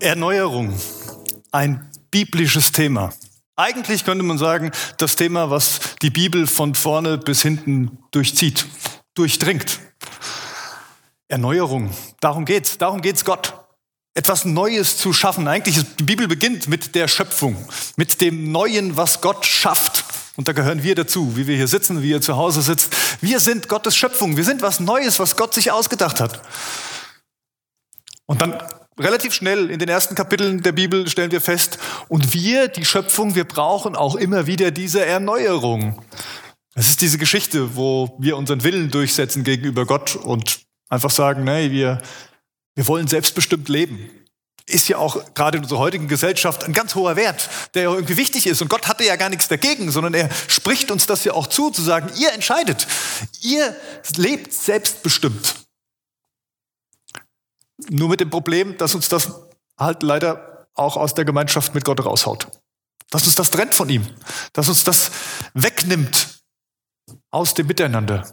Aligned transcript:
Erneuerung, 0.00 0.72
ein 1.52 1.90
biblisches 2.10 2.72
Thema. 2.72 3.12
Eigentlich 3.54 4.06
könnte 4.06 4.24
man 4.24 4.38
sagen, 4.38 4.70
das 4.96 5.14
Thema, 5.14 5.50
was 5.50 5.80
die 6.00 6.08
Bibel 6.08 6.46
von 6.46 6.74
vorne 6.74 7.18
bis 7.18 7.42
hinten 7.42 7.98
durchzieht, 8.10 8.66
durchdringt. 9.14 9.78
Erneuerung, 11.28 11.90
darum 12.20 12.46
geht's, 12.46 12.78
darum 12.78 13.02
geht's 13.02 13.26
Gott. 13.26 13.52
Etwas 14.14 14.46
Neues 14.46 14.96
zu 14.96 15.12
schaffen. 15.12 15.46
Eigentlich 15.46 15.76
ist 15.76 16.00
die 16.00 16.04
Bibel 16.04 16.26
beginnt 16.26 16.66
mit 16.66 16.94
der 16.94 17.06
Schöpfung, 17.06 17.56
mit 17.96 18.22
dem 18.22 18.50
Neuen, 18.50 18.96
was 18.96 19.20
Gott 19.20 19.44
schafft. 19.44 20.04
Und 20.36 20.48
da 20.48 20.52
gehören 20.52 20.82
wir 20.82 20.94
dazu, 20.94 21.36
wie 21.36 21.46
wir 21.46 21.56
hier 21.56 21.68
sitzen, 21.68 22.02
wie 22.02 22.10
ihr 22.10 22.22
zu 22.22 22.36
Hause 22.36 22.62
sitzt. 22.62 22.96
Wir 23.20 23.38
sind 23.38 23.68
Gottes 23.68 23.94
Schöpfung. 23.94 24.38
Wir 24.38 24.44
sind 24.44 24.62
was 24.62 24.80
Neues, 24.80 25.20
was 25.20 25.36
Gott 25.36 25.52
sich 25.52 25.70
ausgedacht 25.70 26.20
hat. 26.20 26.40
Und 28.24 28.40
dann 28.40 28.58
relativ 28.98 29.32
schnell 29.32 29.70
in 29.70 29.78
den 29.78 29.88
ersten 29.88 30.14
Kapiteln 30.14 30.62
der 30.62 30.72
Bibel 30.72 31.08
stellen 31.08 31.32
wir 31.32 31.40
fest, 31.40 31.78
und 32.08 32.34
wir, 32.34 32.68
die 32.68 32.84
Schöpfung, 32.84 33.34
wir 33.34 33.44
brauchen 33.44 33.96
auch 33.96 34.16
immer 34.16 34.46
wieder 34.46 34.70
diese 34.70 35.04
Erneuerung. 35.04 36.02
Es 36.74 36.88
ist 36.88 37.00
diese 37.00 37.18
Geschichte, 37.18 37.76
wo 37.76 38.16
wir 38.18 38.36
unseren 38.36 38.62
Willen 38.62 38.90
durchsetzen 38.90 39.44
gegenüber 39.44 39.86
Gott 39.86 40.16
und 40.16 40.60
einfach 40.88 41.10
sagen, 41.10 41.44
nee, 41.44 41.70
wir, 41.70 42.00
wir 42.74 42.86
wollen 42.86 43.08
selbstbestimmt 43.08 43.68
leben. 43.68 44.10
Ist 44.66 44.88
ja 44.88 44.98
auch 44.98 45.34
gerade 45.34 45.58
in 45.58 45.64
unserer 45.64 45.80
heutigen 45.80 46.06
Gesellschaft 46.06 46.62
ein 46.64 46.72
ganz 46.72 46.94
hoher 46.94 47.16
Wert, 47.16 47.50
der 47.74 47.84
ja 47.84 47.92
irgendwie 47.92 48.16
wichtig 48.16 48.46
ist. 48.46 48.62
Und 48.62 48.68
Gott 48.68 48.86
hatte 48.86 49.04
ja 49.04 49.16
gar 49.16 49.28
nichts 49.28 49.48
dagegen, 49.48 49.90
sondern 49.90 50.14
er 50.14 50.30
spricht 50.46 50.92
uns 50.92 51.06
das 51.06 51.24
ja 51.24 51.32
auch 51.32 51.48
zu, 51.48 51.70
zu 51.70 51.82
sagen, 51.82 52.08
ihr 52.18 52.32
entscheidet, 52.32 52.86
ihr 53.42 53.74
lebt 54.16 54.52
selbstbestimmt. 54.52 55.54
Nur 57.88 58.08
mit 58.08 58.20
dem 58.20 58.30
Problem, 58.30 58.76
dass 58.76 58.94
uns 58.94 59.08
das 59.08 59.32
halt 59.78 60.02
leider 60.02 60.68
auch 60.74 60.96
aus 60.96 61.14
der 61.14 61.24
Gemeinschaft 61.24 61.74
mit 61.74 61.84
Gott 61.84 62.04
raushaut. 62.04 62.48
Dass 63.10 63.24
uns 63.24 63.34
das 63.34 63.50
trennt 63.50 63.74
von 63.74 63.88
ihm. 63.88 64.06
Dass 64.52 64.68
uns 64.68 64.84
das 64.84 65.10
wegnimmt 65.54 66.40
aus 67.30 67.54
dem 67.54 67.66
Miteinander. 67.66 68.30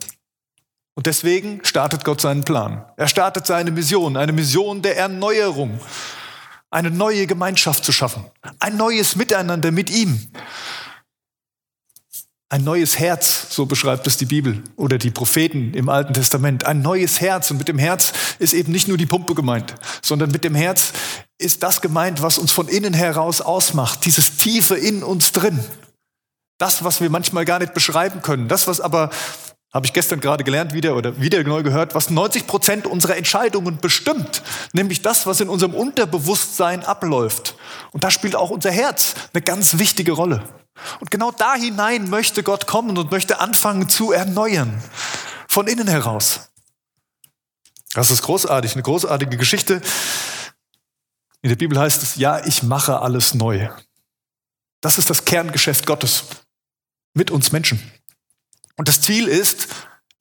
Und 0.95 1.06
deswegen 1.06 1.64
startet 1.64 2.04
Gott 2.04 2.22
seinen 2.22 2.44
Plan. 2.44 2.86
Er 2.98 3.08
startet 3.08 3.45
seine 3.45 3.70
Mission, 3.70 4.17
eine 4.17 4.31
Mission 4.31 4.81
der 4.81 4.98
Erneuerung, 4.98 5.80
eine 6.72 6.89
neue 6.89 7.28
Gemeinschaft 7.28 7.86
zu 7.86 7.92
schaffen, 7.92 8.26
ein 8.59 8.78
neues 8.78 9.16
Miteinander 9.16 9.72
mit 9.72 9.92
ihm. 9.92 10.32
Ein 12.50 12.64
neues 12.64 12.98
Herz, 12.98 13.48
so 13.50 13.66
beschreibt 13.66 14.08
es 14.08 14.16
die 14.16 14.26
Bibel 14.26 14.64
oder 14.78 14.98
die 14.98 15.12
Propheten 15.12 15.73
im 15.73 15.90
Alten 15.90 16.14
Testament. 16.14 16.66
Ein 16.66 16.81
neues 16.81 17.20
Herz. 17.20 17.52
Und 17.52 17.58
mit 17.58 17.67
dem 17.67 17.78
Herz 17.78 18.14
ist 18.39 18.54
eben 18.54 18.72
nicht 18.72 18.88
nur 18.88 18.98
die 18.98 19.06
Pumpe 19.06 19.36
gemeint, 19.36 19.76
sondern 20.02 20.31
mit 20.31 20.45
dem 20.45 20.56
Herz 20.56 20.94
ist 21.38 21.62
das 21.62 21.81
gemeint, 21.81 22.22
was 22.22 22.38
uns 22.38 22.54
von 22.54 22.70
innen 22.70 22.94
heraus 22.94 23.42
ausmacht. 23.42 24.06
Dieses 24.06 24.38
Tiefe 24.38 24.76
in 24.76 25.04
uns 25.04 25.34
drin. 25.34 25.59
Das, 26.58 26.86
was 26.86 27.02
wir 27.02 27.09
manchmal 27.09 27.44
gar 27.44 27.59
nicht 27.59 27.73
beschreiben 27.73 28.22
können. 28.22 28.48
Das, 28.48 28.66
was 28.66 28.80
aber, 28.80 29.09
habe 29.73 29.86
ich 29.86 29.92
gestern 29.92 30.22
gerade 30.22 30.45
gelernt 30.45 30.73
wieder 30.73 30.95
oder 30.95 31.20
wieder 31.20 31.44
neu 31.44 31.64
gehört, 31.64 31.95
was 31.95 32.09
90 32.09 32.48
Prozent 32.48 32.88
unserer 32.88 33.17
Entscheidungen 33.17 33.80
bestimmt. 33.82 34.42
Nämlich 34.72 35.02
das, 35.02 35.28
was 35.28 35.42
in 35.42 35.50
unserem 35.50 35.73
Unterbewusstsein 35.73 36.86
abläuft. 36.86 37.56
Und 37.92 38.06
da 38.06 38.09
spielt 38.09 38.38
auch 38.38 38.52
unser 38.52 38.72
Herz 38.72 39.16
eine 39.34 39.42
ganz 39.42 39.80
wichtige 39.80 40.14
Rolle. 40.14 40.44
Und 41.00 41.11
genau 41.11 41.31
da 41.31 41.56
hinein 41.56 42.09
möchte 42.09 42.44
Gott 42.44 42.67
kommen 42.67 42.97
und 42.97 43.11
möchte 43.11 43.39
anfangen 43.39 43.89
zu 43.89 44.11
erneuern. 44.11 44.81
Von 45.47 45.67
innen 45.67 45.88
heraus. 45.88 46.50
Das 47.94 48.11
ist 48.11 48.22
großartig, 48.22 48.73
eine 48.73 48.83
großartige 48.83 49.38
Geschichte. 49.38 49.81
In 51.42 51.50
der 51.50 51.55
Bibel 51.55 51.80
heißt 51.80 52.03
es, 52.03 52.16
ja, 52.16 52.45
ich 52.45 52.64
mache 52.64 53.00
alles 53.00 53.33
neu. 53.33 53.70
Das 54.81 54.98
ist 54.98 55.09
das 55.09 55.25
Kerngeschäft 55.25 55.86
Gottes 55.86 56.25
mit 57.14 57.31
uns 57.31 57.52
Menschen. 57.52 57.80
Und 58.75 58.88
das 58.88 59.02
Ziel 59.02 59.27
ist 59.27 59.67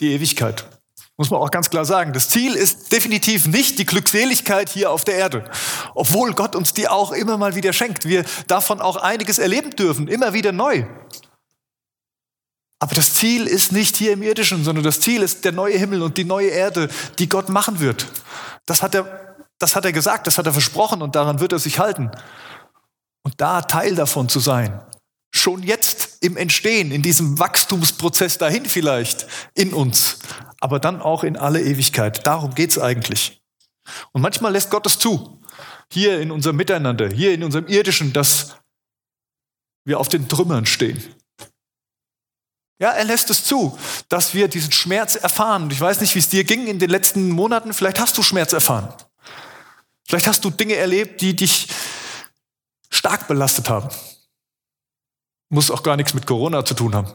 die 0.01 0.13
Ewigkeit. 0.13 0.76
Muss 1.19 1.31
man 1.31 1.41
auch 1.41 1.51
ganz 1.51 1.71
klar 1.71 1.85
sagen. 1.85 2.13
Das 2.13 2.29
Ziel 2.29 2.55
ist 2.55 2.93
definitiv 2.93 3.47
nicht 3.47 3.79
die 3.79 3.87
Glückseligkeit 3.87 4.69
hier 4.69 4.91
auf 4.91 5.05
der 5.05 5.17
Erde. 5.17 5.51
Obwohl 5.95 6.35
Gott 6.35 6.55
uns 6.55 6.75
die 6.75 6.89
auch 6.89 7.13
immer 7.13 7.39
mal 7.39 7.55
wieder 7.55 7.73
schenkt. 7.73 8.07
Wir 8.07 8.25
davon 8.49 8.81
auch 8.81 8.97
einiges 8.97 9.39
erleben 9.39 9.71
dürfen, 9.71 10.09
immer 10.09 10.35
wieder 10.35 10.53
neu. 10.53 10.85
Aber 12.79 12.95
das 12.95 13.15
Ziel 13.15 13.47
ist 13.47 13.73
nicht 13.73 13.97
hier 13.97 14.13
im 14.13 14.23
irdischen, 14.23 14.63
sondern 14.63 14.85
das 14.85 15.01
Ziel 15.01 15.23
ist 15.23 15.45
der 15.47 15.53
neue 15.53 15.79
Himmel 15.79 16.03
und 16.03 16.19
die 16.19 16.25
neue 16.25 16.49
Erde, 16.49 16.89
die 17.19 17.29
Gott 17.29 17.49
machen 17.49 17.81
wird. 17.81 18.07
Das 18.67 18.83
hat 18.83 18.95
er, 18.95 19.37
das 19.59 19.75
hat 19.75 19.87
er 19.87 19.93
gesagt, 19.93 20.27
das 20.27 20.37
hat 20.37 20.47
er 20.47 20.53
versprochen 20.53 21.01
und 21.01 21.15
daran 21.17 21.41
wird 21.41 21.53
er 21.53 21.59
sich 21.59 21.79
halten. 21.79 22.11
Und 23.23 23.41
da 23.41 23.63
Teil 23.63 23.95
davon 23.95 24.29
zu 24.29 24.41
sein, 24.41 24.79
schon 25.35 25.63
jetzt 25.63 26.19
im 26.21 26.37
Entstehen, 26.37 26.91
in 26.91 27.03
diesem 27.03 27.39
Wachstumsprozess 27.39 28.39
dahin 28.39 28.67
vielleicht 28.67 29.27
in 29.55 29.73
uns, 29.73 30.19
aber 30.67 30.81
dann 30.81 31.01
auch 31.01 31.23
in 31.23 31.37
alle 31.37 31.63
Ewigkeit. 31.63 32.27
Darum 32.27 32.57
geht's 32.57 32.77
eigentlich. 32.77 33.41
Und 34.11 34.21
manchmal 34.21 34.51
lässt 34.51 34.69
Gott 34.69 34.85
es 34.85 34.99
zu, 34.99 35.41
hier 35.93 36.21
in 36.21 36.33
unserem 36.33 36.57
Miteinander, 36.57 37.09
hier 37.09 37.33
in 37.33 37.45
unserem 37.45 37.69
irdischen, 37.69 38.13
dass 38.13 38.57
wir 39.85 40.01
auf 40.01 40.09
den 40.09 40.29
Trümmern 40.29 40.67
stehen. 40.67 41.01
Ja, 42.81 42.91
er 42.91 43.05
lässt 43.05 43.31
es 43.31 43.45
zu, 43.45 43.79
dass 44.09 44.35
wir 44.35 44.49
diesen 44.49 44.73
Schmerz 44.73 45.15
erfahren. 45.15 45.63
Und 45.63 45.73
ich 45.73 45.81
weiß 45.81 46.01
nicht, 46.01 46.17
wie 46.17 46.19
es 46.19 46.31
dir 46.31 46.43
ging 46.43 46.67
in 46.67 46.81
den 46.81 46.91
letzten 46.91 47.31
Monaten. 47.31 47.73
Vielleicht 47.73 48.01
hast 48.01 48.19
du 48.19 48.25
Schmerz 48.25 48.53
erfahren. 48.53 48.93
Vielleicht 50.09 50.27
hast 50.27 50.45
du 50.45 50.51
Dinge 50.51 50.75
erlebt, 50.75 51.21
die 51.21 51.37
dich 51.37 51.69
stark 52.91 53.29
belastet 53.29 53.71
haben. 53.71 53.89
Muss 55.49 55.71
auch 55.71 55.85
gar 55.85 55.97
nichts 55.97 56.13
mit 56.13 56.27
Corona 56.27 56.65
zu 56.65 56.75
tun 56.75 56.93
haben. 56.93 57.13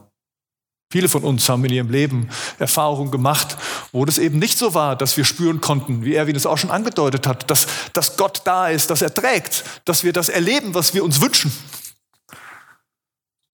Viele 0.91 1.07
von 1.07 1.23
uns 1.23 1.47
haben 1.47 1.63
in 1.63 1.71
ihrem 1.71 1.89
Leben 1.89 2.29
Erfahrungen 2.59 3.11
gemacht, 3.11 3.55
wo 3.93 4.03
das 4.03 4.17
eben 4.17 4.39
nicht 4.39 4.57
so 4.57 4.73
war, 4.73 4.97
dass 4.97 5.15
wir 5.15 5.23
spüren 5.23 5.61
konnten, 5.61 6.03
wie 6.03 6.15
Erwin 6.15 6.35
es 6.35 6.45
auch 6.45 6.57
schon 6.57 6.69
angedeutet 6.69 7.25
hat, 7.27 7.49
dass, 7.49 7.65
dass 7.93 8.17
Gott 8.17 8.41
da 8.43 8.67
ist, 8.67 8.89
dass 8.89 9.01
er 9.01 9.13
trägt, 9.13 9.63
dass 9.85 10.03
wir 10.03 10.11
das 10.11 10.27
erleben, 10.27 10.73
was 10.73 10.93
wir 10.93 11.05
uns 11.05 11.21
wünschen. 11.21 11.49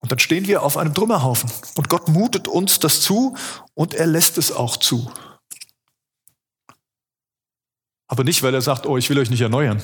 Und 0.00 0.12
dann 0.12 0.18
stehen 0.18 0.46
wir 0.46 0.62
auf 0.62 0.78
einem 0.78 0.94
Trümmerhaufen 0.94 1.50
und 1.74 1.90
Gott 1.90 2.08
mutet 2.08 2.48
uns 2.48 2.78
das 2.78 3.02
zu 3.02 3.36
und 3.74 3.92
er 3.92 4.06
lässt 4.06 4.38
es 4.38 4.50
auch 4.50 4.78
zu. 4.78 5.12
Aber 8.08 8.24
nicht, 8.24 8.42
weil 8.42 8.54
er 8.54 8.62
sagt, 8.62 8.86
oh, 8.86 8.96
ich 8.96 9.10
will 9.10 9.18
euch 9.18 9.28
nicht 9.28 9.42
erneuern. 9.42 9.82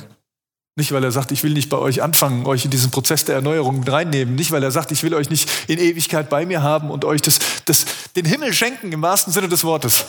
Nicht, 0.74 0.92
weil 0.92 1.04
er 1.04 1.12
sagt, 1.12 1.32
ich 1.32 1.42
will 1.42 1.52
nicht 1.52 1.68
bei 1.68 1.76
euch 1.76 2.02
anfangen, 2.02 2.46
euch 2.46 2.64
in 2.64 2.70
diesen 2.70 2.90
Prozess 2.90 3.26
der 3.26 3.34
Erneuerung 3.34 3.80
mit 3.80 3.92
reinnehmen. 3.92 4.34
Nicht, 4.34 4.52
weil 4.52 4.62
er 4.62 4.70
sagt, 4.70 4.90
ich 4.90 5.02
will 5.02 5.12
euch 5.14 5.28
nicht 5.28 5.48
in 5.68 5.78
Ewigkeit 5.78 6.30
bei 6.30 6.46
mir 6.46 6.62
haben 6.62 6.90
und 6.90 7.04
euch 7.04 7.20
das, 7.20 7.38
das, 7.66 7.84
den 8.16 8.24
Himmel 8.24 8.54
schenken 8.54 8.90
im 8.90 9.02
wahrsten 9.02 9.32
Sinne 9.32 9.48
des 9.48 9.64
Wortes. 9.64 10.06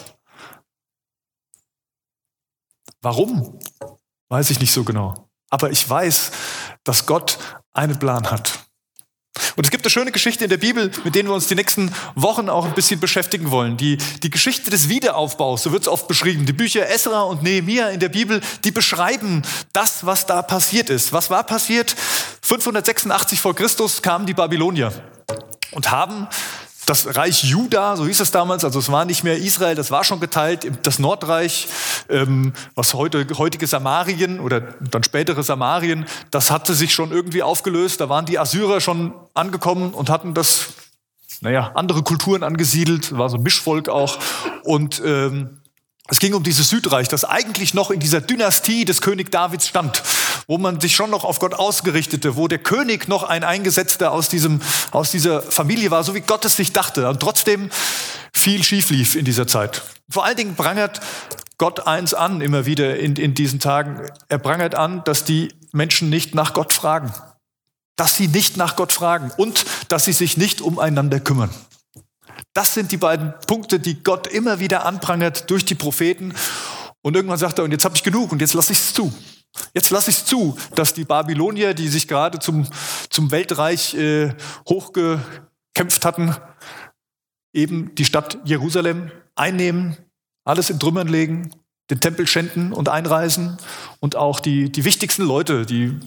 Warum? 3.02 3.60
Weiß 4.30 4.50
ich 4.52 4.62
nicht 4.62 4.72
so 4.72 4.86
genau. 4.86 5.30
Aber 5.50 5.70
ich 5.70 5.88
weiß, 5.88 6.32
dass 6.86 7.06
Gott 7.06 7.38
einen 7.74 8.00
Plan 8.00 8.32
hat. 8.32 8.63
Und 9.56 9.66
es 9.66 9.72
gibt 9.72 9.86
eine 9.86 9.92
schöne 9.92 10.12
Geschichte 10.12 10.44
in 10.44 10.50
der 10.50 10.58
Bibel, 10.58 10.92
mit 11.04 11.16
der 11.16 11.24
wir 11.24 11.34
uns 11.34 11.48
die 11.48 11.56
nächsten 11.56 11.94
Wochen 12.16 12.50
auch 12.50 12.66
ein 12.66 12.74
bisschen 12.74 13.00
beschäftigen 13.00 13.52
wollen. 13.52 13.78
Die, 13.78 13.98
die 14.24 14.30
Geschichte 14.30 14.70
des 14.70 14.90
Wiederaufbaus, 14.90 15.64
so 15.64 15.72
wird 15.72 15.84
es 15.84 15.88
oft 15.88 16.08
beschrieben. 16.08 16.46
Die 16.46 16.54
Bücher 16.54 16.90
Esra 16.90 17.22
und 17.22 17.44
Nehemiah 17.44 17.90
in 17.90 18.00
der 18.00 18.10
Bibel, 18.10 18.42
die 18.64 18.72
beschreiben 18.72 19.44
das, 19.74 20.06
was 20.06 20.26
da 20.26 20.42
passiert 20.42 20.90
ist. 20.90 21.14
Was 21.14 21.30
war 21.30 21.44
passiert? 21.44 21.96
586 22.42 23.40
vor 23.40 23.56
Christus 23.56 24.02
kamen 24.02 24.26
die 24.26 24.34
Babylonier 24.34 24.92
und 25.72 25.92
haben 25.92 26.28
das 26.86 27.16
Reich 27.16 27.44
Juda, 27.44 27.96
so 27.96 28.06
hieß 28.06 28.20
es 28.20 28.32
damals, 28.32 28.64
also 28.64 28.80
es 28.80 28.92
war 28.92 29.06
nicht 29.06 29.24
mehr 29.24 29.38
Israel, 29.38 29.76
das 29.76 29.92
war 29.92 30.04
schon 30.04 30.20
geteilt, 30.20 30.70
das 30.84 31.00
Nordreich, 31.00 31.68
ähm, 32.10 32.54
was 32.76 32.94
heute 32.94 33.26
heutige 33.38 33.68
Samarien 33.68 34.40
oder 34.40 34.62
dann 34.62 35.04
spätere 35.04 35.44
Samarien, 35.44 36.06
das 36.32 36.52
hatte 36.52 36.74
sich 36.74 36.94
schon 36.94 37.12
irgendwie 37.12 37.44
aufgelöst. 37.44 38.02
Da 38.02 38.10
waren 38.10 38.26
die 38.26 38.40
Assyrer 38.40 38.82
schon 38.82 39.14
angekommen 39.34 39.94
und 39.94 40.10
hatten 40.10 40.34
das, 40.34 40.74
naja, 41.42 41.72
andere 41.76 42.04
Kulturen 42.04 42.44
angesiedelt, 42.44 43.18
war 43.18 43.30
so 43.30 43.38
ein 43.38 43.44
Mischvolk 43.44 43.90
auch 43.90 44.18
und 44.64 45.02
ähm, 45.06 45.60
es 46.10 46.20
ging 46.20 46.34
um 46.34 46.44
dieses 46.44 46.70
Südreich, 46.70 47.08
das 47.08 47.24
eigentlich 47.24 47.74
noch 47.74 47.90
in 47.90 48.02
dieser 48.02 48.20
Dynastie 48.20 48.84
des 48.84 49.02
König 49.02 49.32
Davids 49.32 49.70
stand, 49.70 50.04
wo 50.48 50.58
man 50.58 50.80
sich 50.80 50.96
schon 50.96 51.10
noch 51.10 51.24
auf 51.24 51.40
Gott 51.40 51.54
ausgerichtete, 51.54 52.36
wo 52.36 52.48
der 52.48 52.60
König 52.60 53.08
noch 53.08 53.24
ein 53.24 53.44
Eingesetzter 53.44 54.12
aus, 54.12 54.30
diesem, 54.30 54.62
aus 54.92 55.12
dieser 55.12 55.42
Familie 55.42 55.92
war, 55.92 56.04
so 56.04 56.14
wie 56.16 56.22
Gott 56.22 56.46
es 56.46 56.56
sich 56.56 56.74
dachte. 56.74 57.10
Und 57.10 57.20
trotzdem 57.20 57.70
viel 58.34 58.64
schief 58.64 58.90
lief 58.90 59.16
in 59.16 59.26
dieser 59.26 59.48
Zeit. 59.48 59.84
Vor 60.10 60.26
allen 60.26 60.38
Dingen 60.38 60.56
prangert 60.56 61.00
Gott 61.58 61.88
eins 61.88 62.14
an, 62.14 62.42
immer 62.42 62.66
wieder 62.66 62.98
in, 62.98 63.16
in 63.16 63.34
diesen 63.34 63.60
Tagen. 63.60 64.02
Er 64.28 64.38
prangert 64.38 64.76
an, 64.76 65.04
dass 65.06 65.24
die 65.24 65.54
Menschen 65.72 66.10
nicht 66.10 66.36
nach 66.36 66.54
Gott 66.54 66.74
fragen. 66.74 67.14
Dass 67.96 68.18
sie 68.18 68.28
nicht 68.28 68.58
nach 68.58 68.76
Gott 68.76 68.92
fragen 68.92 69.32
und 69.38 69.66
dass 69.88 70.06
sie 70.06 70.14
sich 70.14 70.36
nicht 70.36 70.62
umeinander 70.62 71.20
kümmern. 71.20 71.52
Das 72.54 72.74
sind 72.74 72.92
die 72.92 72.98
beiden 72.98 73.34
Punkte, 73.48 73.80
die 73.80 74.04
Gott 74.04 74.28
immer 74.28 74.60
wieder 74.60 74.86
anprangert 74.86 75.50
durch 75.50 75.66
die 75.66 75.76
Propheten. 75.76 76.34
Und 77.02 77.16
irgendwann 77.16 77.38
sagt 77.38 77.60
er, 77.60 77.66
und 77.66 77.72
jetzt 77.72 77.86
habe 77.86 77.96
ich 77.96 78.04
genug 78.04 78.32
und 78.32 78.42
jetzt 78.42 78.54
lasse 78.54 78.74
ich 78.74 78.80
es 78.80 78.94
zu. 78.94 79.14
Jetzt 79.74 79.90
lasse 79.92 80.10
ich 80.10 80.18
es 80.18 80.26
zu, 80.26 80.58
dass 80.76 80.94
die 80.94 81.06
Babylonier, 81.06 81.74
die 81.74 81.88
sich 81.88 82.08
gerade 82.08 82.40
zum, 82.40 82.68
zum 83.10 83.32
Weltreich 83.32 83.94
äh, 83.94 84.34
hochgekämpft 84.68 86.06
hatten, 86.06 86.36
eben 87.54 87.94
die 87.96 88.06
Stadt 88.06 88.40
Jerusalem 88.46 89.12
einnehmen, 89.36 89.98
alles 90.44 90.70
in 90.70 90.80
Trümmern 90.80 91.08
legen, 91.08 91.52
den 91.90 92.00
Tempel 92.00 92.28
schänden 92.28 92.74
und 92.74 92.90
einreisen 92.90 93.58
und 94.00 94.16
auch 94.16 94.40
die, 94.40 94.72
die 94.72 94.86
wichtigsten 94.86 95.24
Leute, 95.24 95.66
die, 95.66 96.00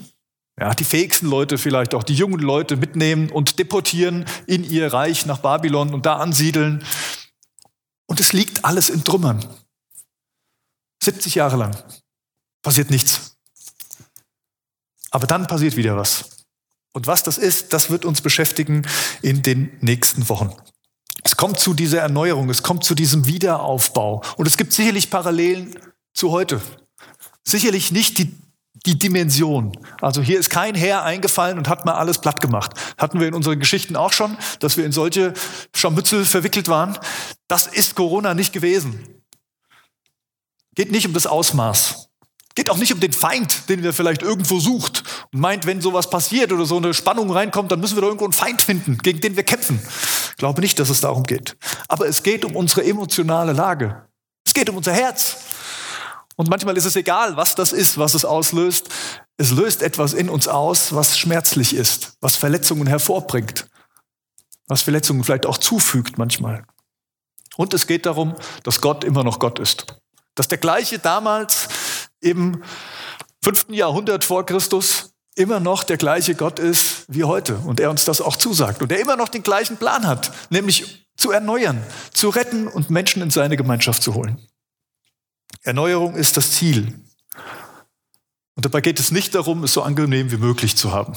ja, 0.58 0.74
die 0.74 0.84
fähigsten 0.84 1.28
Leute 1.28 1.58
vielleicht 1.58 1.94
auch, 1.94 2.02
die 2.02 2.14
jungen 2.14 2.40
Leute 2.40 2.76
mitnehmen 2.76 3.30
und 3.30 3.58
deportieren 3.58 4.24
in 4.46 4.64
ihr 4.64 4.92
Reich 4.92 5.26
nach 5.26 5.38
Babylon 5.38 5.94
und 5.94 6.06
da 6.06 6.16
ansiedeln. 6.16 6.84
Und 8.06 8.20
es 8.20 8.32
liegt 8.32 8.64
alles 8.64 8.88
in 8.88 9.04
Trümmern. 9.04 9.44
70 11.02 11.36
Jahre 11.36 11.56
lang 11.56 11.76
passiert 12.62 12.90
nichts. 12.90 13.35
Aber 15.16 15.26
dann 15.26 15.46
passiert 15.46 15.76
wieder 15.76 15.96
was. 15.96 16.44
Und 16.92 17.06
was 17.06 17.22
das 17.22 17.38
ist, 17.38 17.72
das 17.72 17.88
wird 17.88 18.04
uns 18.04 18.20
beschäftigen 18.20 18.86
in 19.22 19.40
den 19.40 19.74
nächsten 19.80 20.28
Wochen. 20.28 20.52
Es 21.24 21.38
kommt 21.38 21.58
zu 21.58 21.72
dieser 21.72 22.02
Erneuerung, 22.02 22.50
es 22.50 22.62
kommt 22.62 22.84
zu 22.84 22.94
diesem 22.94 23.26
Wiederaufbau. 23.26 24.22
Und 24.36 24.46
es 24.46 24.58
gibt 24.58 24.74
sicherlich 24.74 25.08
Parallelen 25.08 25.74
zu 26.12 26.32
heute. 26.32 26.60
Sicherlich 27.44 27.92
nicht 27.92 28.18
die, 28.18 28.30
die 28.84 28.98
Dimension. 28.98 29.72
Also 30.02 30.20
hier 30.20 30.38
ist 30.38 30.50
kein 30.50 30.74
Herr 30.74 31.02
eingefallen 31.02 31.56
und 31.56 31.66
hat 31.66 31.86
mal 31.86 31.94
alles 31.94 32.18
platt 32.18 32.42
gemacht. 32.42 32.72
Hatten 32.98 33.18
wir 33.18 33.26
in 33.26 33.32
unseren 33.32 33.58
Geschichten 33.58 33.96
auch 33.96 34.12
schon, 34.12 34.36
dass 34.60 34.76
wir 34.76 34.84
in 34.84 34.92
solche 34.92 35.32
Scharmützel 35.74 36.26
verwickelt 36.26 36.68
waren. 36.68 36.98
Das 37.48 37.66
ist 37.66 37.94
Corona 37.94 38.34
nicht 38.34 38.52
gewesen. 38.52 39.22
Geht 40.74 40.92
nicht 40.92 41.06
um 41.06 41.14
das 41.14 41.26
Ausmaß. 41.26 42.10
Geht 42.56 42.70
auch 42.70 42.78
nicht 42.78 42.92
um 42.92 43.00
den 43.00 43.12
Feind, 43.12 43.68
den 43.68 43.82
wir 43.82 43.92
vielleicht 43.92 44.22
irgendwo 44.22 44.58
sucht 44.58 45.04
und 45.30 45.40
meint, 45.40 45.66
wenn 45.66 45.82
sowas 45.82 46.08
passiert 46.08 46.52
oder 46.52 46.64
so 46.64 46.78
eine 46.78 46.94
Spannung 46.94 47.30
reinkommt, 47.30 47.70
dann 47.70 47.80
müssen 47.80 47.96
wir 47.96 48.00
da 48.00 48.06
irgendwo 48.06 48.24
einen 48.24 48.32
Feind 48.32 48.62
finden, 48.62 48.96
gegen 48.98 49.20
den 49.20 49.36
wir 49.36 49.44
kämpfen. 49.44 49.78
Ich 50.30 50.36
glaube 50.36 50.62
nicht, 50.62 50.78
dass 50.78 50.88
es 50.88 51.02
darum 51.02 51.24
geht. 51.24 51.56
Aber 51.86 52.08
es 52.08 52.22
geht 52.22 52.46
um 52.46 52.56
unsere 52.56 52.84
emotionale 52.84 53.52
Lage. 53.52 54.06
Es 54.46 54.54
geht 54.54 54.70
um 54.70 54.76
unser 54.78 54.92
Herz. 54.92 55.36
Und 56.36 56.48
manchmal 56.48 56.76
ist 56.78 56.86
es 56.86 56.96
egal, 56.96 57.36
was 57.36 57.54
das 57.54 57.72
ist, 57.72 57.98
was 57.98 58.14
es 58.14 58.24
auslöst. 58.24 58.88
Es 59.36 59.50
löst 59.50 59.82
etwas 59.82 60.14
in 60.14 60.30
uns 60.30 60.48
aus, 60.48 60.94
was 60.94 61.18
schmerzlich 61.18 61.74
ist, 61.74 62.14
was 62.22 62.36
Verletzungen 62.36 62.86
hervorbringt, 62.86 63.68
was 64.66 64.80
Verletzungen 64.80 65.24
vielleicht 65.24 65.44
auch 65.44 65.58
zufügt 65.58 66.16
manchmal. 66.16 66.64
Und 67.58 67.74
es 67.74 67.86
geht 67.86 68.06
darum, 68.06 68.34
dass 68.62 68.80
Gott 68.80 69.04
immer 69.04 69.24
noch 69.24 69.38
Gott 69.40 69.58
ist. 69.58 69.98
Dass 70.34 70.48
der 70.48 70.58
gleiche 70.58 70.98
damals 70.98 71.68
im 72.20 72.62
fünften 73.42 73.74
Jahrhundert 73.74 74.24
vor 74.24 74.44
Christus 74.46 75.10
immer 75.34 75.60
noch 75.60 75.84
der 75.84 75.98
gleiche 75.98 76.34
Gott 76.34 76.58
ist 76.58 77.04
wie 77.08 77.24
heute 77.24 77.56
und 77.56 77.78
er 77.78 77.90
uns 77.90 78.04
das 78.04 78.20
auch 78.20 78.36
zusagt 78.36 78.82
und 78.82 78.90
er 78.90 78.98
immer 78.98 79.16
noch 79.16 79.28
den 79.28 79.42
gleichen 79.42 79.76
Plan 79.76 80.06
hat, 80.06 80.32
nämlich 80.50 81.06
zu 81.16 81.30
erneuern, 81.30 81.82
zu 82.12 82.30
retten 82.30 82.68
und 82.68 82.90
Menschen 82.90 83.22
in 83.22 83.30
seine 83.30 83.56
Gemeinschaft 83.56 84.02
zu 84.02 84.14
holen. 84.14 84.40
Erneuerung 85.62 86.14
ist 86.14 86.36
das 86.36 86.52
Ziel. 86.52 87.00
Und 88.54 88.64
dabei 88.64 88.80
geht 88.80 88.98
es 88.98 89.10
nicht 89.10 89.34
darum, 89.34 89.64
es 89.64 89.74
so 89.74 89.82
angenehm 89.82 90.30
wie 90.30 90.38
möglich 90.38 90.76
zu 90.76 90.92
haben. 90.92 91.14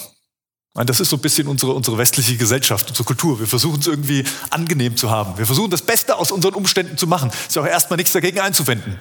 Das 0.74 1.00
ist 1.00 1.10
so 1.10 1.18
ein 1.18 1.22
bisschen 1.22 1.48
unsere, 1.48 1.74
unsere 1.74 1.98
westliche 1.98 2.38
Gesellschaft, 2.38 2.90
unsere 2.90 3.06
Kultur. 3.06 3.40
Wir 3.40 3.48
versuchen 3.48 3.80
es 3.80 3.88
irgendwie 3.88 4.24
angenehm 4.50 4.96
zu 4.96 5.10
haben. 5.10 5.38
Wir 5.38 5.46
versuchen 5.46 5.72
das 5.72 5.82
Beste 5.82 6.16
aus 6.16 6.32
unseren 6.32 6.54
Umständen 6.54 6.98
zu 6.98 7.08
machen. 7.08 7.32
Ist 7.48 7.56
ja 7.56 7.62
auch 7.62 7.68
erstmal 7.68 7.98
nichts 7.98 8.14
dagegen 8.14 8.40
einzuwenden. 8.40 9.00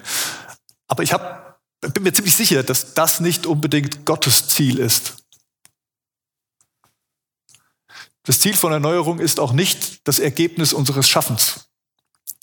Aber 0.87 1.03
ich 1.03 1.13
habe 1.13 1.48
bin 1.81 2.03
mir 2.03 2.13
ziemlich 2.13 2.35
sicher, 2.35 2.63
dass 2.63 2.93
das 2.93 3.19
nicht 3.19 3.45
unbedingt 3.45 4.05
Gottes 4.05 4.47
Ziel 4.47 4.79
ist. 4.79 5.15
Das 8.23 8.39
Ziel 8.39 8.55
von 8.55 8.71
Erneuerung 8.71 9.19
ist 9.19 9.39
auch 9.39 9.53
nicht 9.53 10.07
das 10.07 10.19
Ergebnis 10.19 10.73
unseres 10.73 11.07
Schaffens. 11.07 11.69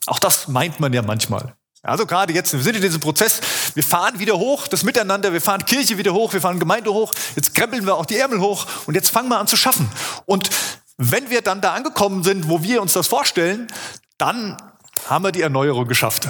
Auch 0.06 0.19
das 0.19 0.49
meint 0.49 0.81
man 0.81 0.93
ja 0.93 1.03
manchmal. 1.03 1.56
Also 1.83 2.06
gerade 2.06 2.33
jetzt, 2.33 2.53
wir 2.53 2.62
sind 2.62 2.75
in 2.75 2.83
diesem 2.83 3.00
Prozess, 3.00 3.41
wir 3.75 3.85
fahren 3.85 4.19
wieder 4.19 4.37
hoch, 4.37 4.67
das 4.67 4.83
Miteinander, 4.83 5.33
wir 5.33 5.41
fahren 5.41 5.65
Kirche 5.65 5.99
wieder 5.99 6.12
hoch, 6.12 6.33
wir 6.33 6.41
fahren 6.41 6.59
Gemeinde 6.59 6.93
hoch, 6.93 7.12
jetzt 7.37 7.55
krempeln 7.55 7.87
wir 7.87 7.94
auch 7.94 8.06
die 8.06 8.17
Ärmel 8.17 8.41
hoch 8.41 8.67
und 8.87 8.94
jetzt 8.94 9.11
fangen 9.11 9.29
wir 9.29 9.38
an 9.38 9.47
zu 9.47 9.56
schaffen. 9.56 9.88
Und 10.25 10.50
wenn 10.97 11.31
wir 11.31 11.43
dann 11.43 11.61
da 11.61 11.75
angekommen 11.75 12.25
sind, 12.25 12.49
wo 12.49 12.62
wir 12.62 12.83
uns 12.83 12.94
das 12.94 13.06
vorstellen, 13.06 13.69
dann 14.19 14.56
haben 15.09 15.25
wir 15.25 15.31
die 15.31 15.43
Erneuerung 15.43 15.87
geschafft. 15.87 16.27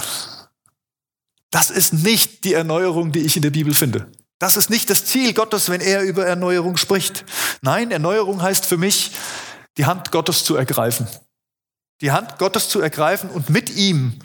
Das 1.56 1.70
ist 1.70 1.94
nicht 1.94 2.44
die 2.44 2.53
Erneuerung, 2.53 3.12
die 3.12 3.20
ich 3.20 3.35
in 3.35 3.41
der 3.41 3.49
Bibel 3.49 3.73
finde. 3.73 4.12
Das 4.38 4.58
ist 4.58 4.69
nicht 4.69 4.91
das 4.91 5.06
Ziel 5.06 5.32
Gottes, 5.32 5.70
wenn 5.70 5.81
er 5.81 6.03
über 6.03 6.26
Erneuerung 6.26 6.76
spricht. 6.76 7.25
Nein, 7.62 7.91
Erneuerung 7.91 8.43
heißt 8.43 8.67
für 8.67 8.76
mich, 8.76 9.12
die 9.79 9.87
Hand 9.87 10.12
Gottes 10.12 10.44
zu 10.44 10.55
ergreifen. 10.55 11.08
Die 12.03 12.12
Hand 12.12 12.38
Gottes 12.38 12.69
zu 12.69 12.82
ergreifen 12.82 13.31
und 13.31 13.49
mit 13.49 13.75
ihm 13.75 14.19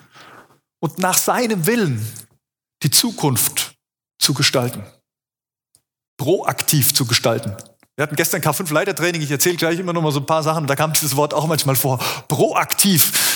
und 0.82 1.00
nach 1.00 1.18
seinem 1.18 1.68
Willen 1.68 2.06
die 2.84 2.92
Zukunft 2.92 3.76
zu 4.20 4.34
gestalten. 4.34 4.84
Proaktiv 6.18 6.94
zu 6.94 7.06
gestalten. 7.06 7.56
Wir 7.96 8.04
hatten 8.04 8.18
gestern 8.18 8.42
K5 8.42 8.74
Leitertraining, 8.74 9.22
ich 9.22 9.32
erzähle 9.32 9.56
gleich 9.56 9.80
immer 9.80 9.94
noch 9.94 10.02
mal 10.02 10.12
so 10.12 10.20
ein 10.20 10.26
paar 10.26 10.44
Sachen, 10.44 10.68
da 10.68 10.76
kam 10.76 10.92
dieses 10.92 11.16
Wort 11.16 11.34
auch 11.34 11.48
manchmal 11.48 11.78
vor. 11.78 11.98
Proaktiv 12.28 13.31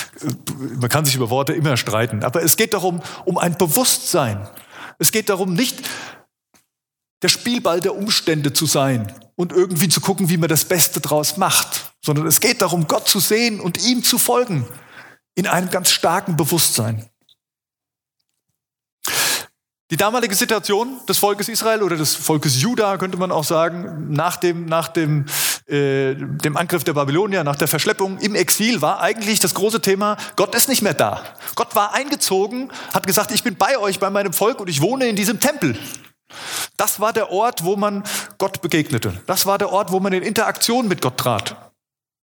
man 0.79 0.89
kann 0.89 1.05
sich 1.05 1.15
über 1.15 1.29
Worte 1.29 1.53
immer 1.53 1.77
streiten, 1.77 2.23
aber 2.23 2.43
es 2.43 2.57
geht 2.57 2.73
darum, 2.73 3.01
um 3.25 3.37
ein 3.37 3.57
Bewusstsein. 3.57 4.47
Es 4.99 5.11
geht 5.11 5.29
darum, 5.29 5.53
nicht 5.53 5.83
der 7.21 7.29
Spielball 7.29 7.81
der 7.81 7.95
Umstände 7.95 8.53
zu 8.53 8.65
sein 8.65 9.11
und 9.35 9.51
irgendwie 9.51 9.89
zu 9.89 10.01
gucken, 10.01 10.29
wie 10.29 10.37
man 10.37 10.49
das 10.49 10.65
Beste 10.65 11.01
draus 11.01 11.37
macht, 11.37 11.93
sondern 12.03 12.27
es 12.27 12.39
geht 12.39 12.61
darum, 12.61 12.87
Gott 12.87 13.07
zu 13.07 13.19
sehen 13.19 13.59
und 13.59 13.83
ihm 13.85 14.03
zu 14.03 14.17
folgen 14.17 14.65
in 15.35 15.47
einem 15.47 15.69
ganz 15.69 15.91
starken 15.91 16.37
Bewusstsein. 16.37 17.09
Die 19.91 19.97
damalige 19.97 20.33
Situation 20.33 20.99
des 21.07 21.19
Volkes 21.19 21.47
Israel 21.47 21.83
oder 21.83 21.95
des 21.95 22.15
Volkes 22.15 22.59
Juda, 22.59 22.97
könnte 22.97 23.17
man 23.17 23.31
auch 23.31 23.43
sagen, 23.43 24.07
nach 24.09 24.35
dem, 24.37 24.65
nach 24.65 24.87
dem, 24.87 25.25
äh, 25.67 26.15
dem 26.15 26.57
Angriff 26.57 26.83
der 26.83 26.93
Babylonier, 26.93 27.43
nach 27.43 27.55
der 27.55 27.67
Verschleppung 27.67 28.17
im 28.17 28.33
Exil, 28.33 28.81
war 28.81 28.99
eigentlich 29.01 29.39
das 29.39 29.53
große 29.53 29.81
Thema, 29.81 30.17
Gott 30.37 30.55
ist 30.55 30.69
nicht 30.69 30.81
mehr 30.81 30.95
da. 30.95 31.21
Gott 31.53 31.75
war 31.75 31.93
eingezogen, 31.93 32.71
hat 32.95 33.05
gesagt, 33.05 33.29
ich 33.29 33.43
bin 33.43 33.57
bei 33.57 33.77
euch, 33.77 33.99
bei 33.99 34.09
meinem 34.09 34.33
Volk 34.33 34.59
und 34.59 34.71
ich 34.71 34.81
wohne 34.81 35.05
in 35.05 35.15
diesem 35.15 35.39
Tempel. 35.39 35.77
Das 36.77 36.99
war 36.99 37.13
der 37.13 37.31
Ort, 37.31 37.63
wo 37.63 37.75
man 37.75 38.03
Gott 38.39 38.63
begegnete. 38.63 39.13
Das 39.27 39.45
war 39.45 39.59
der 39.59 39.71
Ort, 39.71 39.91
wo 39.91 39.99
man 39.99 40.13
in 40.13 40.23
Interaktion 40.23 40.87
mit 40.87 41.03
Gott 41.03 41.17
trat. 41.17 41.71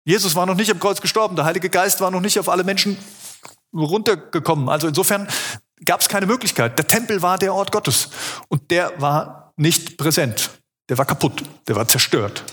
Jesus 0.05 0.33
war 0.33 0.45
noch 0.45 0.55
nicht 0.55 0.71
am 0.71 0.79
Kreuz 0.79 1.01
gestorben, 1.01 1.35
der 1.35 1.43
Heilige 1.43 1.69
Geist 1.69 1.99
war 1.99 2.09
noch 2.09 2.21
nicht 2.21 2.39
auf 2.39 2.47
alle 2.47 2.63
Menschen 2.63 2.97
runtergekommen. 3.73 4.69
Also 4.69 4.87
insofern 4.87 5.27
gab 5.85 6.01
es 6.01 6.09
keine 6.09 6.25
Möglichkeit. 6.25 6.77
Der 6.77 6.87
Tempel 6.87 7.21
war 7.21 7.37
der 7.37 7.53
Ort 7.53 7.71
Gottes 7.71 8.09
und 8.47 8.71
der 8.71 8.93
war 9.01 9.53
nicht 9.57 9.97
präsent. 9.97 10.49
Der 10.89 10.97
war 10.97 11.05
kaputt, 11.05 11.43
der 11.67 11.75
war 11.75 11.87
zerstört. 11.87 12.43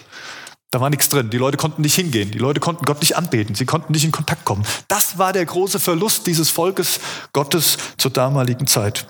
Da 0.70 0.80
war 0.80 0.90
nichts 0.90 1.08
drin. 1.08 1.30
Die 1.30 1.38
Leute 1.38 1.56
konnten 1.56 1.82
nicht 1.82 1.94
hingehen. 1.94 2.30
Die 2.30 2.38
Leute 2.38 2.60
konnten 2.60 2.84
Gott 2.84 3.00
nicht 3.00 3.16
anbeten. 3.16 3.54
Sie 3.54 3.64
konnten 3.64 3.92
nicht 3.92 4.04
in 4.04 4.12
Kontakt 4.12 4.44
kommen. 4.44 4.66
Das 4.88 5.16
war 5.16 5.32
der 5.32 5.46
große 5.46 5.78
Verlust 5.78 6.26
dieses 6.26 6.50
Volkes 6.50 7.00
Gottes 7.32 7.78
zur 7.96 8.10
damaligen 8.10 8.66
Zeit. 8.66 9.06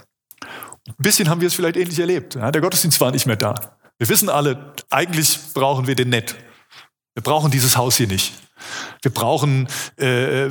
Ein 0.86 0.94
bisschen 0.98 1.28
haben 1.28 1.40
wir 1.40 1.48
es 1.48 1.54
vielleicht 1.54 1.76
ähnlich 1.76 1.98
erlebt. 1.98 2.34
Ja, 2.36 2.52
der 2.52 2.60
Gottesdienst 2.60 3.00
war 3.00 3.10
nicht 3.10 3.26
mehr 3.26 3.36
da. 3.36 3.54
Wir 3.98 4.08
wissen 4.08 4.28
alle, 4.28 4.74
eigentlich 4.90 5.38
brauchen 5.54 5.86
wir 5.86 5.94
den 5.94 6.10
nett. 6.10 6.36
Wir 7.14 7.22
brauchen 7.22 7.50
dieses 7.50 7.76
Haus 7.76 7.96
hier 7.96 8.06
nicht. 8.06 8.32
Wir 9.02 9.12
brauchen, 9.12 9.68
äh, 9.96 10.48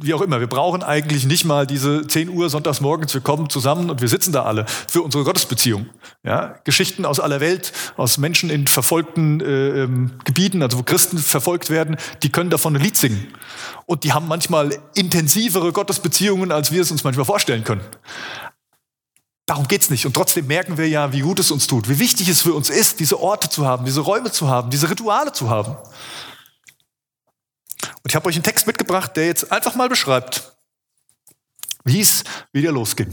wie 0.00 0.14
auch 0.14 0.20
immer, 0.20 0.40
wir 0.40 0.46
brauchen 0.46 0.82
eigentlich 0.82 1.24
nicht 1.24 1.44
mal 1.44 1.66
diese 1.66 2.06
10 2.06 2.28
Uhr 2.28 2.50
sonntags 2.50 2.80
morgens, 2.80 3.14
wir 3.14 3.20
kommen 3.20 3.48
zusammen 3.48 3.90
und 3.90 4.00
wir 4.00 4.08
sitzen 4.08 4.32
da 4.32 4.42
alle 4.42 4.66
für 4.90 5.02
unsere 5.02 5.24
Gottesbeziehung. 5.24 5.86
Ja? 6.24 6.58
Geschichten 6.64 7.04
aus 7.04 7.20
aller 7.20 7.40
Welt, 7.40 7.72
aus 7.96 8.18
Menschen 8.18 8.50
in 8.50 8.66
verfolgten 8.66 9.40
äh, 9.40 9.82
ähm, 9.82 10.12
Gebieten, 10.24 10.62
also 10.62 10.78
wo 10.78 10.82
Christen 10.82 11.18
verfolgt 11.18 11.70
werden, 11.70 11.96
die 12.22 12.30
können 12.30 12.50
davon 12.50 12.76
ein 12.76 12.82
Lied 12.82 12.96
singen. 12.96 13.28
Und 13.86 14.04
die 14.04 14.12
haben 14.12 14.26
manchmal 14.26 14.76
intensivere 14.94 15.72
Gottesbeziehungen, 15.72 16.50
als 16.50 16.72
wir 16.72 16.82
es 16.82 16.90
uns 16.90 17.04
manchmal 17.04 17.24
vorstellen 17.24 17.64
können. 17.64 17.82
Darum 19.46 19.68
geht's 19.68 19.90
nicht. 19.90 20.04
Und 20.06 20.14
trotzdem 20.14 20.48
merken 20.48 20.76
wir 20.76 20.88
ja, 20.88 21.12
wie 21.12 21.20
gut 21.20 21.38
es 21.38 21.52
uns 21.52 21.68
tut, 21.68 21.88
wie 21.88 22.00
wichtig 22.00 22.28
es 22.28 22.42
für 22.42 22.52
uns 22.52 22.68
ist, 22.68 22.98
diese 22.98 23.20
Orte 23.20 23.48
zu 23.48 23.64
haben, 23.64 23.84
diese 23.84 24.00
Räume 24.00 24.32
zu 24.32 24.48
haben, 24.48 24.70
diese 24.70 24.90
Rituale 24.90 25.32
zu 25.32 25.48
haben. 25.48 25.76
Und 28.06 28.12
ich 28.12 28.14
habe 28.14 28.28
euch 28.28 28.36
einen 28.36 28.44
Text 28.44 28.68
mitgebracht, 28.68 29.16
der 29.16 29.26
jetzt 29.26 29.50
einfach 29.50 29.74
mal 29.74 29.88
beschreibt, 29.88 30.56
wie 31.82 32.00
es 32.00 32.22
wieder 32.52 32.70
losging. 32.70 33.12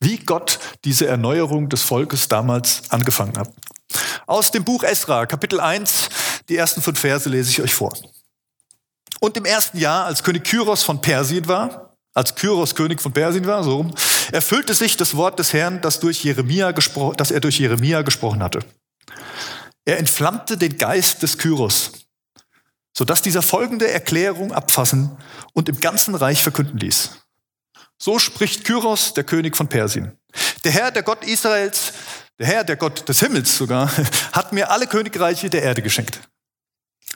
Wie 0.00 0.18
Gott 0.18 0.58
diese 0.84 1.06
Erneuerung 1.06 1.68
des 1.68 1.82
Volkes 1.82 2.26
damals 2.26 2.90
angefangen 2.90 3.38
hat. 3.38 3.52
Aus 4.26 4.50
dem 4.50 4.64
Buch 4.64 4.82
Esra, 4.82 5.26
Kapitel 5.26 5.60
1, 5.60 6.08
die 6.48 6.56
ersten 6.56 6.82
fünf 6.82 6.98
Verse 6.98 7.28
lese 7.28 7.50
ich 7.50 7.62
euch 7.62 7.72
vor. 7.72 7.96
Und 9.20 9.36
im 9.36 9.44
ersten 9.44 9.78
Jahr, 9.78 10.06
als 10.06 10.24
König 10.24 10.42
Kyros 10.42 10.82
von 10.82 11.00
Persien 11.00 11.46
war, 11.46 11.96
als 12.12 12.34
Kyros 12.34 12.74
König 12.74 13.00
von 13.00 13.12
Persien 13.12 13.46
war, 13.46 13.62
so 13.62 13.92
erfüllte 14.32 14.74
sich 14.74 14.96
das 14.96 15.16
Wort 15.16 15.38
des 15.38 15.52
Herrn, 15.52 15.80
das, 15.82 16.00
durch 16.00 16.24
Jeremia 16.24 16.72
das 16.72 17.30
er 17.30 17.38
durch 17.38 17.60
Jeremia 17.60 18.02
gesprochen 18.02 18.42
hatte. 18.42 18.58
Er 19.84 20.00
entflammte 20.00 20.58
den 20.58 20.78
Geist 20.78 21.22
des 21.22 21.38
Kyros, 21.38 21.92
sodass 22.96 23.22
dieser 23.22 23.42
folgende 23.42 23.90
Erklärung 23.90 24.52
abfassen 24.52 25.16
und 25.52 25.68
im 25.68 25.80
ganzen 25.80 26.14
Reich 26.14 26.42
verkünden 26.42 26.78
ließ. 26.78 27.10
So 27.98 28.18
spricht 28.18 28.64
Kyros, 28.64 29.14
der 29.14 29.24
König 29.24 29.56
von 29.56 29.68
Persien. 29.68 30.18
Der 30.64 30.72
Herr, 30.72 30.90
der 30.90 31.02
Gott 31.02 31.24
Israels, 31.24 31.92
der 32.38 32.46
Herr, 32.46 32.64
der 32.64 32.76
Gott 32.76 33.08
des 33.08 33.20
Himmels 33.20 33.56
sogar, 33.56 33.90
hat 34.32 34.52
mir 34.52 34.70
alle 34.70 34.86
Königreiche 34.86 35.48
der 35.50 35.62
Erde 35.62 35.82
geschenkt. 35.82 36.20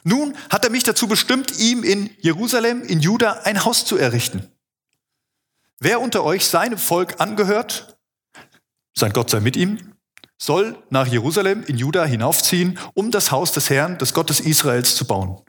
Nun 0.04 0.36
hat 0.50 0.64
er 0.64 0.70
mich 0.70 0.84
dazu 0.84 1.08
bestimmt, 1.08 1.58
ihm 1.58 1.82
in 1.82 2.10
Jerusalem, 2.20 2.82
in 2.84 3.00
Juda, 3.00 3.40
ein 3.42 3.64
Haus 3.64 3.84
zu 3.84 3.96
errichten. 3.96 4.48
Wer 5.80 6.00
unter 6.00 6.22
euch 6.24 6.46
seinem 6.46 6.78
Volk 6.78 7.20
angehört, 7.20 7.98
sein 8.94 9.12
Gott 9.12 9.30
sei 9.30 9.40
mit 9.40 9.56
ihm, 9.56 9.94
soll 10.38 10.80
nach 10.90 11.06
Jerusalem 11.06 11.64
in 11.64 11.76
Juda 11.76 12.04
hinaufziehen, 12.04 12.78
um 12.94 13.10
das 13.10 13.30
Haus 13.30 13.52
des 13.52 13.68
Herrn, 13.68 13.98
des 13.98 14.14
Gottes 14.14 14.40
Israels 14.40 14.94
zu 14.94 15.06
bauen. 15.06 15.42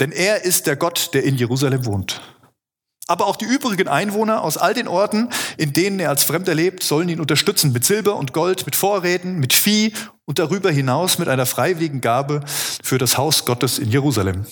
Denn 0.00 0.12
er 0.12 0.44
ist 0.44 0.66
der 0.66 0.76
Gott, 0.76 1.10
der 1.14 1.24
in 1.24 1.36
Jerusalem 1.36 1.86
wohnt. 1.86 2.20
Aber 3.06 3.26
auch 3.26 3.36
die 3.36 3.44
übrigen 3.44 3.86
Einwohner 3.86 4.42
aus 4.42 4.56
all 4.56 4.72
den 4.72 4.88
Orten, 4.88 5.28
in 5.58 5.72
denen 5.72 6.00
er 6.00 6.08
als 6.08 6.24
Fremder 6.24 6.54
lebt, 6.54 6.82
sollen 6.82 7.08
ihn 7.08 7.20
unterstützen 7.20 7.72
mit 7.72 7.84
Silber 7.84 8.16
und 8.16 8.32
Gold, 8.32 8.64
mit 8.64 8.76
Vorräten, 8.76 9.38
mit 9.38 9.52
Vieh 9.52 9.92
und 10.24 10.38
darüber 10.38 10.70
hinaus 10.70 11.18
mit 11.18 11.28
einer 11.28 11.44
freiwilligen 11.44 12.00
Gabe 12.00 12.40
für 12.46 12.96
das 12.96 13.18
Haus 13.18 13.44
Gottes 13.44 13.78
in 13.78 13.90
Jerusalem. 13.90 14.46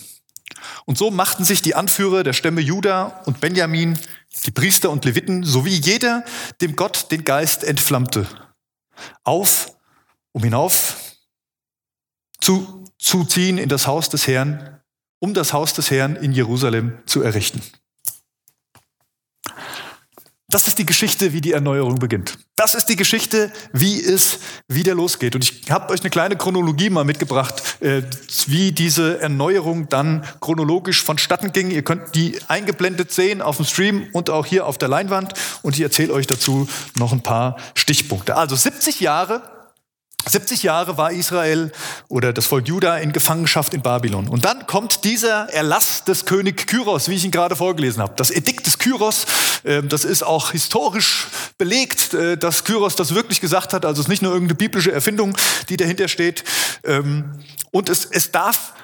Und 0.85 0.99
so 0.99 1.11
machten 1.11 1.45
sich 1.45 1.63
die 1.63 1.75
Anführer 1.75 2.25
der 2.25 2.35
Stämme 2.35 2.61
Juda 2.61 3.23
und 3.25 3.41
Benjamin, 3.41 3.99
die 4.45 4.51
Priester 4.51 4.91
und 4.91 5.05
Leviten, 5.05 5.45
sowie 5.45 5.75
jeder, 5.75 6.25
dem 6.61 6.77
Gott 6.77 7.11
den 7.11 7.25
Geist 7.25 7.65
entflammte, 7.65 8.27
auf, 9.25 9.73
um 10.33 10.43
hinauf 10.43 10.97
zu, 12.41 12.85
zu 12.99 13.25
ziehen 13.25 13.59
in 13.59 13.69
das 13.69 13.87
Haus 13.87 14.09
des 14.11 14.27
Herrn, 14.27 14.82
um 15.23 15.35
das 15.35 15.52
Haus 15.52 15.73
des 15.73 15.93
Herrn 15.93 16.17
in 16.17 16.33
Jerusalem 16.33 16.99
zu 17.07 17.23
errichten. 17.23 17.62
Das 20.49 20.67
ist 20.67 20.79
die 20.79 20.85
Geschichte, 20.85 21.33
wie 21.33 21.41
die 21.41 21.52
Erneuerung 21.52 21.95
beginnt. 22.00 22.38
Das 22.57 22.75
ist 22.75 22.87
die 22.87 22.97
Geschichte, 22.97 23.52
wie 23.73 24.02
es 24.02 24.41
wieder 24.69 24.95
losgeht. 24.95 25.35
Und 25.35 25.45
ich 25.45 25.71
habe 25.71 25.93
euch 25.93 26.00
eine 26.00 26.11
kleine 26.11 26.37
Chronologie 26.37 26.91
mal 26.91 27.05
mitgebracht, 27.05 27.81
äh, 27.81 28.02
wie 28.49 28.73
diese 28.73 29.21
Erneuerung 29.21 29.88
dann 29.88 30.26
chronologisch 30.41 31.02
vonstatten 31.02 31.52
ging. 31.52 31.71
Ihr 31.71 31.83
könnt 31.83 32.14
die 32.17 32.38
eingeblendet 32.49 33.12
sehen 33.12 33.41
auf 33.41 33.57
dem 33.57 33.64
Stream 33.64 34.09
und 34.12 34.29
auch 34.29 34.45
hier 34.45 34.67
auf 34.67 34.76
der 34.76 34.88
Leinwand. 34.88 35.35
Und 35.62 35.76
ich 35.76 35.81
erzähle 35.83 36.12
euch 36.12 36.26
dazu 36.26 36.69
noch 36.99 37.12
ein 37.12 37.23
paar 37.23 37.57
Stichpunkte. 37.75 38.37
Also 38.37 38.57
70 38.57 39.00
Jahre 39.00 39.43
70 40.26 40.62
Jahre 40.62 40.97
war 40.97 41.12
Israel 41.12 41.73
oder 42.09 42.33
das 42.33 42.47
Volk 42.47 42.69
Juda 42.69 42.99
in 42.99 43.12
Gefangenschaft 43.12 43.75
in 43.75 43.83
Babylon. 43.83 44.29
Und 44.29 44.45
dann 44.45 44.67
kommt 44.67 45.05
dieser 45.05 45.49
Erlass 45.52 46.05
des 46.05 46.25
König 46.25 46.67
Kyros, 46.67 47.09
wie 47.09 47.14
ich 47.14 47.25
ihn 47.25 47.31
gerade 47.31 47.57
vorgelesen 47.57 48.02
habe. 48.02 48.14
Das 48.17 48.31
Edikt 48.31 48.67
des 48.67 48.79
Kyros, 48.79 49.26
ähm, 49.64 49.88
das 49.88 50.05
ist 50.05 50.23
auch 50.23 50.52
historisch 50.52 51.26
belegt, 51.59 52.14
äh, 52.14 52.37
dass 52.37 52.64
Kyros 52.64 52.97
das 52.97 53.14
wirklich 53.14 53.41
gesagt 53.41 53.73
hat. 53.73 53.85
Also 53.85 54.00
es 54.00 54.07
ist 54.07 54.11
nicht 54.11 54.23
nur 54.23 54.33
irgendeine 54.33 54.57
biblische 54.57 54.93
Erfindung, 54.93 55.37
die 55.69 55.76
dahinter 55.76 56.09
steht. 56.09 56.45
Ähm, 56.85 57.38
und 57.71 57.88
es, 57.88 58.05
es 58.05 58.31
darf 58.31 58.75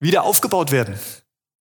wieder 0.00 0.24
aufgebaut 0.24 0.70
werden. 0.70 0.98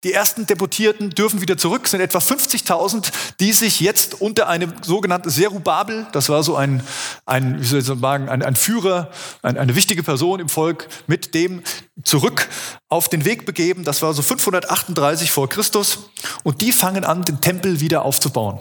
Die 0.04 0.12
ersten 0.12 0.46
Deputierten 0.46 1.10
dürfen 1.10 1.40
wieder 1.40 1.56
zurück, 1.56 1.86
sind 1.86 2.00
etwa 2.00 2.18
50.000, 2.18 3.12
die 3.38 3.52
sich 3.52 3.78
jetzt 3.78 4.20
unter 4.20 4.48
einem 4.48 4.72
sogenannten 4.82 5.30
Serubabel, 5.30 6.08
das 6.10 6.28
war 6.28 6.42
so 6.42 6.56
ein, 6.56 6.82
ein 7.24 7.60
wie 7.60 7.64
soll 7.64 7.78
ich 7.78 7.86
sagen, 7.86 8.28
ein, 8.28 8.42
ein 8.42 8.56
Führer, 8.56 9.12
ein, 9.42 9.56
eine 9.56 9.76
wichtige 9.76 10.02
Person 10.02 10.40
im 10.40 10.48
Volk, 10.48 10.88
mit 11.06 11.34
dem 11.34 11.62
zurück 12.02 12.48
auf 12.88 13.08
den 13.08 13.24
Weg 13.24 13.46
begeben. 13.46 13.84
Das 13.84 14.02
war 14.02 14.12
so 14.12 14.22
538 14.22 15.30
vor 15.30 15.48
Christus. 15.48 16.10
Und 16.42 16.60
die 16.62 16.72
fangen 16.72 17.04
an, 17.04 17.24
den 17.24 17.40
Tempel 17.40 17.80
wieder 17.80 18.02
aufzubauen. 18.04 18.58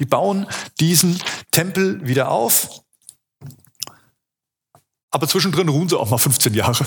Die 0.00 0.06
bauen 0.06 0.46
diesen 0.80 1.20
Tempel 1.50 2.06
wieder 2.06 2.30
auf. 2.30 2.82
Aber 5.10 5.28
zwischendrin 5.28 5.68
ruhen 5.68 5.88
sie 5.88 5.98
auch 5.98 6.10
mal 6.10 6.18
15 6.18 6.54
Jahre. 6.54 6.86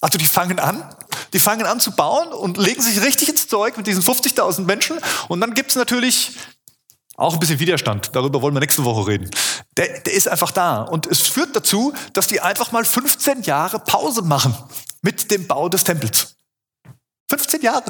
Also 0.00 0.18
die 0.18 0.26
fangen 0.26 0.60
an, 0.60 0.94
die 1.32 1.40
fangen 1.40 1.66
an 1.66 1.80
zu 1.80 1.92
bauen 1.92 2.28
und 2.28 2.56
legen 2.56 2.82
sich 2.82 3.02
richtig 3.02 3.28
ins 3.28 3.48
Zeug 3.48 3.76
mit 3.76 3.86
diesen 3.86 4.02
50.000 4.02 4.62
Menschen. 4.62 4.98
Und 5.28 5.40
dann 5.40 5.54
gibt's 5.54 5.74
natürlich 5.76 6.36
auch 7.16 7.34
ein 7.34 7.40
bisschen 7.40 7.58
Widerstand. 7.58 8.14
Darüber 8.14 8.40
wollen 8.42 8.54
wir 8.54 8.60
nächste 8.60 8.84
Woche 8.84 9.08
reden. 9.08 9.28
Der, 9.76 10.00
der 10.00 10.12
ist 10.12 10.28
einfach 10.28 10.52
da. 10.52 10.82
Und 10.82 11.06
es 11.06 11.20
führt 11.20 11.54
dazu, 11.56 11.92
dass 12.12 12.28
die 12.28 12.40
einfach 12.40 12.70
mal 12.70 12.84
15 12.84 13.42
Jahre 13.42 13.80
Pause 13.80 14.22
machen 14.22 14.56
mit 15.02 15.30
dem 15.30 15.46
Bau 15.48 15.68
des 15.68 15.82
Tempels. 15.82 16.36
15 17.28 17.60
Jahre. 17.62 17.84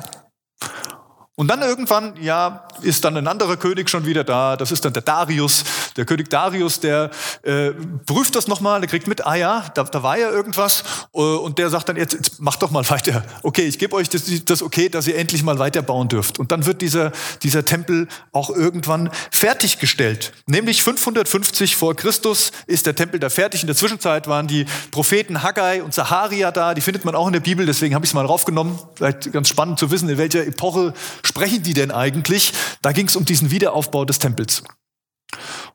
Und 1.39 1.47
dann 1.47 1.63
irgendwann, 1.63 2.15
ja, 2.21 2.67
ist 2.83 3.05
dann 3.05 3.17
ein 3.17 3.29
anderer 3.29 3.57
König 3.57 3.89
schon 3.89 4.05
wieder 4.05 4.25
da. 4.25 4.57
Das 4.57 4.73
ist 4.73 4.85
dann 4.85 4.93
der 4.93 5.03
Darius. 5.03 5.63
Der 5.97 6.05
König 6.05 6.31
Darius, 6.31 6.81
der 6.81 7.11
äh, 7.43 7.71
prüft 8.07 8.35
das 8.35 8.49
nochmal, 8.49 8.81
der 8.81 8.91
kriegt 8.91 9.07
mit, 9.07 9.25
ah 9.25 9.37
ja, 9.37 9.65
da, 9.75 9.85
da 9.85 10.03
war 10.03 10.19
ja 10.19 10.31
irgendwas. 10.31 10.83
Äh, 11.15 11.21
und 11.21 11.59
der 11.59 11.71
sagt 11.71 11.91
dann, 11.91 11.97
jetzt, 11.97 12.15
jetzt 12.15 12.41
macht 12.41 12.61
doch 12.61 12.73
mal 12.73 12.91
weiter. 12.91 13.25
Okay, 13.45 13.63
ich 13.63 13.79
gebe 13.79 13.95
euch 13.95 14.09
das, 14.09 14.25
das 14.47 14.63
okay, 14.65 14.89
dass 14.89 15.07
ihr 15.07 15.17
endlich 15.17 15.45
mal 15.45 15.61
weiterbauen 15.61 16.09
dürft. 16.09 16.41
Und 16.41 16.51
dann 16.51 16.67
wird 16.67 16.83
dieser, 16.83 17.13
dieser 17.45 17.65
Tempel 17.65 18.09
auch 18.33 18.51
irgendwann 18.51 19.09
fertiggestellt. 19.31 20.33
Nämlich 20.47 20.83
550 20.83 21.77
vor 21.77 21.95
Christus 21.95 22.51
ist 22.67 22.85
der 22.85 22.97
Tempel 22.97 23.21
da 23.21 23.31
fertig. 23.31 23.61
In 23.61 23.69
der 23.69 23.77
Zwischenzeit 23.77 24.27
waren 24.27 24.49
die 24.49 24.67
Propheten 24.91 25.45
Haggai 25.45 25.85
und 25.85 25.95
Saharia 25.95 26.51
da. 26.51 26.75
Die 26.75 26.81
findet 26.81 27.05
man 27.05 27.15
auch 27.15 27.29
in 27.29 27.33
der 27.33 27.39
Bibel, 27.39 27.65
deswegen 27.65 27.95
habe 27.95 28.05
ich 28.05 28.11
es 28.11 28.15
mal 28.15 28.27
raufgenommen. 28.27 28.77
Vielleicht 28.97 29.33
ganz 29.33 29.49
spannend 29.49 29.79
zu 29.79 29.93
wissen, 29.93 30.09
in 30.09 30.19
welcher 30.19 30.45
Epoche 30.45 30.95
sprechen 31.29 31.63
die 31.63 31.75
denn 31.75 31.91
eigentlich? 31.91 32.53
Da 32.83 32.93
ging 32.93 33.07
es 33.07 33.17
um 33.17 33.25
diesen 33.25 33.51
Wiederaufbau 33.51 34.05
des 34.05 34.19
Tempels. 34.19 34.65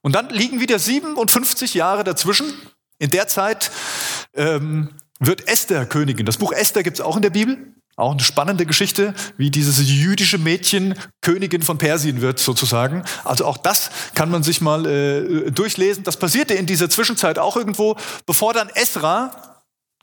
Und 0.02 0.14
dann 0.14 0.30
liegen 0.30 0.60
wieder 0.60 0.80
57 0.80 1.74
Jahre 1.74 2.04
dazwischen. 2.04 2.54
In 3.00 3.10
der 3.10 3.28
Zeit 3.28 3.72
ähm, 4.34 4.90
wird 5.20 5.48
Esther 5.48 5.86
Königin. 5.86 6.26
Das 6.26 6.38
Buch 6.38 6.52
Esther 6.52 6.84
gibt 6.84 6.98
es 6.98 7.02
auch 7.02 7.16
in 7.16 7.22
der 7.22 7.30
Bibel. 7.30 7.74
Auch 7.96 8.12
eine 8.12 8.24
spannende 8.24 8.66
Geschichte, 8.66 9.14
wie 9.38 9.52
dieses 9.52 9.78
jüdische 9.88 10.40
Mädchen 10.40 10.96
Königin 11.22 11.62
von 11.62 11.78
Persien 11.78 12.22
wird, 12.22 12.40
sozusagen. 12.40 13.04
Also 13.24 13.46
auch 13.46 13.58
das 13.58 13.92
kann 14.16 14.32
man 14.32 14.42
sich 14.42 14.62
mal 14.62 14.86
äh, 14.88 15.52
durchlesen. 15.52 16.04
Das 16.04 16.18
passierte 16.18 16.56
in 16.56 16.66
dieser 16.66 16.90
Zwischenzeit 16.90 17.38
auch 17.38 17.56
irgendwo, 17.56 17.96
bevor 18.26 18.54
dann 18.54 18.70
Esra, 18.70 19.53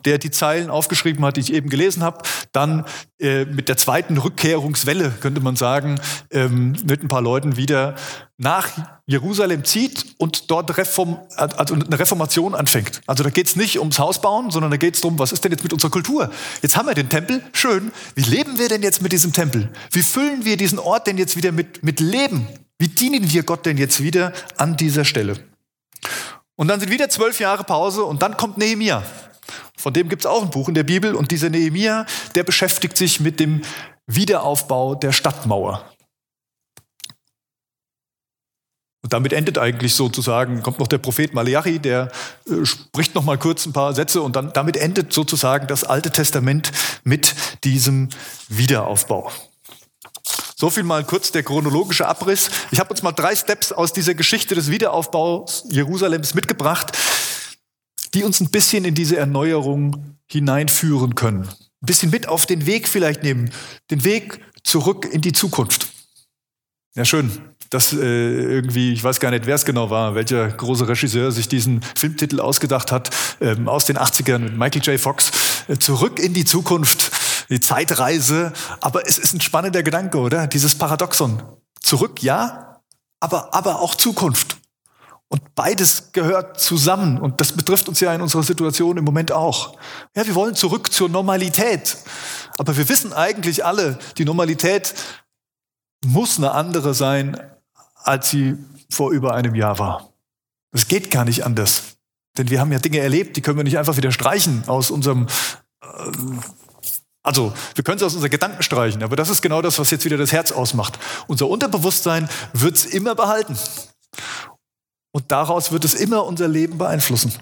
der 0.04 0.19
die 0.19 0.30
Zeilen 0.30 0.71
aufgeschrieben 0.71 1.25
hat, 1.25 1.37
die 1.37 1.40
ich 1.40 1.52
eben 1.52 1.69
gelesen 1.69 2.02
habe, 2.02 2.23
dann 2.52 2.85
äh, 3.19 3.45
mit 3.45 3.69
der 3.69 3.76
zweiten 3.76 4.16
Rückkehrungswelle, 4.16 5.11
könnte 5.21 5.40
man 5.40 5.57
sagen, 5.57 6.00
ähm, 6.30 6.76
mit 6.85 7.02
ein 7.02 7.09
paar 7.09 7.23
Leuten 7.23 7.57
wieder 7.57 7.95
nach 8.38 8.69
Jerusalem 9.07 9.64
zieht 9.64 10.14
und 10.16 10.50
dort 10.50 10.76
Reform, 10.78 11.19
also 11.37 11.75
eine 11.75 11.99
Reformation 11.99 12.54
anfängt. 12.54 13.02
Also 13.07 13.23
da 13.23 13.30
geht 13.30 13.49
es 13.49 13.57
nicht 13.57 13.78
ums 13.78 13.99
Haus 13.99 14.23
bauen, 14.23 14.50
sondern 14.50 14.71
da 14.71 14.78
geht 14.78 14.95
es 14.95 15.02
darum, 15.02 15.19
was 15.19 15.33
ist 15.33 15.45
denn 15.45 15.52
jetzt 15.52 15.62
mit 15.62 15.75
unserer 15.75 15.90
Kultur? 15.90 16.30
Jetzt 16.62 16.76
haben 16.76 16.88
wir 16.88 16.95
den 16.95 17.11
Tempel, 17.11 17.42
schön. 17.52 17.92
Wie 18.14 18.23
leben 18.23 18.59
wir 18.59 18.69
denn 18.69 18.83
jetzt 18.83 19.02
mit 19.02 19.12
diesem 19.12 19.33
Tempel? 19.33 19.71
Wie 19.90 20.02
füllen 20.02 20.45
wir 20.47 20.57
diesen 20.57 20.78
Ort 20.78 21.07
denn 21.07 21.19
jetzt 21.19 21.37
wieder 21.37 21.52
mit, 21.52 21.83
mit 21.83 22.00
Leben? 22.00 22.47
Wie 22.78 22.88
dienen 22.88 23.30
wir 23.30 23.42
Gott 23.42 23.66
denn 23.66 23.76
jetzt 23.76 24.02
wieder 24.02 24.33
an 24.57 24.78
dieser 24.78 25.04
Stelle? 25.04 25.35
Und 26.57 26.69
dann 26.69 26.80
sind 26.80 26.90
wieder 26.90 27.11
zwölf 27.11 27.40
Jahre 27.40 27.64
Pause 27.64 28.04
und 28.04 28.23
dann 28.23 28.38
kommt 28.38 28.57
Nehemia. 28.57 29.02
Von 29.76 29.92
dem 29.92 30.09
gibt 30.09 30.23
es 30.23 30.26
auch 30.26 30.42
ein 30.42 30.50
Buch 30.50 30.69
in 30.69 30.75
der 30.75 30.85
Bibel 30.85 31.14
und 31.14 31.30
dieser 31.30 31.50
Nehemia, 31.50 32.07
der 32.35 32.45
beschäftigt 32.45 32.97
sich 32.97 33.21
mit 33.21 33.40
dem 33.40 33.62
Wiederaufbau 34.07 34.95
der 34.95 35.12
Stadtmauer. 35.12 35.85
Und 39.02 39.14
damit 39.14 39.33
endet 39.33 39.57
eigentlich 39.57 39.95
sozusagen, 39.95 40.62
kommt 40.62 40.78
noch 40.78 40.87
der 40.87 40.99
Prophet 40.99 41.33
Malachi, 41.33 41.78
der 41.78 42.11
äh, 42.47 42.66
spricht 42.66 43.14
noch 43.14 43.25
mal 43.25 43.38
kurz 43.38 43.64
ein 43.64 43.73
paar 43.73 43.95
Sätze 43.95 44.21
und 44.21 44.37
dann 44.37 44.52
damit 44.52 44.76
endet 44.76 45.12
sozusagen 45.12 45.66
das 45.66 45.85
Alte 45.85 46.11
Testament 46.11 46.71
mit 47.02 47.35
diesem 47.64 48.11
Wiederaufbau. 48.49 49.33
So 50.54 50.69
viel 50.69 50.83
mal 50.83 51.02
kurz 51.04 51.33
der 51.33 51.42
chronologische 51.42 52.07
Abriss. 52.07 52.50
Ich 52.71 52.78
habe 52.78 52.90
uns 52.90 53.02
mal 53.02 53.12
drei 53.12 53.35
Steps 53.35 53.73
aus 53.73 53.95
dieser 53.95 54.12
Geschichte 54.12 54.54
des 54.54 54.71
Wiederaufbaus 54.71 55.64
Jerusalems 55.71 56.35
mitgebracht, 56.35 56.92
die 58.14 58.25
uns 58.25 58.40
ein 58.40 58.50
bisschen 58.50 58.85
in 58.85 58.95
diese 58.95 59.16
Erneuerung 59.16 60.16
hineinführen 60.26 61.14
können. 61.14 61.42
Ein 61.42 61.87
bisschen 61.87 62.11
mit 62.11 62.28
auf 62.28 62.47
den 62.47 62.66
Weg 62.66 62.88
vielleicht 62.88 63.23
nehmen, 63.23 63.50
den 63.90 64.04
Weg 64.04 64.40
zurück 64.62 65.09
in 65.11 65.21
die 65.21 65.33
Zukunft. 65.33 65.88
Ja, 66.95 67.04
schön. 67.04 67.30
Das 67.71 67.92
äh, 67.92 67.97
irgendwie, 67.97 68.92
ich 68.92 69.04
weiß 69.04 69.21
gar 69.21 69.30
nicht, 69.30 69.47
wer 69.47 69.54
es 69.54 69.64
genau 69.64 69.90
war, 69.90 70.16
welcher 70.16 70.49
große 70.49 70.88
Regisseur 70.88 71.30
sich 71.30 71.47
diesen 71.47 71.83
Filmtitel 71.95 72.40
ausgedacht 72.40 72.90
hat, 72.90 73.11
ähm, 73.40 73.69
aus 73.69 73.85
den 73.85 73.97
80ern 73.97 74.38
mit 74.40 74.59
Michael 74.59 74.83
J. 74.83 75.00
Fox. 75.00 75.30
Äh, 75.69 75.78
zurück 75.78 76.19
in 76.19 76.35
die 76.35 76.45
Zukunft, 76.45 77.12
die 77.49 77.61
Zeitreise. 77.61 78.52
Aber 78.80 79.07
es 79.07 79.19
ist 79.19 79.35
ein 79.35 79.40
spannender 79.40 79.85
Gedanke, 79.85 80.19
oder? 80.19 80.49
Dieses 80.49 80.75
Paradoxon. 80.75 81.42
Zurück, 81.80 82.25
ja, 82.25 82.80
aber, 83.21 83.54
aber 83.54 83.80
auch 83.80 83.95
Zukunft. 83.95 84.57
Und 85.32 85.54
beides 85.54 86.10
gehört 86.12 86.58
zusammen. 86.58 87.18
Und 87.18 87.40
das 87.40 87.52
betrifft 87.52 87.88
uns 87.88 88.00
ja 88.00 88.12
in 88.12 88.20
unserer 88.20 88.42
Situation 88.42 88.96
im 88.96 89.04
Moment 89.04 89.30
auch. 89.30 89.78
Ja, 90.16 90.26
wir 90.26 90.34
wollen 90.34 90.56
zurück 90.56 90.92
zur 90.92 91.08
Normalität. 91.08 91.96
Aber 92.58 92.76
wir 92.76 92.88
wissen 92.88 93.12
eigentlich 93.12 93.64
alle, 93.64 93.99
die 94.18 94.25
Normalität 94.25 94.92
muss 96.04 96.37
eine 96.38 96.50
andere 96.50 96.94
sein, 96.94 97.40
als 98.02 98.30
sie 98.30 98.56
vor 98.90 99.12
über 99.12 99.34
einem 99.34 99.54
Jahr 99.54 99.78
war. 99.78 100.12
Es 100.72 100.88
geht 100.88 101.12
gar 101.12 101.25
nicht 101.25 101.44
anders. 101.44 101.96
Denn 102.37 102.50
wir 102.50 102.60
haben 102.60 102.72
ja 102.72 102.78
Dinge 102.78 102.99
erlebt, 102.99 103.37
die 103.37 103.40
können 103.40 103.56
wir 103.56 103.64
nicht 103.64 103.78
einfach 103.78 103.96
wieder 103.96 104.12
streichen 104.12 104.64
aus 104.66 104.90
unserem, 104.90 105.26
äh, 105.82 105.87
also 107.22 107.52
wir 107.75 107.84
können 107.84 107.99
sie 107.99 108.04
aus 108.04 108.14
unseren 108.14 108.30
Gedanken 108.30 108.62
streichen, 108.62 109.02
aber 109.02 109.16
das 109.16 109.30
ist 109.30 109.42
genau 109.42 109.62
das, 109.62 109.78
was 109.78 109.90
jetzt 109.90 110.04
wieder 110.04 110.16
das 110.16 110.32
Herz 110.32 110.52
ausmacht. 110.52 110.99
Unser 111.26 111.49
Unterbewusstsein 111.49 112.28
wird 112.52 112.76
es 112.76 112.87
immer 112.87 113.14
behalten. 113.14 113.56
Und 115.12 115.30
daraus 115.32 115.72
wird 115.72 115.84
es 115.84 115.94
immer 115.94 116.24
unser 116.24 116.48
Leben 116.48 116.78
beeinflussen. 116.78 117.32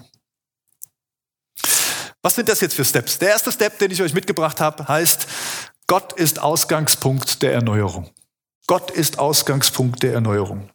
Was 2.21 2.35
sind 2.35 2.49
das 2.49 2.61
jetzt 2.61 2.75
für 2.75 2.83
Steps? 2.83 3.17
Der 3.19 3.29
erste 3.29 3.51
Step, 3.51 3.79
den 3.79 3.91
ich 3.91 4.01
euch 4.01 4.13
mitgebracht 4.13 4.59
habe, 4.59 4.87
heißt, 4.87 5.27
Gott 5.87 6.13
ist 6.13 6.39
Ausgangspunkt 6.39 7.41
der 7.41 7.53
Erneuerung. 7.53 8.09
Gott 8.67 8.91
ist 8.91 9.17
Ausgangspunkt 9.19 10.03
der 10.03 10.13
Erneuerung. 10.13 10.69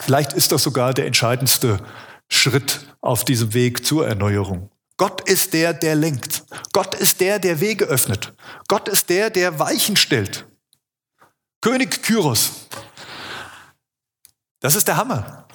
Vielleicht 0.00 0.32
ist 0.32 0.52
das 0.52 0.62
sogar 0.62 0.94
der 0.94 1.06
entscheidendste 1.06 1.78
Schritt 2.28 2.80
auf 3.00 3.24
diesem 3.24 3.52
Weg 3.54 3.84
zur 3.84 4.08
Erneuerung. 4.08 4.70
Gott 4.96 5.28
ist 5.28 5.52
der, 5.52 5.72
der 5.72 5.94
lenkt. 5.94 6.44
Gott 6.72 6.94
ist 6.94 7.20
der, 7.20 7.38
der 7.38 7.60
Wege 7.60 7.84
öffnet. 7.84 8.32
Gott 8.68 8.88
ist 8.88 9.08
der, 9.08 9.30
der 9.30 9.58
Weichen 9.58 9.96
stellt. 9.96 10.46
König 11.60 12.02
Kyros. 12.02 12.66
Das 14.60 14.74
ist 14.74 14.88
der 14.88 14.96
Hammer. 14.96 15.46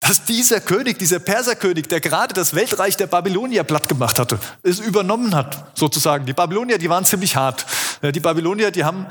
Dass 0.00 0.24
dieser 0.24 0.60
König, 0.60 0.98
dieser 0.98 1.18
Perserkönig, 1.18 1.88
der 1.88 2.00
gerade 2.00 2.34
das 2.34 2.54
Weltreich 2.54 2.96
der 2.96 3.06
Babylonier 3.06 3.64
platt 3.64 3.88
gemacht 3.88 4.18
hatte, 4.18 4.38
es 4.62 4.78
übernommen 4.78 5.34
hat, 5.34 5.76
sozusagen. 5.76 6.26
Die 6.26 6.34
Babylonier, 6.34 6.78
die 6.78 6.88
waren 6.90 7.04
ziemlich 7.04 7.34
hart. 7.34 7.64
Die 8.02 8.20
Babylonier, 8.20 8.70
die 8.70 8.84
haben, 8.84 9.06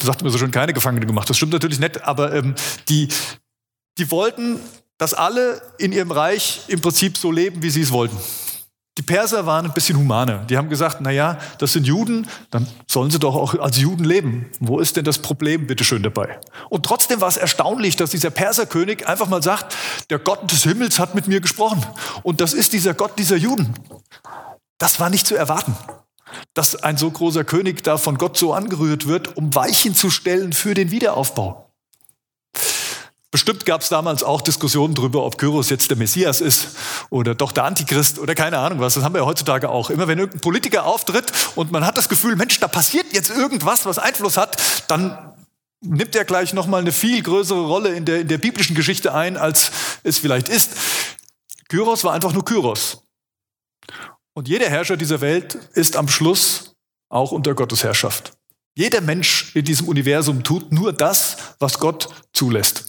sagt 0.00 0.22
mir 0.22 0.30
so 0.30 0.38
schön, 0.38 0.50
keine 0.50 0.72
Gefangene 0.72 1.06
gemacht. 1.06 1.28
Das 1.28 1.36
stimmt 1.36 1.52
natürlich 1.52 1.78
nicht, 1.78 2.02
aber 2.04 2.34
ähm, 2.34 2.54
die, 2.88 3.08
die 3.98 4.10
wollten, 4.10 4.58
dass 4.96 5.12
alle 5.12 5.60
in 5.78 5.92
ihrem 5.92 6.10
Reich 6.10 6.62
im 6.68 6.80
Prinzip 6.80 7.18
so 7.18 7.30
leben, 7.30 7.62
wie 7.62 7.70
sie 7.70 7.82
es 7.82 7.92
wollten. 7.92 8.16
Die 8.98 9.02
Perser 9.02 9.46
waren 9.46 9.64
ein 9.64 9.72
bisschen 9.72 9.96
humaner. 9.96 10.44
Die 10.50 10.56
haben 10.56 10.68
gesagt, 10.68 10.98
na 11.00 11.12
ja, 11.12 11.38
das 11.58 11.72
sind 11.72 11.86
Juden, 11.86 12.26
dann 12.50 12.66
sollen 12.88 13.12
sie 13.12 13.20
doch 13.20 13.36
auch 13.36 13.54
als 13.54 13.78
Juden 13.78 14.02
leben. 14.02 14.50
Wo 14.58 14.80
ist 14.80 14.96
denn 14.96 15.04
das 15.04 15.20
Problem 15.20 15.68
bitte 15.68 15.84
schön 15.84 16.02
dabei? 16.02 16.40
Und 16.68 16.84
trotzdem 16.84 17.20
war 17.20 17.28
es 17.28 17.36
erstaunlich, 17.36 17.94
dass 17.94 18.10
dieser 18.10 18.30
Perserkönig 18.30 19.06
einfach 19.06 19.28
mal 19.28 19.40
sagt, 19.40 19.76
der 20.10 20.18
Gott 20.18 20.50
des 20.50 20.64
Himmels 20.64 20.98
hat 20.98 21.14
mit 21.14 21.28
mir 21.28 21.40
gesprochen. 21.40 21.86
Und 22.24 22.40
das 22.40 22.54
ist 22.54 22.72
dieser 22.72 22.92
Gott 22.92 23.16
dieser 23.20 23.36
Juden. 23.36 23.72
Das 24.78 24.98
war 24.98 25.10
nicht 25.10 25.28
zu 25.28 25.36
erwarten, 25.36 25.76
dass 26.54 26.74
ein 26.82 26.96
so 26.96 27.08
großer 27.08 27.44
König 27.44 27.84
da 27.84 27.98
von 27.98 28.18
Gott 28.18 28.36
so 28.36 28.52
angerührt 28.52 29.06
wird, 29.06 29.36
um 29.36 29.54
Weichen 29.54 29.94
zu 29.94 30.10
stellen 30.10 30.52
für 30.52 30.74
den 30.74 30.90
Wiederaufbau. 30.90 31.67
Bestimmt 33.30 33.66
gab 33.66 33.82
es 33.82 33.90
damals 33.90 34.22
auch 34.22 34.40
Diskussionen 34.40 34.94
darüber, 34.94 35.24
ob 35.24 35.36
Kyros 35.36 35.68
jetzt 35.68 35.90
der 35.90 35.98
Messias 35.98 36.40
ist 36.40 36.76
oder 37.10 37.34
doch 37.34 37.52
der 37.52 37.64
Antichrist 37.64 38.18
oder 38.18 38.34
keine 38.34 38.58
Ahnung 38.58 38.80
was. 38.80 38.94
Das 38.94 39.04
haben 39.04 39.14
wir 39.14 39.20
ja 39.20 39.26
heutzutage 39.26 39.68
auch. 39.68 39.90
Immer 39.90 40.08
wenn 40.08 40.18
irgendein 40.18 40.40
Politiker 40.40 40.86
auftritt 40.86 41.30
und 41.54 41.70
man 41.70 41.84
hat 41.84 41.98
das 41.98 42.08
Gefühl, 42.08 42.36
Mensch, 42.36 42.58
da 42.58 42.68
passiert 42.68 43.12
jetzt 43.12 43.28
irgendwas, 43.28 43.84
was 43.84 43.98
Einfluss 43.98 44.38
hat, 44.38 44.56
dann 44.88 45.34
nimmt 45.82 46.16
er 46.16 46.24
gleich 46.24 46.54
nochmal 46.54 46.80
eine 46.80 46.90
viel 46.90 47.22
größere 47.22 47.66
Rolle 47.66 47.94
in 47.94 48.06
der, 48.06 48.20
in 48.20 48.28
der 48.28 48.38
biblischen 48.38 48.74
Geschichte 48.74 49.12
ein, 49.12 49.36
als 49.36 49.72
es 50.04 50.18
vielleicht 50.18 50.48
ist. 50.48 50.70
Kyros 51.68 52.04
war 52.04 52.14
einfach 52.14 52.32
nur 52.32 52.46
Kyros. 52.46 53.02
Und 54.32 54.48
jeder 54.48 54.70
Herrscher 54.70 54.96
dieser 54.96 55.20
Welt 55.20 55.54
ist 55.74 55.96
am 55.96 56.08
Schluss 56.08 56.74
auch 57.10 57.32
unter 57.32 57.54
Gottes 57.54 57.84
Herrschaft. 57.84 58.32
Jeder 58.74 59.00
Mensch 59.00 59.54
in 59.54 59.64
diesem 59.64 59.88
Universum 59.88 60.44
tut 60.44 60.72
nur 60.72 60.92
das, 60.92 61.36
was 61.58 61.78
Gott 61.78 62.08
zulässt. 62.32 62.87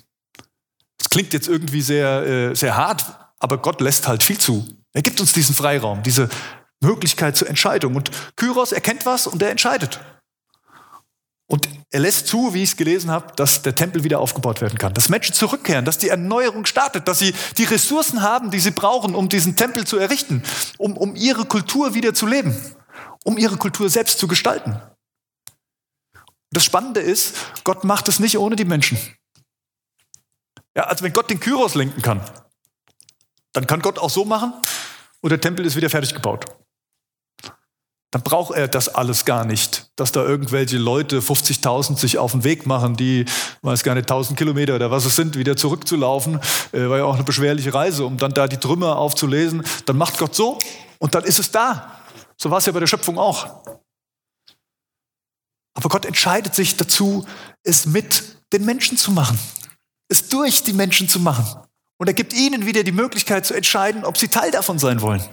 Klingt 1.10 1.34
jetzt 1.34 1.48
irgendwie 1.48 1.82
sehr, 1.82 2.24
äh, 2.26 2.56
sehr 2.56 2.78
hart, 2.78 3.06
aber 3.40 3.58
Gott 3.58 3.82
lässt 3.82 4.08
halt 4.08 4.24
viel 4.24 4.38
zu. 4.38 4.68
Er 4.94 5.02
gibt 5.02 5.20
uns 5.20 5.34
diesen 5.34 5.56
Freiraum, 5.56 6.04
diese 6.04 6.30
Möglichkeit 6.82 7.36
zur 7.36 7.50
Entscheidung. 7.50 7.96
Und 7.96 8.12
Kyros 8.36 8.72
erkennt 8.72 9.06
was 9.06 9.28
und 9.28 9.42
er 9.42 9.52
entscheidet. 9.52 10.00
Und 11.48 11.68
er 11.90 12.02
lässt 12.02 12.28
zu, 12.28 12.54
wie 12.54 12.62
ich 12.62 12.70
es 12.72 12.78
gelesen 12.78 13.10
habe, 13.10 13.34
dass 13.36 13.64
der 13.64 13.74
Tempel 13.74 14.04
wieder 14.04 14.20
aufgebaut 14.20 14.62
werden 14.62 14.78
kann, 14.78 14.94
dass 14.94 15.10
Menschen 15.10 15.34
zurückkehren, 15.34 15.84
dass 15.84 15.98
die 15.98 16.10
Erneuerung 16.10 16.68
startet, 16.68 17.08
dass 17.08 17.18
sie 17.18 17.34
die 17.58 17.64
Ressourcen 17.64 18.22
haben, 18.22 18.52
die 18.52 18.60
sie 18.60 18.70
brauchen, 18.70 19.16
um 19.16 19.30
diesen 19.30 19.56
Tempel 19.56 19.88
zu 19.88 19.98
errichten, 19.98 20.44
um, 20.78 20.96
um 20.96 21.16
ihre 21.16 21.46
Kultur 21.46 21.96
wieder 21.96 22.14
zu 22.14 22.28
leben, 22.28 22.56
um 23.24 23.40
ihre 23.40 23.58
Kultur 23.58 23.90
selbst 23.90 24.20
zu 24.20 24.28
gestalten. 24.28 24.80
Das 26.52 26.64
Spannende 26.64 27.00
ist, 27.00 27.36
Gott 27.64 27.84
macht 27.84 28.08
es 28.10 28.20
nicht 28.20 28.38
ohne 28.38 28.56
die 28.56 28.66
Menschen. 28.66 29.00
Ja, 30.80 30.86
also 30.86 31.04
wenn 31.04 31.12
Gott 31.12 31.30
den 31.30 31.42
Kyros 31.42 31.76
lenken 31.76 32.02
kann, 32.02 32.22
dann 33.52 33.68
kann 33.68 33.82
Gott 33.82 34.00
auch 34.00 34.10
so 34.10 34.24
machen 34.24 34.54
und 35.20 35.30
der 35.30 35.42
Tempel 35.42 35.66
ist 35.66 35.76
wieder 35.76 35.90
fertig 35.90 36.14
gebaut. 36.14 36.46
Dann 38.12 38.22
braucht 38.24 38.56
er 38.56 38.70
das 38.70 38.88
alles 38.88 39.26
gar 39.26 39.44
nicht, 39.44 39.92
dass 39.98 40.14
da 40.14 40.24
irgendwelche 40.24 40.78
Leute 40.78 41.20
50.000 41.20 41.98
sich 41.98 42.18
auf 42.18 42.32
den 42.32 42.46
Weg 42.46 42.66
machen, 42.66 42.96
die, 42.96 43.26
weiß 43.62 43.84
gar 43.84 43.94
nicht, 43.94 44.10
1000 44.10 44.40
Kilometer 44.40 44.76
oder 44.76 44.90
was 44.90 45.04
es 45.04 45.18
sind, 45.18 45.36
wieder 45.36 45.58
zurückzulaufen. 45.58 46.40
Äh, 46.72 46.88
war 46.88 47.00
ja 47.00 47.04
auch 47.04 47.16
eine 47.16 47.26
beschwerliche 47.26 47.74
Reise, 47.74 48.06
um 48.06 48.16
dann 48.16 48.34
da 48.34 48.48
die 48.48 48.56
Trümmer 48.56 48.96
aufzulesen. 49.00 49.66
Dann 49.86 49.98
macht 49.98 50.18
Gott 50.18 50.34
so 50.34 50.60
und 51.00 51.14
dann 51.14 51.26
ist 51.26 51.40
es 51.40 51.52
da. 51.52 52.00
So 52.38 52.52
war 52.52 52.60
es 52.60 52.66
ja 52.68 52.72
bei 52.72 52.80
der 52.80 52.88
Schöpfung 52.88 53.20
auch. 53.20 53.66
Aber 55.74 55.90
Gott 55.90 56.06
entscheidet 56.06 56.56
sich 56.56 56.78
dazu, 56.78 57.26
es 57.64 57.86
mit 57.86 58.38
den 58.54 58.64
Menschen 58.64 58.96
zu 58.96 59.12
machen 59.12 59.38
es 60.10 60.28
durch 60.28 60.64
die 60.64 60.74
Menschen 60.74 61.08
zu 61.08 61.20
machen. 61.20 61.46
Und 61.98 62.08
er 62.08 62.14
gibt 62.14 62.34
ihnen 62.34 62.66
wieder 62.66 62.84
die 62.84 62.92
Möglichkeit 62.92 63.46
zu 63.46 63.54
entscheiden, 63.54 64.04
ob 64.04 64.18
sie 64.18 64.28
Teil 64.28 64.52
davon 64.52 64.80
sein 64.80 65.02
wollen. 65.02 65.24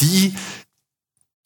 Die, 0.00 0.36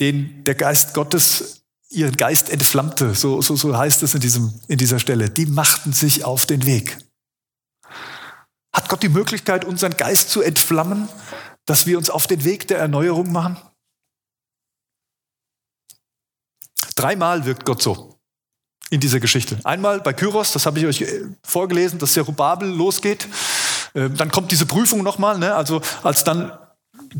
denen 0.00 0.44
der 0.44 0.54
Geist 0.54 0.94
Gottes 0.94 1.62
ihren 1.88 2.16
Geist 2.16 2.48
entflammte, 2.48 3.14
so, 3.14 3.42
so, 3.42 3.54
so 3.54 3.76
heißt 3.76 4.02
es 4.02 4.14
in, 4.14 4.20
diesem, 4.20 4.60
in 4.66 4.78
dieser 4.78 4.98
Stelle, 4.98 5.28
die 5.28 5.44
machten 5.44 5.92
sich 5.92 6.24
auf 6.24 6.46
den 6.46 6.64
Weg. 6.64 6.96
Hat 8.72 8.88
Gott 8.88 9.02
die 9.02 9.10
Möglichkeit, 9.10 9.66
unseren 9.66 9.96
Geist 9.98 10.30
zu 10.30 10.40
entflammen, 10.40 11.08
dass 11.66 11.86
wir 11.86 11.98
uns 11.98 12.08
auf 12.08 12.26
den 12.26 12.44
Weg 12.44 12.66
der 12.68 12.78
Erneuerung 12.78 13.30
machen? 13.30 13.58
Dreimal 16.94 17.44
wirkt 17.44 17.66
Gott 17.66 17.82
so 17.82 18.11
in 18.92 19.00
dieser 19.00 19.20
Geschichte. 19.20 19.58
Einmal 19.64 20.00
bei 20.00 20.12
Kyros, 20.12 20.52
das 20.52 20.66
habe 20.66 20.78
ich 20.78 20.84
euch 20.84 21.00
äh, 21.00 21.22
vorgelesen, 21.42 21.98
dass 21.98 22.12
Zerubabel 22.12 22.68
losgeht. 22.68 23.26
Ähm, 23.94 24.14
dann 24.18 24.30
kommt 24.30 24.52
diese 24.52 24.66
Prüfung 24.66 25.02
nochmal, 25.02 25.38
ne? 25.38 25.54
also 25.54 25.80
als 26.02 26.24
dann 26.24 26.52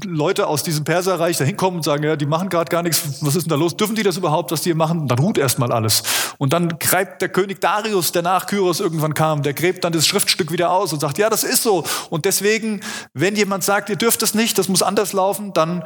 Leute 0.05 0.49
aus 0.49 0.63
diesem 0.63 0.85
Perserreich 0.85 1.39
da 1.39 1.45
hinkommen 1.45 1.79
und 1.79 1.83
sagen, 1.83 2.05
ja, 2.05 2.15
die 2.17 2.27
machen 2.27 2.51
gerade 2.51 2.69
gar 2.69 2.83
nichts, 2.83 3.23
was 3.23 3.37
ist 3.37 3.45
denn 3.45 3.51
da 3.51 3.57
los? 3.57 3.75
Dürfen 3.75 3.97
die 3.97 4.03
das 4.03 4.19
überhaupt, 4.19 4.51
was 4.51 4.61
die 4.61 4.69
hier 4.69 4.75
machen? 4.75 5.09
Dann 5.09 5.19
ruht 5.19 5.39
erstmal 5.39 5.73
alles. 5.73 6.03
Und 6.37 6.53
dann 6.53 6.79
greift 6.79 7.23
der 7.23 7.31
König 7.31 7.63
Darius, 7.63 8.13
der 8.13 8.21
nach 8.21 8.47
Kyros 8.47 8.81
irgendwann 8.81 9.15
kam, 9.15 9.43
der 9.43 9.55
gräbt 9.55 9.83
dann 9.85 9.95
das 9.95 10.07
Schriftstück 10.07 10.53
wieder 10.53 10.71
aus 10.71 10.93
und 10.93 11.01
sagt, 11.01 11.17
ja, 11.17 11.31
das 11.31 11.43
ist 11.43 11.63
so. 11.63 11.85
Und 12.11 12.27
deswegen, 12.27 12.83
wenn 13.15 13.35
jemand 13.35 13.65
sagt, 13.65 13.89
ihr 13.89 13.97
dürft 13.97 14.23
es 14.23 14.35
nicht, 14.35 14.59
das 14.59 14.69
muss 14.69 14.83
anders 14.83 15.15
laufen, 15.15 15.55
dann, 15.55 15.85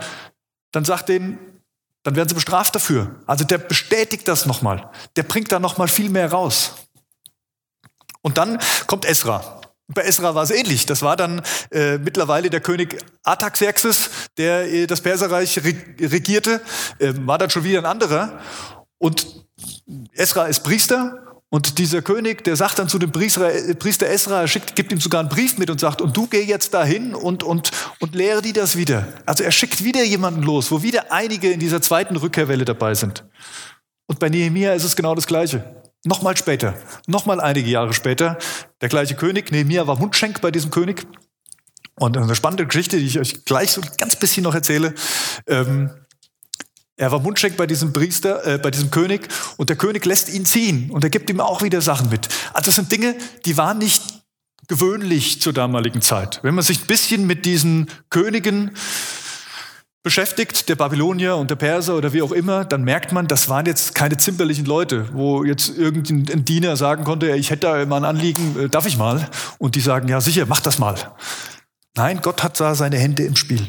dann 0.73 0.85
sagt 0.85 1.09
denen, 1.09 1.39
dann 2.07 2.15
werden 2.15 2.29
sie 2.29 2.37
bestraft 2.37 2.73
dafür. 2.73 3.17
Also 3.27 3.43
der 3.43 3.59
bestätigt 3.59 4.29
das 4.29 4.47
nochmal. 4.47 4.89
Der 5.17 5.25
bringt 5.25 5.51
da 5.51 5.59
nochmal 5.59 5.89
viel 5.89 6.09
mehr 6.09 6.31
raus. 6.31 6.75
Und 8.23 8.39
dann 8.39 8.61
kommt 8.87 9.05
Esra. 9.05 9.61
Bei 9.89 10.03
Esra 10.03 10.37
war 10.37 10.45
es 10.45 10.53
ähnlich. 10.53 10.87
Das 10.87 11.03
war 11.03 11.17
dann 11.17 11.43
äh, 11.73 11.99
mittlerweile 11.99 12.49
der 12.49 12.61
König 12.61 13.05
Artaxerxes, 13.25 14.11
der 14.37 14.73
äh, 14.73 14.87
das 14.87 15.01
Perserreich 15.01 15.59
regierte, 15.65 16.61
äh, 17.01 17.13
war 17.17 17.39
dann 17.39 17.51
schon 17.51 17.65
wieder 17.65 17.81
ein 17.81 17.87
anderer. 17.87 18.39
Und 18.99 19.45
Esra 20.13 20.47
ist 20.47 20.61
Priester 20.61 21.26
und 21.57 21.79
dieser 21.79 22.03
König, 22.03 22.45
der 22.45 22.55
sagt 22.55 22.79
dann 22.79 22.87
zu 22.87 22.99
dem 22.99 23.11
Priester, 23.11 23.51
Priester 23.79 24.07
Esra, 24.07 24.47
schickt, 24.47 24.77
gibt 24.77 24.93
ihm 24.93 25.01
sogar 25.01 25.21
einen 25.21 25.31
Brief 25.31 25.57
mit 25.57 25.71
und 25.71 25.81
sagt, 25.81 26.03
und 26.03 26.15
du 26.15 26.27
geh 26.27 26.43
jetzt 26.43 26.75
dahin 26.75 27.15
und, 27.15 27.43
und, 27.43 27.71
und 27.99 28.15
lehre 28.15 28.43
die 28.43 28.53
das 28.53 28.77
wieder. 28.77 29.09
Also 29.25 29.43
er 29.43 29.53
schickt 29.53 29.83
wieder 29.83 30.05
jemanden 30.05 30.43
los, 30.43 30.71
wo 30.71 30.83
wieder 30.83 31.13
einige 31.13 31.51
in 31.51 31.59
dieser 31.59 31.81
zweiten 31.81 32.17
Rückkehrwelle 32.17 32.67
dabei 32.67 32.93
sind. 32.93 33.25
Und 34.07 34.19
bei 34.19 34.29
Nehemia 34.29 34.75
ist 34.75 34.85
es 34.85 34.97
genau 34.97 35.15
das 35.15 35.27
Gleiche. 35.27 35.83
Nochmal 36.05 36.37
später, 36.37 36.75
nochmal 37.07 37.41
einige 37.41 37.71
Jahre 37.71 37.95
später, 37.95 38.37
der 38.83 38.91
gleiche 38.91 39.15
König, 39.15 39.51
Nehemia 39.51 39.87
war 39.87 39.99
Mundschenk 39.99 40.43
bei 40.43 40.51
diesem 40.51 40.71
König. 40.71 41.07
Und 41.99 42.19
eine 42.19 42.35
spannende 42.35 42.67
Geschichte, 42.67 42.99
die 42.99 43.07
ich 43.07 43.19
euch 43.19 43.47
gleich 43.47 43.73
so 43.73 43.81
ein 43.81 43.89
ganz 43.97 44.17
bisschen 44.17 44.43
noch 44.43 44.55
erzähle. 44.55 44.93
Ähm, 45.47 45.89
er 46.97 47.13
war 47.13 47.21
Mundschenk 47.21 47.57
bei 47.57 47.67
diesem 47.67 47.93
Priester, 47.93 48.47
äh, 48.47 48.59
bei 48.59 48.71
diesem 48.71 48.91
König 48.91 49.29
und 49.57 49.69
der 49.69 49.77
König 49.77 50.05
lässt 50.07 50.33
ihn 50.33 50.47
ziehen 50.47 50.91
und 50.91 51.05
er 51.05 51.11
gibt 51.11 51.29
ihm 51.29 51.41
auch 51.41 51.63
wieder 51.63 51.81
Sachen 51.83 52.09
mit. 52.09 52.29
Also 52.53 52.67
das 52.67 52.77
sind 52.77 52.91
Dinge, 52.91 53.15
die 53.45 53.57
waren 53.57 53.79
nicht 53.79 54.03
gewöhnlich 54.69 55.41
zur 55.41 55.53
damaligen 55.53 56.03
Zeit. 56.03 56.41
Wenn 56.43 56.55
man 56.55 56.65
sich 56.65 56.83
ein 56.83 56.87
bisschen 56.87 57.27
mit 57.27 57.45
diesen 57.45 57.89
Königen 58.11 58.73
beschäftigt, 60.03 60.69
der 60.69 60.77
Babylonier 60.77 61.37
und 61.37 61.51
der 61.51 61.57
Perser 61.57 61.97
oder 61.97 62.13
wie 62.13 62.23
auch 62.23 62.33
immer, 62.33 62.65
dann 62.65 62.83
merkt 62.83 63.13
man, 63.13 63.27
das 63.27 63.49
waren 63.49 63.67
jetzt 63.67 63.95
keine 63.95 64.17
zimperlichen 64.17 64.65
Leute, 64.65 65.09
wo 65.13 65.45
jetzt 65.45 65.77
irgendein 65.77 66.45
Diener 66.45 66.77
sagen 66.77 67.05
konnte, 67.05 67.35
ich 67.37 67.51
hätte 67.51 67.67
da 67.67 67.87
mal 67.87 67.99
ein 67.99 68.05
Anliegen, 68.05 68.59
äh, 68.59 68.69
darf 68.69 68.87
ich 68.87 68.97
mal? 68.97 69.29
Und 69.59 69.75
die 69.75 69.81
sagen, 69.81 70.09
ja 70.09 70.21
sicher, 70.21 70.47
mach 70.47 70.61
das 70.61 70.79
mal. 70.79 70.95
Nein, 71.97 72.21
Gott 72.23 72.43
hat 72.43 72.59
da 72.61 72.75
seine 72.75 72.99
Hände 72.99 73.25
im 73.25 73.37
Spiel. 73.37 73.69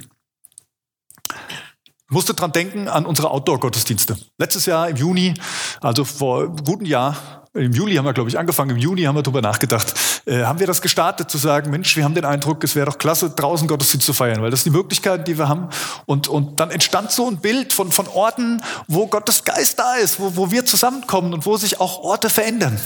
Ich 2.09 2.13
musste 2.13 2.33
dran 2.33 2.53
denken 2.53 2.87
an 2.87 3.05
unsere 3.05 3.29
Outdoor-Gottesdienste. 3.31 4.17
Letztes 4.37 4.65
Jahr 4.65 4.87
im 4.87 4.95
Juni, 4.95 5.33
also 5.81 6.05
vor 6.05 6.43
einem 6.43 6.63
guten 6.63 6.85
Jahr, 6.85 7.43
im 7.53 7.73
Juli 7.73 7.95
haben 7.95 8.05
wir, 8.05 8.13
glaube 8.13 8.29
ich, 8.29 8.39
angefangen, 8.39 8.69
im 8.69 8.77
Juni 8.77 9.01
haben 9.03 9.15
wir 9.15 9.23
darüber 9.23 9.41
nachgedacht, 9.41 9.93
äh, 10.25 10.43
haben 10.43 10.59
wir 10.59 10.67
das 10.67 10.81
gestartet 10.81 11.29
zu 11.29 11.37
sagen, 11.37 11.69
Mensch, 11.69 11.97
wir 11.97 12.05
haben 12.05 12.15
den 12.15 12.23
Eindruck, 12.23 12.63
es 12.63 12.75
wäre 12.75 12.85
doch 12.85 12.97
klasse, 12.97 13.31
draußen 13.31 13.67
Gottesdienst 13.67 14.05
zu 14.05 14.13
feiern, 14.13 14.41
weil 14.41 14.51
das 14.51 14.63
sind 14.63 14.71
die 14.71 14.77
Möglichkeiten, 14.77 15.25
die 15.25 15.37
wir 15.37 15.49
haben. 15.49 15.67
Und, 16.05 16.29
und 16.29 16.61
dann 16.61 16.71
entstand 16.71 17.11
so 17.11 17.27
ein 17.27 17.41
Bild 17.41 17.73
von, 17.73 17.91
von 17.91 18.07
Orten, 18.07 18.63
wo 18.87 19.07
Gottes 19.07 19.43
Geist 19.43 19.77
da 19.77 19.95
ist, 19.95 20.17
wo, 20.17 20.37
wo 20.37 20.49
wir 20.49 20.65
zusammenkommen 20.65 21.33
und 21.33 21.45
wo 21.45 21.57
sich 21.57 21.81
auch 21.81 21.99
Orte 21.99 22.29
verändern. 22.29 22.79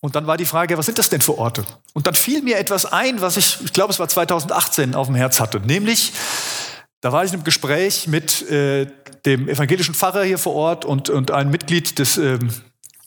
Und 0.00 0.14
dann 0.14 0.28
war 0.28 0.36
die 0.36 0.44
Frage, 0.44 0.78
was 0.78 0.86
sind 0.86 0.98
das 0.98 1.08
denn 1.08 1.22
für 1.22 1.36
Orte? 1.36 1.64
Und 1.92 2.06
dann 2.06 2.14
fiel 2.14 2.40
mir 2.42 2.58
etwas 2.58 2.86
ein, 2.86 3.20
was 3.20 3.36
ich, 3.36 3.58
ich 3.64 3.72
glaube, 3.72 3.92
es 3.92 3.98
war 3.98 4.06
2018 4.06 4.94
auf 4.94 5.08
dem 5.08 5.16
Herz 5.16 5.40
hatte, 5.40 5.58
nämlich, 5.58 6.12
da 7.06 7.12
war 7.12 7.24
ich 7.24 7.32
einem 7.32 7.44
Gespräch 7.44 8.08
mit 8.08 8.50
äh, 8.50 8.88
dem 9.24 9.48
evangelischen 9.48 9.94
Pfarrer 9.94 10.24
hier 10.24 10.38
vor 10.38 10.56
Ort 10.56 10.84
und, 10.84 11.08
und 11.08 11.30
einem 11.30 11.52
Mitglied 11.52 12.00
des, 12.00 12.18
ähm, 12.18 12.48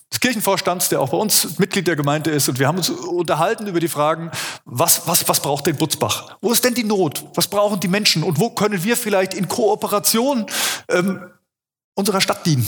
des 0.09 0.21
Kirchenvorstands, 0.21 0.88
der 0.88 1.01
auch 1.01 1.09
bei 1.09 1.17
uns 1.17 1.59
Mitglied 1.59 1.85
der 1.85 1.97
Gemeinde 1.97 2.31
ist. 2.31 2.47
Und 2.47 2.59
wir 2.59 2.69
haben 2.69 2.77
uns 2.77 2.89
unterhalten 2.89 3.67
über 3.67 3.81
die 3.81 3.89
Fragen, 3.89 4.31
was, 4.63 5.05
was, 5.05 5.27
was 5.27 5.41
braucht 5.41 5.67
denn 5.67 5.75
Butzbach? 5.75 6.38
Wo 6.39 6.53
ist 6.53 6.63
denn 6.63 6.75
die 6.75 6.85
Not? 6.85 7.25
Was 7.35 7.49
brauchen 7.49 7.81
die 7.81 7.89
Menschen? 7.89 8.23
Und 8.23 8.39
wo 8.39 8.51
können 8.51 8.81
wir 8.85 8.95
vielleicht 8.95 9.33
in 9.33 9.49
Kooperation 9.49 10.45
ähm, 10.88 11.29
unserer 11.93 12.21
Stadt 12.21 12.45
dienen? 12.45 12.65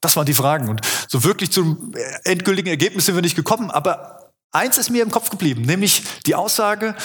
Das 0.00 0.16
waren 0.16 0.26
die 0.26 0.34
Fragen. 0.34 0.68
Und 0.68 0.80
so 1.06 1.22
wirklich 1.22 1.52
zum 1.52 1.94
endgültigen 2.24 2.70
Ergebnis 2.70 3.06
sind 3.06 3.14
wir 3.14 3.22
nicht 3.22 3.36
gekommen. 3.36 3.70
Aber 3.70 4.32
eins 4.50 4.76
ist 4.76 4.90
mir 4.90 5.04
im 5.04 5.12
Kopf 5.12 5.30
geblieben, 5.30 5.62
nämlich 5.62 6.02
die 6.26 6.34
Aussage, 6.34 6.96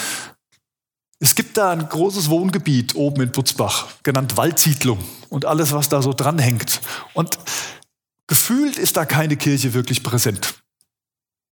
es 1.23 1.35
gibt 1.35 1.55
da 1.55 1.71
ein 1.71 1.87
großes 1.87 2.29
Wohngebiet 2.29 2.95
oben 2.95 3.21
in 3.21 3.31
Butzbach, 3.31 3.87
genannt 4.03 4.35
Waldsiedlung 4.35 4.99
und 5.29 5.45
alles, 5.45 5.71
was 5.71 5.87
da 5.87 6.01
so 6.01 6.11
dranhängt. 6.11 6.81
Und 7.13 7.39
gefühlt 8.27 8.77
ist 8.77 8.97
da 8.97 9.05
keine 9.05 9.37
Kirche 9.37 9.73
wirklich 9.73 10.03
präsent. 10.03 10.55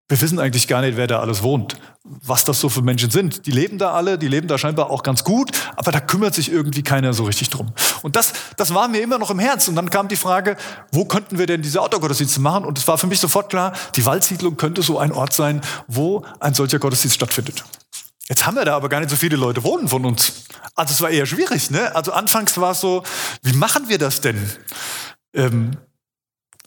Wir 0.09 0.19
wissen 0.19 0.39
eigentlich 0.39 0.67
gar 0.67 0.81
nicht, 0.81 0.97
wer 0.97 1.07
da 1.07 1.21
alles 1.21 1.41
wohnt, 1.41 1.77
was 2.03 2.43
das 2.43 2.59
so 2.59 2.67
für 2.67 2.81
Menschen 2.81 3.11
sind. 3.11 3.45
Die 3.45 3.51
leben 3.51 3.77
da 3.77 3.93
alle, 3.93 4.17
die 4.17 4.27
leben 4.27 4.49
da 4.49 4.57
scheinbar 4.57 4.89
auch 4.89 5.03
ganz 5.03 5.23
gut, 5.23 5.51
aber 5.77 5.93
da 5.93 6.01
kümmert 6.01 6.35
sich 6.35 6.51
irgendwie 6.51 6.83
keiner 6.83 7.13
so 7.13 7.23
richtig 7.23 7.49
drum. 7.49 7.71
Und 8.01 8.17
das, 8.17 8.33
das 8.57 8.73
war 8.73 8.89
mir 8.89 9.01
immer 9.01 9.19
noch 9.19 9.31
im 9.31 9.39
Herz. 9.39 9.69
Und 9.69 9.77
dann 9.77 9.89
kam 9.89 10.09
die 10.09 10.17
Frage, 10.17 10.57
wo 10.91 11.05
könnten 11.05 11.37
wir 11.37 11.45
denn 11.45 11.61
diese 11.61 11.81
Outdoor-Gottesdienste 11.81 12.41
machen? 12.41 12.65
Und 12.65 12.77
es 12.77 12.85
war 12.89 12.97
für 12.97 13.07
mich 13.07 13.21
sofort 13.21 13.49
klar, 13.49 13.71
die 13.95 14.05
Waldsiedlung 14.05 14.57
könnte 14.57 14.81
so 14.81 14.99
ein 14.99 15.13
Ort 15.13 15.31
sein, 15.31 15.61
wo 15.87 16.25
ein 16.41 16.53
solcher 16.53 16.79
Gottesdienst 16.79 17.15
stattfindet. 17.15 17.63
Jetzt 18.29 18.45
haben 18.45 18.55
wir 18.55 18.65
da 18.65 18.75
aber 18.75 18.89
gar 18.89 18.99
nicht 18.99 19.09
so 19.09 19.15
viele 19.15 19.35
Leute 19.35 19.63
wohnen 19.63 19.87
von 19.87 20.05
uns. 20.05 20.45
Also 20.75 20.93
es 20.93 21.01
war 21.01 21.09
eher 21.09 21.25
schwierig. 21.25 21.69
Ne? 21.71 21.93
Also 21.95 22.13
anfangs 22.13 22.57
war 22.57 22.71
es 22.71 22.79
so, 22.79 23.03
wie 23.43 23.53
machen 23.53 23.89
wir 23.89 23.97
das 23.97 24.21
denn? 24.21 24.49
Ähm, 25.33 25.77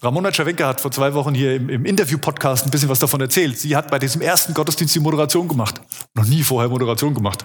Ramona 0.03 0.31
Czerwenka 0.31 0.67
hat 0.67 0.83
vor 0.83 0.91
zwei 0.91 1.15
Wochen 1.15 1.35
hier 1.35 1.55
im, 1.55 1.71
im 1.71 1.85
Interview-Podcast 1.87 2.67
ein 2.67 2.71
bisschen 2.71 2.91
was 2.91 2.99
davon 2.99 3.21
erzählt. 3.23 3.59
Sie 3.59 3.75
hat 3.75 3.91
bei 3.91 3.99
diesem 3.99 4.21
ersten 4.21 4.53
Gottesdienst 4.53 4.95
die 4.95 5.01
Moderation 5.01 5.49
gemacht. 5.49 5.81
Noch 6.15 6.27
nie 6.27 6.43
vorher 6.43 6.69
Moderation 6.69 7.15
gemacht. 7.15 7.45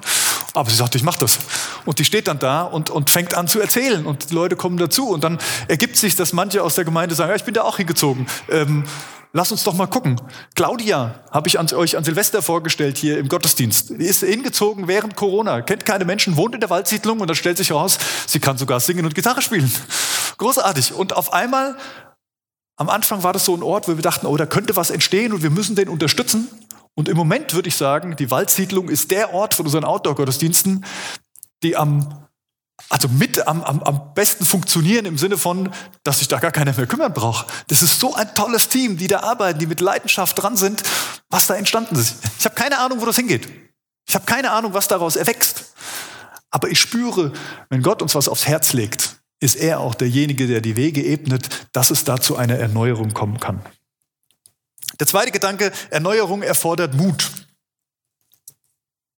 Aber 0.53 0.69
sie 0.69 0.75
sagte, 0.75 0.97
ich 0.97 1.03
mache 1.03 1.19
das. 1.19 1.39
Und 1.85 1.99
die 1.99 2.05
steht 2.05 2.27
dann 2.27 2.39
da 2.39 2.63
und, 2.63 2.89
und 2.89 3.09
fängt 3.09 3.33
an 3.35 3.47
zu 3.47 3.61
erzählen. 3.61 4.05
Und 4.05 4.31
die 4.31 4.33
Leute 4.33 4.57
kommen 4.57 4.77
dazu. 4.77 5.07
Und 5.07 5.23
dann 5.23 5.37
ergibt 5.69 5.95
sich, 5.95 6.17
dass 6.17 6.33
manche 6.33 6.61
aus 6.61 6.75
der 6.75 6.83
Gemeinde 6.83 7.15
sagen, 7.15 7.29
ja, 7.29 7.35
ich 7.35 7.45
bin 7.45 7.53
da 7.53 7.61
auch 7.61 7.77
hingezogen. 7.77 8.27
Ähm, 8.49 8.83
Lass 9.31 9.51
uns 9.51 9.63
doch 9.63 9.75
mal 9.75 9.85
gucken. 9.85 10.19
Claudia 10.55 11.23
habe 11.29 11.47
ich 11.47 11.59
an, 11.59 11.71
euch 11.73 11.95
an 11.95 12.03
Silvester 12.03 12.41
vorgestellt 12.41 12.97
hier 12.97 13.19
im 13.19 13.29
Gottesdienst. 13.29 13.91
Die 13.91 14.05
ist 14.05 14.23
hingezogen 14.23 14.87
während 14.87 15.15
Corona, 15.15 15.61
kennt 15.61 15.85
keine 15.85 16.03
Menschen, 16.03 16.35
wohnt 16.35 16.55
in 16.55 16.61
der 16.61 16.71
Waldsiedlung 16.71 17.19
und 17.19 17.27
dann 17.27 17.35
stellt 17.35 17.57
sich 17.57 17.69
heraus, 17.69 17.99
sie 18.25 18.39
kann 18.39 18.57
sogar 18.57 18.79
singen 18.79 19.05
und 19.05 19.13
Gitarre 19.13 19.43
spielen. 19.43 19.71
Großartig. 20.39 20.93
Und 20.93 21.15
auf 21.15 21.31
einmal, 21.31 21.77
am 22.75 22.89
Anfang 22.89 23.21
war 23.21 23.33
das 23.33 23.45
so 23.45 23.55
ein 23.55 23.61
Ort, 23.61 23.87
wo 23.87 23.95
wir 23.95 24.01
dachten, 24.01 24.25
oh, 24.25 24.35
da 24.35 24.47
könnte 24.47 24.75
was 24.75 24.89
entstehen 24.89 25.31
und 25.31 25.43
wir 25.43 25.51
müssen 25.51 25.75
den 25.75 25.89
unterstützen. 25.89 26.47
Und 26.95 27.07
im 27.07 27.15
Moment 27.15 27.53
würde 27.53 27.67
ich 27.67 27.75
sagen, 27.75 28.15
die 28.15 28.31
Waldsiedlung 28.31 28.89
ist 28.89 29.11
der 29.11 29.33
Ort 29.33 29.53
von 29.53 29.65
unseren 29.65 29.83
Outdoor-Gottesdiensten, 29.83 30.83
die 31.61 31.77
am 31.77 32.25
also 32.87 33.07
mit 33.09 33.45
am, 33.47 33.63
am, 33.63 33.83
am 33.83 34.13
besten 34.13 34.45
funktionieren 34.45 35.05
im 35.05 35.17
Sinne 35.17 35.37
von, 35.37 35.71
dass 36.03 36.19
sich 36.19 36.27
da 36.27 36.39
gar 36.39 36.51
keiner 36.51 36.73
mehr 36.73 36.87
kümmern 36.87 37.13
braucht. 37.13 37.47
Das 37.67 37.81
ist 37.81 37.99
so 37.99 38.15
ein 38.15 38.33
tolles 38.35 38.69
Team, 38.69 38.97
die 38.97 39.07
da 39.07 39.19
arbeiten, 39.21 39.59
die 39.59 39.67
mit 39.67 39.81
Leidenschaft 39.81 40.41
dran 40.41 40.55
sind, 40.55 40.83
was 41.29 41.47
da 41.47 41.55
entstanden 41.55 41.95
ist. 41.95 42.17
Ich 42.39 42.45
habe 42.45 42.55
keine 42.55 42.79
Ahnung, 42.79 43.01
wo 43.01 43.05
das 43.05 43.17
hingeht. 43.17 43.47
Ich 44.07 44.15
habe 44.15 44.25
keine 44.25 44.51
Ahnung, 44.51 44.73
was 44.73 44.87
daraus 44.87 45.15
erwächst. 45.17 45.73
Aber 46.49 46.69
ich 46.69 46.79
spüre, 46.79 47.33
wenn 47.69 47.83
Gott 47.83 48.01
uns 48.01 48.15
was 48.15 48.27
aufs 48.27 48.47
Herz 48.47 48.73
legt, 48.73 49.19
ist 49.39 49.55
er 49.55 49.79
auch 49.79 49.95
derjenige, 49.95 50.47
der 50.47 50.61
die 50.61 50.75
Wege 50.75 51.03
ebnet, 51.03 51.67
dass 51.73 51.91
es 51.91 52.03
da 52.03 52.19
zu 52.19 52.35
einer 52.35 52.55
Erneuerung 52.55 53.13
kommen 53.13 53.39
kann. 53.39 53.61
Der 54.99 55.07
zweite 55.07 55.31
Gedanke, 55.31 55.71
Erneuerung 55.91 56.41
erfordert 56.41 56.93
Mut. 56.93 57.29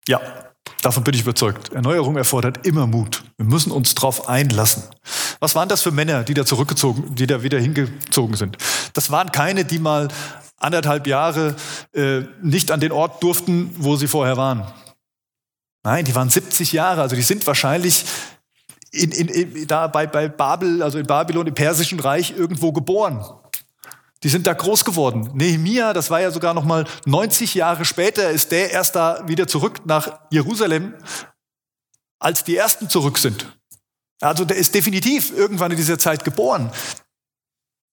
Ja, 0.09 0.21
Davon 0.83 1.05
bin 1.05 1.15
ich 1.15 1.21
überzeugt. 1.21 1.73
Erneuerung 1.73 2.17
erfordert 2.17 2.67
immer 2.67 2.87
Mut. 2.87 3.23
Wir 3.37 3.47
müssen 3.47 3.71
uns 3.71 3.95
darauf 3.95 4.29
einlassen. 4.29 4.83
Was 5.39 5.55
waren 5.55 5.69
das 5.69 5.83
für 5.83 5.91
Männer, 5.91 6.25
die 6.25 6.35
da 6.35 6.47
zurückgezogen, 6.47 7.15
die 7.15 7.27
da 7.27 7.43
wieder 7.43 7.59
hingezogen 7.59 8.37
sind? 8.37 8.57
Das 8.95 9.11
waren 9.11 9.31
keine, 9.31 9.65
die 9.65 9.79
mal 9.79 10.09
anderthalb 10.57 11.07
Jahre 11.07 11.57
äh, 11.93 12.23
nicht 12.43 12.71
an 12.71 12.81
den 12.81 12.93
Ort 12.93 13.23
durften, 13.23 13.75
wo 13.79 13.97
sie 13.97 14.09
vorher 14.09 14.37
waren. 14.37 14.67
Nein, 15.83 16.05
die 16.05 16.15
waren 16.15 16.29
70 16.29 16.73
Jahre, 16.73 17.01
also 17.01 17.17
die 17.17 17.23
sind 17.23 17.47
wahrscheinlich 17.47 18.05
in, 18.93 19.13
in, 19.13 19.29
in, 19.29 19.67
da 19.67 19.87
bei, 19.87 20.07
bei 20.07 20.29
Babel, 20.29 20.83
also 20.83 20.99
in 20.99 21.07
Babylon, 21.07 21.47
im 21.47 21.55
Persischen 21.55 22.01
Reich, 22.01 22.35
irgendwo 22.37 22.73
geboren. 22.73 23.25
Die 24.23 24.29
sind 24.29 24.47
da 24.47 24.53
groß 24.53 24.85
geworden. 24.85 25.31
Nehemia, 25.35 25.93
das 25.93 26.11
war 26.11 26.21
ja 26.21 26.31
sogar 26.31 26.53
noch 26.53 26.65
mal 26.65 26.87
90 27.07 27.55
Jahre 27.55 27.85
später, 27.85 28.31
ist 28.31 28.53
der 28.53 28.71
erst 28.71 28.95
da 28.95 29.27
wieder 29.27 29.47
zurück 29.47 29.81
nach 29.87 30.21
Jerusalem, 30.31 30.95
als 32.19 32.45
die 32.45 32.57
ersten 32.57 32.89
zurück 32.91 33.19
sind. 33.19 33.47
Also 34.21 34.45
der 34.45 34.59
ist 34.59 34.75
definitiv 34.75 35.35
irgendwann 35.35 35.71
in 35.71 35.79
dieser 35.79 35.99
Zeit 35.99 36.25
geboren. 36.25 36.71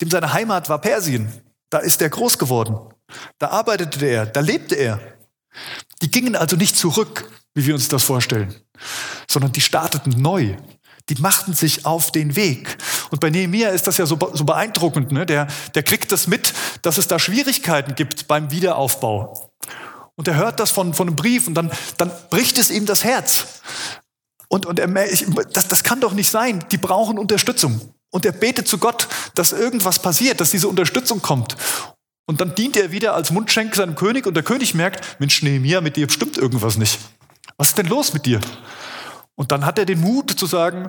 Dem 0.01 0.09
seine 0.11 0.33
Heimat 0.33 0.67
war 0.67 0.79
Persien. 0.79 1.31
Da 1.69 1.79
ist 1.79 2.01
er 2.01 2.09
groß 2.09 2.37
geworden. 2.37 2.93
Da 3.39 3.49
arbeitete 3.49 4.05
er, 4.05 4.25
da 4.25 4.41
lebte 4.41 4.75
er. 4.75 4.99
Die 6.01 6.11
gingen 6.11 6.35
also 6.35 6.55
nicht 6.55 6.75
zurück, 6.75 7.31
wie 7.55 7.65
wir 7.65 7.73
uns 7.73 7.87
das 7.87 8.03
vorstellen, 8.03 8.53
sondern 9.27 9.51
die 9.53 9.61
starteten 9.61 10.21
neu. 10.21 10.57
Die 11.09 11.21
machten 11.21 11.53
sich 11.53 11.85
auf 11.85 12.11
den 12.11 12.35
Weg. 12.35 12.77
Und 13.11 13.21
bei 13.21 13.29
Nehemia 13.29 13.69
ist 13.69 13.87
das 13.87 13.97
ja 13.97 14.05
so, 14.05 14.17
so 14.33 14.43
beeindruckend. 14.43 15.11
Ne? 15.11 15.25
Der, 15.25 15.47
der 15.73 15.83
kriegt 15.83 16.11
das 16.11 16.27
mit, 16.27 16.53
dass 16.81 16.97
es 16.97 17.07
da 17.07 17.17
Schwierigkeiten 17.17 17.95
gibt 17.95 18.27
beim 18.27 18.51
Wiederaufbau. 18.51 19.51
Und 20.15 20.27
er 20.27 20.35
hört 20.35 20.59
das 20.59 20.71
von, 20.71 20.93
von 20.93 21.07
einem 21.07 21.15
Brief 21.15 21.47
und 21.47 21.53
dann, 21.53 21.71
dann 21.97 22.11
bricht 22.29 22.57
es 22.57 22.71
ihm 22.71 22.85
das 22.85 23.03
Herz. 23.03 23.61
Und, 24.49 24.65
und 24.65 24.79
er, 24.79 25.11
ich, 25.11 25.25
das, 25.53 25.67
das 25.67 25.83
kann 25.83 26.01
doch 26.01 26.13
nicht 26.13 26.29
sein. 26.29 26.65
Die 26.71 26.77
brauchen 26.77 27.17
Unterstützung. 27.17 27.81
Und 28.09 28.25
er 28.25 28.31
betet 28.31 28.67
zu 28.67 28.77
Gott, 28.77 29.07
dass 29.35 29.51
irgendwas 29.51 29.99
passiert, 29.99 30.41
dass 30.41 30.51
diese 30.51 30.67
Unterstützung 30.67 31.21
kommt. 31.21 31.55
Und 32.25 32.41
dann 32.41 32.55
dient 32.55 32.75
er 32.75 32.91
wieder 32.91 33.13
als 33.13 33.31
Mundschenk 33.31 33.75
seinem 33.75 33.95
König 33.95 34.25
und 34.25 34.33
der 34.33 34.43
König 34.43 34.73
merkt, 34.73 35.19
Mensch, 35.19 35.41
Nehemia, 35.43 35.81
mit 35.81 35.95
dir 35.95 36.09
stimmt 36.09 36.37
irgendwas 36.37 36.77
nicht. 36.77 36.99
Was 37.57 37.69
ist 37.69 37.77
denn 37.77 37.87
los 37.87 38.13
mit 38.13 38.25
dir? 38.25 38.41
Und 39.37 39.51
dann 39.51 39.65
hat 39.65 39.77
er 39.77 39.85
den 39.85 40.01
Mut 40.01 40.31
zu 40.31 40.47
sagen, 40.47 40.87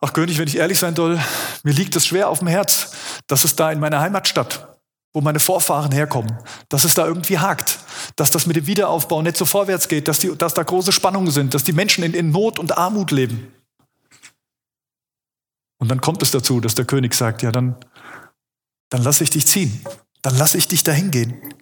ach 0.00 0.12
König, 0.14 0.38
wenn 0.38 0.48
ich 0.48 0.56
ehrlich 0.56 0.78
sein 0.78 0.96
soll, 0.96 1.20
mir 1.62 1.74
liegt 1.74 1.94
es 1.94 2.06
schwer 2.06 2.30
auf 2.30 2.38
dem 2.38 2.48
Herz, 2.48 2.92
dass 3.26 3.44
es 3.44 3.54
da 3.54 3.70
in 3.70 3.80
meiner 3.80 4.00
Heimatstadt, 4.00 4.66
wo 5.12 5.20
meine 5.20 5.40
Vorfahren 5.40 5.92
herkommen, 5.92 6.38
dass 6.70 6.84
es 6.84 6.94
da 6.94 7.06
irgendwie 7.06 7.38
hakt, 7.38 7.78
dass 8.16 8.30
das 8.30 8.46
mit 8.46 8.56
dem 8.56 8.66
Wiederaufbau 8.66 9.20
nicht 9.20 9.36
so 9.36 9.44
vorwärts 9.44 9.88
geht, 9.88 10.08
dass, 10.08 10.18
die, 10.20 10.34
dass 10.36 10.54
da 10.54 10.62
große 10.62 10.90
Spannungen 10.90 11.30
sind, 11.30 11.52
dass 11.52 11.64
die 11.64 11.74
Menschen 11.74 12.02
in, 12.02 12.14
in 12.14 12.30
Not 12.30 12.58
und 12.58 12.78
Armut 12.78 13.10
leben. 13.10 13.52
Und 15.78 15.88
dann 15.88 16.00
kommt 16.00 16.22
es 16.22 16.30
dazu, 16.30 16.60
dass 16.60 16.74
der 16.74 16.86
König 16.86 17.12
sagt, 17.12 17.42
ja, 17.42 17.52
dann, 17.52 17.76
dann 18.88 19.02
lasse 19.02 19.22
ich 19.22 19.30
dich 19.30 19.46
ziehen, 19.46 19.84
dann 20.22 20.38
lasse 20.38 20.56
ich 20.56 20.66
dich 20.66 20.82
dahin 20.82 21.10
gehen. 21.10 21.54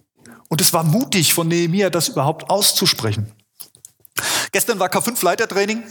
Und 0.48 0.60
es 0.60 0.72
war 0.72 0.84
mutig 0.84 1.34
von 1.34 1.48
Nehemiah, 1.48 1.90
das 1.90 2.10
überhaupt 2.10 2.50
auszusprechen. 2.50 3.32
Gestern 4.52 4.78
war 4.78 4.88
K5 4.88 5.24
Leitertraining 5.24 5.82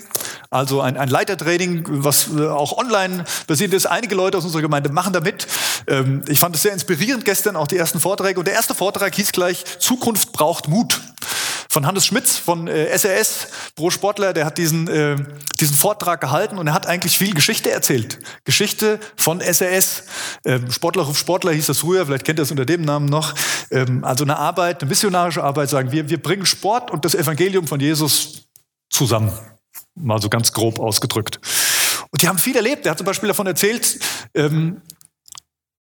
Also 0.51 0.81
ein, 0.81 0.95
ein 0.95 1.09
Leitertraining, 1.09 1.83
was 1.87 2.27
äh, 2.37 2.47
auch 2.47 2.77
online 2.77 3.25
basiert 3.47 3.73
ist. 3.73 3.87
Einige 3.87 4.13
Leute 4.13 4.37
aus 4.37 4.45
unserer 4.45 4.61
Gemeinde 4.61 4.91
machen 4.91 5.13
damit. 5.13 5.47
Ähm, 5.87 6.23
ich 6.27 6.39
fand 6.39 6.55
es 6.55 6.61
sehr 6.61 6.71
inspirierend 6.71 7.25
gestern, 7.25 7.55
auch 7.55 7.67
die 7.67 7.77
ersten 7.77 7.99
Vorträge. 7.99 8.39
Und 8.39 8.45
der 8.45 8.53
erste 8.53 8.75
Vortrag 8.75 9.15
hieß 9.15 9.31
gleich, 9.31 9.65
Zukunft 9.79 10.31
braucht 10.31 10.67
Mut. 10.67 11.01
Von 11.69 11.87
Hannes 11.87 12.05
Schmitz 12.05 12.37
von 12.37 12.67
äh, 12.67 12.95
SRS, 12.95 13.47
Pro 13.75 13.89
Sportler, 13.89 14.33
der 14.33 14.45
hat 14.45 14.57
diesen, 14.59 14.87
äh, 14.89 15.15
diesen 15.59 15.75
Vortrag 15.75 16.19
gehalten 16.19 16.57
und 16.57 16.67
er 16.67 16.73
hat 16.73 16.85
eigentlich 16.85 17.17
viel 17.17 17.33
Geschichte 17.33 17.71
erzählt. 17.71 18.19
Geschichte 18.43 18.99
von 19.15 19.39
SRS. 19.39 20.03
Ähm, 20.45 20.69
Sportler 20.69 21.07
auf 21.07 21.17
Sportler 21.17 21.53
hieß 21.53 21.67
das 21.67 21.79
früher, 21.79 22.05
vielleicht 22.05 22.25
kennt 22.25 22.39
ihr 22.39 22.43
es 22.43 22.51
unter 22.51 22.65
dem 22.65 22.81
Namen 22.81 23.05
noch. 23.05 23.33
Ähm, 23.71 24.03
also 24.03 24.25
eine 24.25 24.37
Arbeit, 24.37 24.81
eine 24.81 24.89
missionarische 24.89 25.43
Arbeit, 25.45 25.69
sagen 25.69 25.93
wir, 25.93 26.09
wir 26.09 26.21
bringen 26.21 26.45
Sport 26.45 26.91
und 26.91 27.05
das 27.05 27.15
Evangelium 27.15 27.65
von 27.65 27.79
Jesus 27.79 28.50
zusammen. 29.01 29.31
Mal 29.95 30.21
so 30.21 30.29
ganz 30.29 30.53
grob 30.53 30.79
ausgedrückt. 30.79 31.39
Und 32.11 32.21
die 32.21 32.27
haben 32.27 32.37
viel 32.37 32.55
erlebt. 32.55 32.85
Er 32.85 32.91
hat 32.91 32.99
zum 32.99 33.05
Beispiel 33.05 33.27
davon 33.27 33.47
erzählt, 33.47 33.99
ähm, 34.35 34.81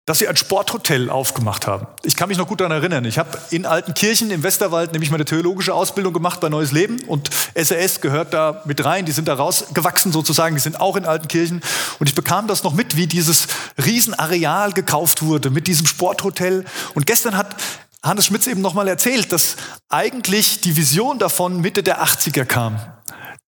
dass 0.06 0.20
sie 0.20 0.28
ein 0.28 0.36
Sporthotel 0.36 1.10
aufgemacht 1.10 1.66
haben. 1.66 1.88
Ich 2.04 2.14
kann 2.14 2.28
mich 2.28 2.38
noch 2.38 2.46
gut 2.46 2.60
daran 2.60 2.70
erinnern. 2.72 3.04
Ich 3.04 3.18
habe 3.18 3.36
in 3.50 3.66
Altenkirchen 3.66 4.30
im 4.30 4.44
Westerwald 4.44 4.92
nämlich 4.92 5.10
meine 5.10 5.24
theologische 5.24 5.74
Ausbildung 5.74 6.12
gemacht 6.12 6.38
bei 6.40 6.48
Neues 6.48 6.70
Leben 6.70 7.02
und 7.08 7.28
SRS 7.54 8.00
gehört 8.00 8.32
da 8.32 8.62
mit 8.64 8.84
rein. 8.84 9.04
Die 9.04 9.12
sind 9.12 9.26
da 9.26 9.34
rausgewachsen 9.34 10.12
sozusagen. 10.12 10.54
Die 10.54 10.62
sind 10.62 10.80
auch 10.80 10.94
in 10.94 11.04
Altenkirchen. 11.04 11.60
Und 11.98 12.08
ich 12.08 12.14
bekam 12.14 12.46
das 12.46 12.62
noch 12.62 12.72
mit, 12.72 12.96
wie 12.96 13.08
dieses 13.08 13.48
Riesenareal 13.84 14.72
gekauft 14.72 15.22
wurde 15.22 15.50
mit 15.50 15.66
diesem 15.66 15.86
Sporthotel. 15.86 16.64
Und 16.94 17.06
gestern 17.06 17.36
hat 17.36 17.56
Hannes 18.02 18.26
Schmitz 18.26 18.46
eben 18.46 18.60
nochmal 18.60 18.88
erzählt, 18.88 19.32
dass 19.32 19.56
eigentlich 19.88 20.60
die 20.60 20.76
Vision 20.76 21.18
davon 21.18 21.60
Mitte 21.60 21.82
der 21.82 22.02
80er 22.02 22.44
kam 22.44 22.80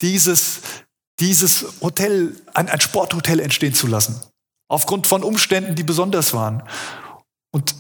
dieses, 0.03 0.61
dieses 1.19 1.67
Hotel, 1.81 2.37
ein, 2.55 2.69
ein 2.69 2.81
Sporthotel 2.81 3.41
entstehen 3.41 3.75
zu 3.75 3.87
lassen. 3.87 4.21
Aufgrund 4.69 5.07
von 5.07 5.23
Umständen, 5.23 5.75
die 5.75 5.83
besonders 5.83 6.33
waren. 6.33 6.63
Und 7.53 7.75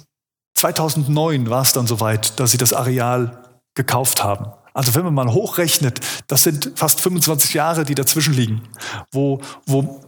2009 0.56 1.48
war 1.48 1.62
es 1.62 1.72
dann 1.72 1.86
soweit, 1.86 2.38
dass 2.38 2.50
sie 2.50 2.58
das 2.58 2.72
Areal 2.72 3.44
gekauft 3.74 4.22
haben. 4.22 4.52
Also 4.74 4.94
wenn 4.94 5.04
man 5.04 5.14
mal 5.14 5.32
hochrechnet, 5.32 6.00
das 6.26 6.42
sind 6.42 6.72
fast 6.74 7.00
25 7.00 7.54
Jahre, 7.54 7.84
die 7.84 7.94
dazwischen 7.94 8.34
liegen, 8.34 8.68
wo, 9.12 9.40
wo 9.66 10.00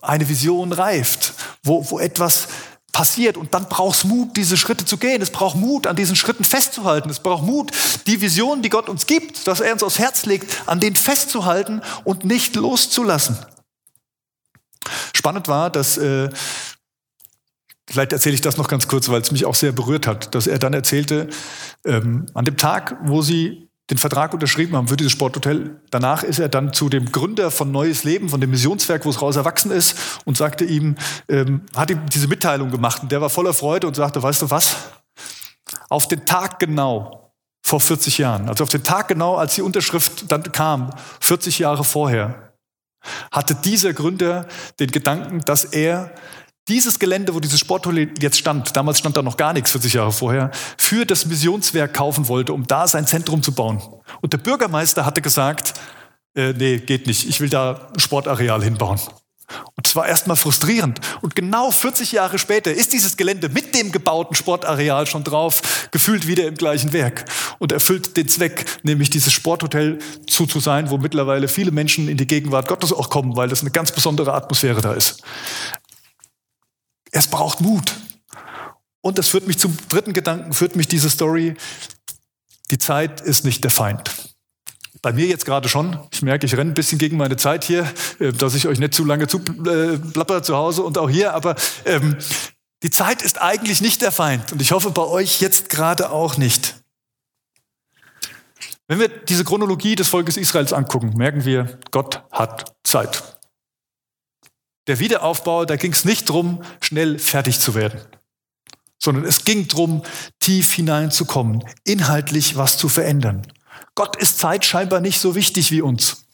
eine 0.00 0.28
Vision 0.28 0.72
reift, 0.72 1.34
wo, 1.62 1.88
wo 1.90 1.98
etwas 1.98 2.48
passiert. 2.92 3.36
Und 3.36 3.54
dann 3.54 3.68
braucht 3.68 3.96
es 3.96 4.04
Mut, 4.04 4.36
diese 4.36 4.56
Schritte 4.56 4.84
zu 4.84 4.98
gehen. 4.98 5.22
Es 5.22 5.30
braucht 5.30 5.56
Mut, 5.56 5.86
an 5.86 5.96
diesen 5.96 6.14
Schritten 6.14 6.44
festzuhalten. 6.44 7.10
Es 7.10 7.20
braucht 7.20 7.42
Mut, 7.42 7.72
die 8.06 8.20
Vision, 8.20 8.62
die 8.62 8.68
Gott 8.68 8.88
uns 8.88 9.06
gibt, 9.06 9.46
dass 9.46 9.60
er 9.60 9.72
uns 9.72 9.82
aufs 9.82 9.98
Herz 9.98 10.26
legt, 10.26 10.62
an 10.66 10.78
denen 10.78 10.96
festzuhalten 10.96 11.80
und 12.04 12.24
nicht 12.24 12.54
loszulassen. 12.54 13.38
Spannend 15.14 15.48
war, 15.48 15.70
dass, 15.70 15.96
äh, 15.96 16.30
vielleicht 17.88 18.12
erzähle 18.12 18.34
ich 18.34 18.40
das 18.40 18.56
noch 18.56 18.68
ganz 18.68 18.88
kurz, 18.88 19.08
weil 19.08 19.22
es 19.22 19.30
mich 19.30 19.44
auch 19.44 19.54
sehr 19.54 19.72
berührt 19.72 20.06
hat, 20.06 20.34
dass 20.34 20.46
er 20.46 20.58
dann 20.58 20.74
erzählte, 20.74 21.28
ähm, 21.84 22.26
an 22.34 22.44
dem 22.44 22.56
Tag, 22.56 22.96
wo 23.04 23.22
sie 23.22 23.68
den 23.92 23.98
Vertrag 23.98 24.32
unterschrieben 24.32 24.74
haben 24.74 24.88
für 24.88 24.96
dieses 24.96 25.12
Sporthotel. 25.12 25.78
Danach 25.90 26.22
ist 26.22 26.38
er 26.38 26.48
dann 26.48 26.72
zu 26.72 26.88
dem 26.88 27.12
Gründer 27.12 27.50
von 27.50 27.70
Neues 27.70 28.04
Leben, 28.04 28.30
von 28.30 28.40
dem 28.40 28.48
Missionswerk, 28.48 29.04
wo 29.04 29.10
es 29.10 29.20
raus 29.20 29.36
erwachsen 29.36 29.70
ist, 29.70 29.98
und 30.24 30.38
sagte 30.38 30.64
ihm, 30.64 30.96
ähm, 31.28 31.60
hat 31.76 31.90
ihm 31.90 32.00
diese 32.08 32.26
Mitteilung 32.26 32.70
gemacht. 32.70 33.02
Und 33.02 33.12
der 33.12 33.20
war 33.20 33.28
voller 33.28 33.52
Freude 33.52 33.86
und 33.86 33.94
sagte, 33.94 34.22
weißt 34.22 34.40
du 34.40 34.50
was? 34.50 34.76
Auf 35.90 36.08
den 36.08 36.24
Tag 36.24 36.58
genau 36.58 37.34
vor 37.62 37.80
40 37.80 38.16
Jahren, 38.16 38.48
also 38.48 38.64
auf 38.64 38.70
den 38.70 38.82
Tag 38.82 39.08
genau, 39.08 39.36
als 39.36 39.56
die 39.56 39.62
Unterschrift 39.62 40.32
dann 40.32 40.42
kam, 40.52 40.90
40 41.20 41.58
Jahre 41.58 41.84
vorher, 41.84 42.54
hatte 43.30 43.54
dieser 43.54 43.92
Gründer 43.92 44.48
den 44.80 44.90
Gedanken, 44.90 45.40
dass 45.40 45.64
er 45.64 46.12
dieses 46.68 46.98
Gelände, 46.98 47.34
wo 47.34 47.40
dieses 47.40 47.58
Sporthotel 47.58 48.10
jetzt 48.20 48.38
stand, 48.38 48.76
damals 48.76 48.98
stand 48.98 49.16
da 49.16 49.22
noch 49.22 49.36
gar 49.36 49.52
nichts 49.52 49.72
40 49.72 49.94
Jahre 49.94 50.12
vorher, 50.12 50.50
für 50.76 51.04
das 51.04 51.26
Missionswerk 51.26 51.94
kaufen 51.94 52.28
wollte, 52.28 52.52
um 52.52 52.66
da 52.66 52.86
sein 52.86 53.06
Zentrum 53.06 53.42
zu 53.42 53.52
bauen. 53.52 53.82
Und 54.20 54.32
der 54.32 54.38
Bürgermeister 54.38 55.04
hatte 55.04 55.22
gesagt, 55.22 55.74
äh, 56.34 56.52
nee, 56.52 56.78
geht 56.78 57.06
nicht, 57.06 57.28
ich 57.28 57.40
will 57.40 57.48
da 57.48 57.90
ein 57.92 58.00
Sportareal 58.00 58.62
hinbauen. 58.62 59.00
Und 59.74 59.86
es 59.86 59.96
war 59.96 60.06
erstmal 60.06 60.36
frustrierend. 60.36 61.00
Und 61.20 61.34
genau 61.34 61.70
40 61.70 62.12
Jahre 62.12 62.38
später 62.38 62.72
ist 62.72 62.92
dieses 62.92 63.16
Gelände 63.16 63.48
mit 63.48 63.74
dem 63.74 63.92
gebauten 63.92 64.34
Sportareal 64.34 65.06
schon 65.06 65.24
drauf, 65.24 65.88
gefühlt 65.90 66.26
wieder 66.26 66.46
im 66.46 66.54
gleichen 66.54 66.92
Werk 66.92 67.24
und 67.58 67.72
erfüllt 67.72 68.16
den 68.16 68.28
Zweck, 68.28 68.64
nämlich 68.82 69.10
dieses 69.10 69.32
Sporthotel 69.32 69.98
zu, 70.26 70.46
zu 70.46 70.60
sein, 70.60 70.90
wo 70.90 70.98
mittlerweile 70.98 71.48
viele 71.48 71.70
Menschen 71.70 72.08
in 72.08 72.16
die 72.16 72.26
Gegenwart 72.26 72.68
Gottes 72.68 72.92
auch 72.92 73.10
kommen, 73.10 73.36
weil 73.36 73.48
das 73.48 73.60
eine 73.60 73.70
ganz 73.70 73.92
besondere 73.92 74.32
Atmosphäre 74.32 74.80
da 74.80 74.92
ist. 74.92 75.22
Es 77.12 77.28
braucht 77.28 77.60
Mut. 77.60 77.94
Und 79.02 79.18
das 79.18 79.28
führt 79.28 79.46
mich 79.46 79.58
zum 79.58 79.76
dritten 79.88 80.12
Gedanken, 80.12 80.52
führt 80.52 80.76
mich 80.76 80.88
diese 80.88 81.10
Story. 81.10 81.54
Die 82.70 82.78
Zeit 82.78 83.20
ist 83.20 83.44
nicht 83.44 83.62
der 83.62 83.70
Feind. 83.70 84.10
Bei 85.02 85.12
mir 85.12 85.26
jetzt 85.26 85.44
gerade 85.44 85.68
schon. 85.68 85.98
Ich 86.12 86.22
merke, 86.22 86.46
ich 86.46 86.56
renne 86.56 86.70
ein 86.70 86.74
bisschen 86.74 86.98
gegen 86.98 87.16
meine 87.16 87.36
Zeit 87.36 87.64
hier, 87.64 87.92
äh, 88.18 88.32
dass 88.32 88.54
ich 88.54 88.66
euch 88.66 88.78
nicht 88.78 88.94
zu 88.94 89.04
lange 89.04 89.26
zu 89.26 89.40
plapper 89.40 90.42
zu 90.42 90.56
Hause 90.56 90.82
und 90.82 90.96
auch 90.96 91.10
hier. 91.10 91.34
Aber 91.34 91.56
ähm, 91.84 92.16
die 92.82 92.90
Zeit 92.90 93.20
ist 93.22 93.40
eigentlich 93.40 93.80
nicht 93.80 94.00
der 94.00 94.12
Feind. 94.12 94.52
Und 94.52 94.62
ich 94.62 94.72
hoffe 94.72 94.90
bei 94.90 95.02
euch 95.02 95.40
jetzt 95.40 95.68
gerade 95.68 96.10
auch 96.10 96.36
nicht. 96.36 96.76
Wenn 98.86 99.00
wir 99.00 99.08
diese 99.08 99.44
Chronologie 99.44 99.96
des 99.96 100.08
Volkes 100.08 100.36
Israels 100.36 100.72
angucken, 100.72 101.14
merken 101.16 101.44
wir, 101.44 101.78
Gott 101.90 102.22
hat 102.30 102.74
Zeit. 102.84 103.22
Der 104.86 104.98
Wiederaufbau, 104.98 105.64
da 105.64 105.76
ging 105.76 105.92
es 105.92 106.04
nicht 106.04 106.28
darum, 106.28 106.62
schnell 106.80 107.18
fertig 107.18 107.60
zu 107.60 107.74
werden, 107.74 108.00
sondern 108.98 109.24
es 109.24 109.44
ging 109.44 109.68
darum, 109.68 110.02
tief 110.40 110.72
hineinzukommen, 110.72 111.64
inhaltlich 111.84 112.56
was 112.56 112.78
zu 112.78 112.88
verändern. 112.88 113.46
Gott 113.94 114.16
ist 114.16 114.38
Zeit 114.38 114.64
scheinbar 114.64 115.00
nicht 115.00 115.20
so 115.20 115.34
wichtig 115.34 115.70
wie 115.70 115.82
uns. 115.82 116.26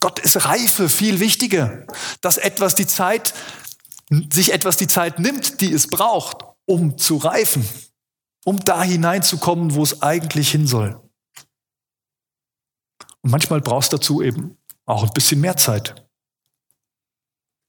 Gott 0.00 0.18
ist 0.18 0.44
Reife 0.44 0.88
viel 0.88 1.20
wichtiger, 1.20 1.86
dass 2.22 2.36
etwas 2.36 2.74
die 2.74 2.88
Zeit, 2.88 3.34
sich 4.32 4.52
etwas 4.52 4.76
die 4.76 4.88
Zeit 4.88 5.20
nimmt, 5.20 5.60
die 5.60 5.72
es 5.72 5.86
braucht, 5.86 6.38
um 6.64 6.98
zu 6.98 7.18
reifen, 7.18 7.68
um 8.44 8.58
da 8.64 8.82
hineinzukommen, 8.82 9.74
wo 9.74 9.82
es 9.84 10.02
eigentlich 10.02 10.50
hin 10.50 10.66
soll. 10.66 11.00
Und 13.20 13.30
manchmal 13.30 13.60
brauchst 13.60 13.92
du 13.92 13.98
dazu 13.98 14.22
eben 14.22 14.58
auch 14.86 15.04
ein 15.04 15.12
bisschen 15.12 15.40
mehr 15.40 15.56
Zeit. 15.56 16.04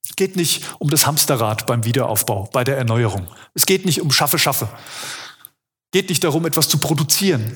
Es 0.05 0.15
geht 0.15 0.35
nicht 0.35 0.63
um 0.79 0.89
das 0.89 1.07
Hamsterrad 1.07 1.65
beim 1.65 1.85
Wiederaufbau, 1.85 2.49
bei 2.51 2.63
der 2.63 2.77
Erneuerung. 2.77 3.27
Es 3.53 3.65
geht 3.65 3.85
nicht 3.85 4.01
um 4.01 4.11
Schaffe, 4.11 4.37
Schaffe. 4.37 4.67
Es 4.73 5.91
geht 5.91 6.09
nicht 6.09 6.23
darum, 6.23 6.45
etwas 6.45 6.67
zu 6.67 6.77
produzieren, 6.77 7.55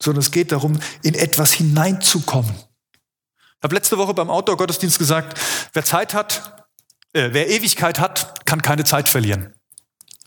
sondern 0.00 0.20
es 0.20 0.30
geht 0.30 0.52
darum, 0.52 0.78
in 1.02 1.14
etwas 1.14 1.52
hineinzukommen. 1.52 2.54
Ich 2.54 3.64
habe 3.64 3.74
letzte 3.74 3.98
Woche 3.98 4.14
beim 4.14 4.30
Outdoor-Gottesdienst 4.30 4.98
gesagt, 4.98 5.40
wer 5.72 5.84
Zeit 5.84 6.14
hat, 6.14 6.66
äh, 7.12 7.30
wer 7.32 7.48
Ewigkeit 7.48 7.98
hat, 7.98 8.44
kann 8.46 8.62
keine 8.62 8.84
Zeit 8.84 9.08
verlieren. 9.08 9.54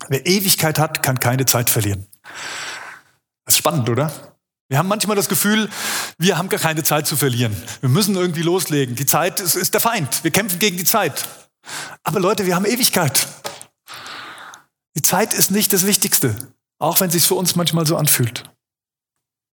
Wer 0.07 0.25
Ewigkeit 0.25 0.79
hat, 0.79 1.03
kann 1.03 1.19
keine 1.19 1.45
Zeit 1.45 1.69
verlieren. 1.69 2.07
Das 3.45 3.55
ist 3.55 3.57
spannend, 3.57 3.89
oder? 3.89 4.11
Wir 4.67 4.77
haben 4.77 4.87
manchmal 4.87 5.15
das 5.15 5.29
Gefühl, 5.29 5.69
wir 6.17 6.37
haben 6.37 6.49
gar 6.49 6.59
keine 6.59 6.83
Zeit 6.83 7.07
zu 7.07 7.15
verlieren. 7.15 7.55
Wir 7.81 7.89
müssen 7.89 8.15
irgendwie 8.15 8.41
loslegen. 8.41 8.95
Die 8.95 9.05
Zeit 9.05 9.39
ist, 9.39 9.55
ist 9.55 9.73
der 9.73 9.81
Feind. 9.81 10.23
Wir 10.23 10.31
kämpfen 10.31 10.57
gegen 10.59 10.77
die 10.77 10.85
Zeit. 10.85 11.27
Aber 12.03 12.19
Leute, 12.19 12.45
wir 12.45 12.55
haben 12.55 12.65
Ewigkeit. 12.65 13.27
Die 14.95 15.01
Zeit 15.01 15.33
ist 15.33 15.51
nicht 15.51 15.73
das 15.73 15.85
Wichtigste, 15.85 16.35
auch 16.79 16.99
wenn 16.99 17.07
es 17.07 17.13
sich 17.13 17.27
für 17.27 17.35
uns 17.35 17.55
manchmal 17.55 17.85
so 17.85 17.97
anfühlt. 17.97 18.43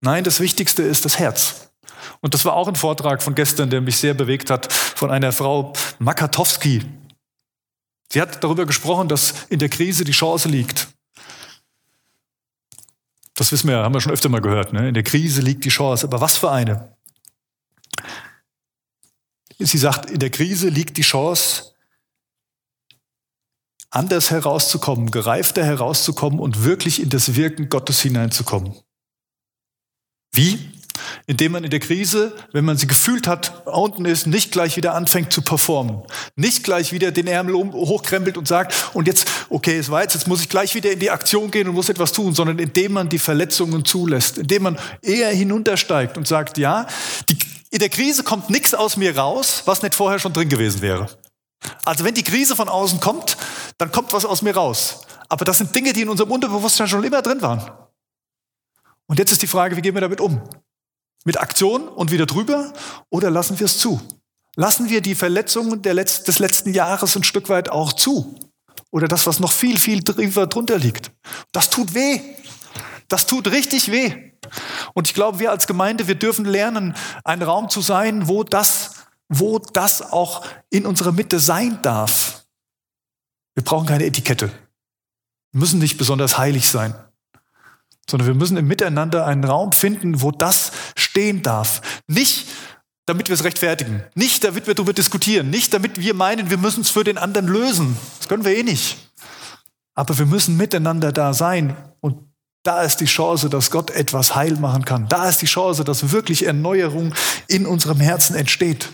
Nein, 0.01 0.23
das 0.23 0.39
Wichtigste 0.39 0.83
ist 0.83 1.05
das 1.05 1.19
Herz. 1.19 1.71
Und 2.21 2.33
das 2.33 2.45
war 2.45 2.53
auch 2.53 2.67
ein 2.67 2.75
Vortrag 2.75 3.21
von 3.21 3.35
gestern, 3.35 3.69
der 3.69 3.81
mich 3.81 3.97
sehr 3.97 4.13
bewegt 4.13 4.49
hat, 4.49 4.71
von 4.71 5.11
einer 5.11 5.31
Frau 5.31 5.73
Makatowski. 5.99 6.85
Sie 8.11 8.21
hat 8.21 8.43
darüber 8.43 8.65
gesprochen, 8.65 9.07
dass 9.07 9.45
in 9.49 9.59
der 9.59 9.69
Krise 9.69 10.03
die 10.03 10.11
Chance 10.11 10.47
liegt. 10.47 10.87
Das 13.35 13.51
wissen 13.51 13.67
wir, 13.69 13.77
haben 13.77 13.93
wir 13.93 14.01
schon 14.01 14.13
öfter 14.13 14.29
mal 14.29 14.41
gehört. 14.41 14.73
Ne? 14.73 14.87
In 14.87 14.93
der 14.93 15.03
Krise 15.03 15.41
liegt 15.41 15.63
die 15.65 15.69
Chance. 15.69 16.07
Aber 16.07 16.21
was 16.21 16.37
für 16.37 16.51
eine? 16.51 16.95
Sie 19.59 19.77
sagt, 19.77 20.09
in 20.09 20.19
der 20.19 20.29
Krise 20.29 20.69
liegt 20.69 20.97
die 20.97 21.03
Chance, 21.03 21.73
anders 23.89 24.31
herauszukommen, 24.31 25.11
gereifter 25.11 25.63
herauszukommen 25.63 26.39
und 26.39 26.63
wirklich 26.63 27.01
in 27.01 27.09
das 27.09 27.35
Wirken 27.35 27.69
Gottes 27.69 28.01
hineinzukommen. 28.01 28.75
Wie? 30.33 30.59
Indem 31.25 31.53
man 31.53 31.63
in 31.63 31.69
der 31.69 31.79
Krise, 31.79 32.35
wenn 32.53 32.65
man 32.65 32.77
sie 32.77 32.87
gefühlt 32.87 33.27
hat, 33.27 33.65
unten 33.65 34.05
ist, 34.05 34.27
nicht 34.27 34.51
gleich 34.51 34.77
wieder 34.77 34.93
anfängt 34.93 35.31
zu 35.31 35.41
performen. 35.41 36.01
Nicht 36.35 36.63
gleich 36.63 36.91
wieder 36.91 37.11
den 37.11 37.27
Ärmel 37.27 37.55
hochkrempelt 37.55 38.37
und 38.37 38.47
sagt, 38.47 38.73
und 38.93 39.07
jetzt, 39.07 39.27
okay, 39.49 39.77
es 39.77 39.89
war 39.89 40.01
jetzt, 40.01 40.13
jetzt 40.13 40.27
muss 40.27 40.41
ich 40.41 40.49
gleich 40.49 40.75
wieder 40.75 40.91
in 40.91 40.99
die 40.99 41.11
Aktion 41.11 41.51
gehen 41.51 41.67
und 41.67 41.75
muss 41.75 41.89
etwas 41.89 42.11
tun, 42.11 42.33
sondern 42.33 42.59
indem 42.59 42.93
man 42.93 43.09
die 43.09 43.19
Verletzungen 43.19 43.85
zulässt, 43.85 44.37
indem 44.37 44.63
man 44.63 44.79
eher 45.01 45.29
hinuntersteigt 45.29 46.17
und 46.17 46.27
sagt, 46.27 46.57
ja, 46.57 46.87
die 47.29 47.37
in 47.69 47.79
der 47.79 47.89
Krise 47.89 48.23
kommt 48.23 48.49
nichts 48.49 48.73
aus 48.73 48.95
mir 48.95 49.17
raus, 49.17 49.63
was 49.65 49.81
nicht 49.81 49.95
vorher 49.95 50.19
schon 50.19 50.33
drin 50.33 50.49
gewesen 50.49 50.81
wäre. 50.81 51.09
Also 51.85 52.03
wenn 52.03 52.13
die 52.13 52.23
Krise 52.23 52.55
von 52.55 52.69
außen 52.69 52.99
kommt, 52.99 53.37
dann 53.77 53.91
kommt 53.91 54.13
was 54.13 54.25
aus 54.25 54.41
mir 54.41 54.55
raus. 54.55 55.01
Aber 55.29 55.45
das 55.45 55.57
sind 55.57 55.75
Dinge, 55.75 55.93
die 55.93 56.01
in 56.01 56.09
unserem 56.09 56.31
Unterbewusstsein 56.31 56.87
schon 56.87 57.03
immer 57.03 57.21
drin 57.21 57.41
waren. 57.41 57.69
Und 59.07 59.19
jetzt 59.19 59.31
ist 59.31 59.41
die 59.41 59.47
Frage, 59.47 59.75
wie 59.75 59.81
gehen 59.81 59.93
wir 59.93 60.01
damit 60.01 60.21
um? 60.21 60.41
Mit 61.25 61.39
Aktion 61.39 61.87
und 61.87 62.11
wieder 62.11 62.25
drüber 62.25 62.73
oder 63.09 63.31
lassen 63.31 63.59
wir 63.59 63.65
es 63.65 63.79
zu? 63.79 64.01
Lassen 64.55 64.89
wir 64.89 65.01
die 65.01 65.15
Verletzungen 65.15 65.81
Letz 65.83 66.23
des 66.23 66.39
letzten 66.39 66.73
Jahres 66.73 67.15
ein 67.15 67.23
Stück 67.23 67.49
weit 67.49 67.69
auch 67.69 67.93
zu? 67.93 68.39
Oder 68.91 69.07
das, 69.07 69.27
was 69.27 69.39
noch 69.39 69.51
viel, 69.51 69.77
viel 69.77 70.03
drunter 70.03 70.77
liegt? 70.77 71.11
Das 71.51 71.69
tut 71.69 71.93
weh. 71.93 72.19
Das 73.07 73.27
tut 73.27 73.47
richtig 73.47 73.91
weh. 73.91 74.31
Und 74.93 75.07
ich 75.07 75.13
glaube, 75.13 75.39
wir 75.39 75.51
als 75.51 75.67
Gemeinde, 75.67 76.07
wir 76.07 76.15
dürfen 76.15 76.45
lernen, 76.45 76.95
ein 77.23 77.41
Raum 77.41 77.69
zu 77.69 77.81
sein, 77.81 78.27
wo 78.27 78.43
das, 78.43 78.96
wo 79.29 79.59
das 79.59 80.01
auch 80.01 80.45
in 80.69 80.85
unserer 80.85 81.11
Mitte 81.11 81.39
sein 81.39 81.79
darf. 81.81 82.45
Wir 83.55 83.63
brauchen 83.63 83.87
keine 83.87 84.05
Etikette. 84.05 84.51
Wir 85.51 85.59
müssen 85.59 85.79
nicht 85.79 85.97
besonders 85.97 86.37
heilig 86.37 86.69
sein, 86.69 86.93
sondern 88.09 88.27
wir 88.27 88.35
müssen 88.35 88.57
im 88.57 88.67
Miteinander 88.67 89.25
einen 89.25 89.43
Raum 89.43 89.71
finden, 89.71 90.21
wo 90.21 90.31
das 90.31 90.71
stehen 90.95 91.41
darf. 91.41 91.81
Nicht, 92.07 92.47
damit 93.05 93.29
wir 93.29 93.33
es 93.33 93.43
rechtfertigen, 93.43 94.03
nicht, 94.15 94.43
damit 94.43 94.67
wir 94.67 94.75
darüber 94.75 94.93
diskutieren, 94.93 95.49
nicht, 95.49 95.73
damit 95.73 95.99
wir 95.99 96.13
meinen, 96.13 96.49
wir 96.49 96.57
müssen 96.57 96.81
es 96.81 96.89
für 96.89 97.03
den 97.03 97.17
anderen 97.17 97.47
lösen. 97.47 97.97
Das 98.19 98.27
können 98.27 98.45
wir 98.45 98.55
eh 98.55 98.63
nicht. 98.63 98.97
Aber 99.95 100.17
wir 100.17 100.25
müssen 100.25 100.57
miteinander 100.57 101.11
da 101.11 101.33
sein 101.33 101.75
und 102.01 102.19
da 102.63 102.81
ist 102.81 102.97
die 102.97 103.05
Chance, 103.05 103.49
dass 103.49 103.71
Gott 103.71 103.91
etwas 103.91 104.35
heil 104.35 104.55
machen 104.57 104.83
kann. 104.83 105.07
Da 105.07 105.29
ist 105.29 105.41
die 105.41 105.45
Chance, 105.45 105.85
dass 105.85 106.11
wirklich 106.11 106.45
Erneuerung 106.45 107.15
in 107.47 107.65
unserem 107.65 107.99
Herzen 108.01 108.35
entsteht, 108.35 108.89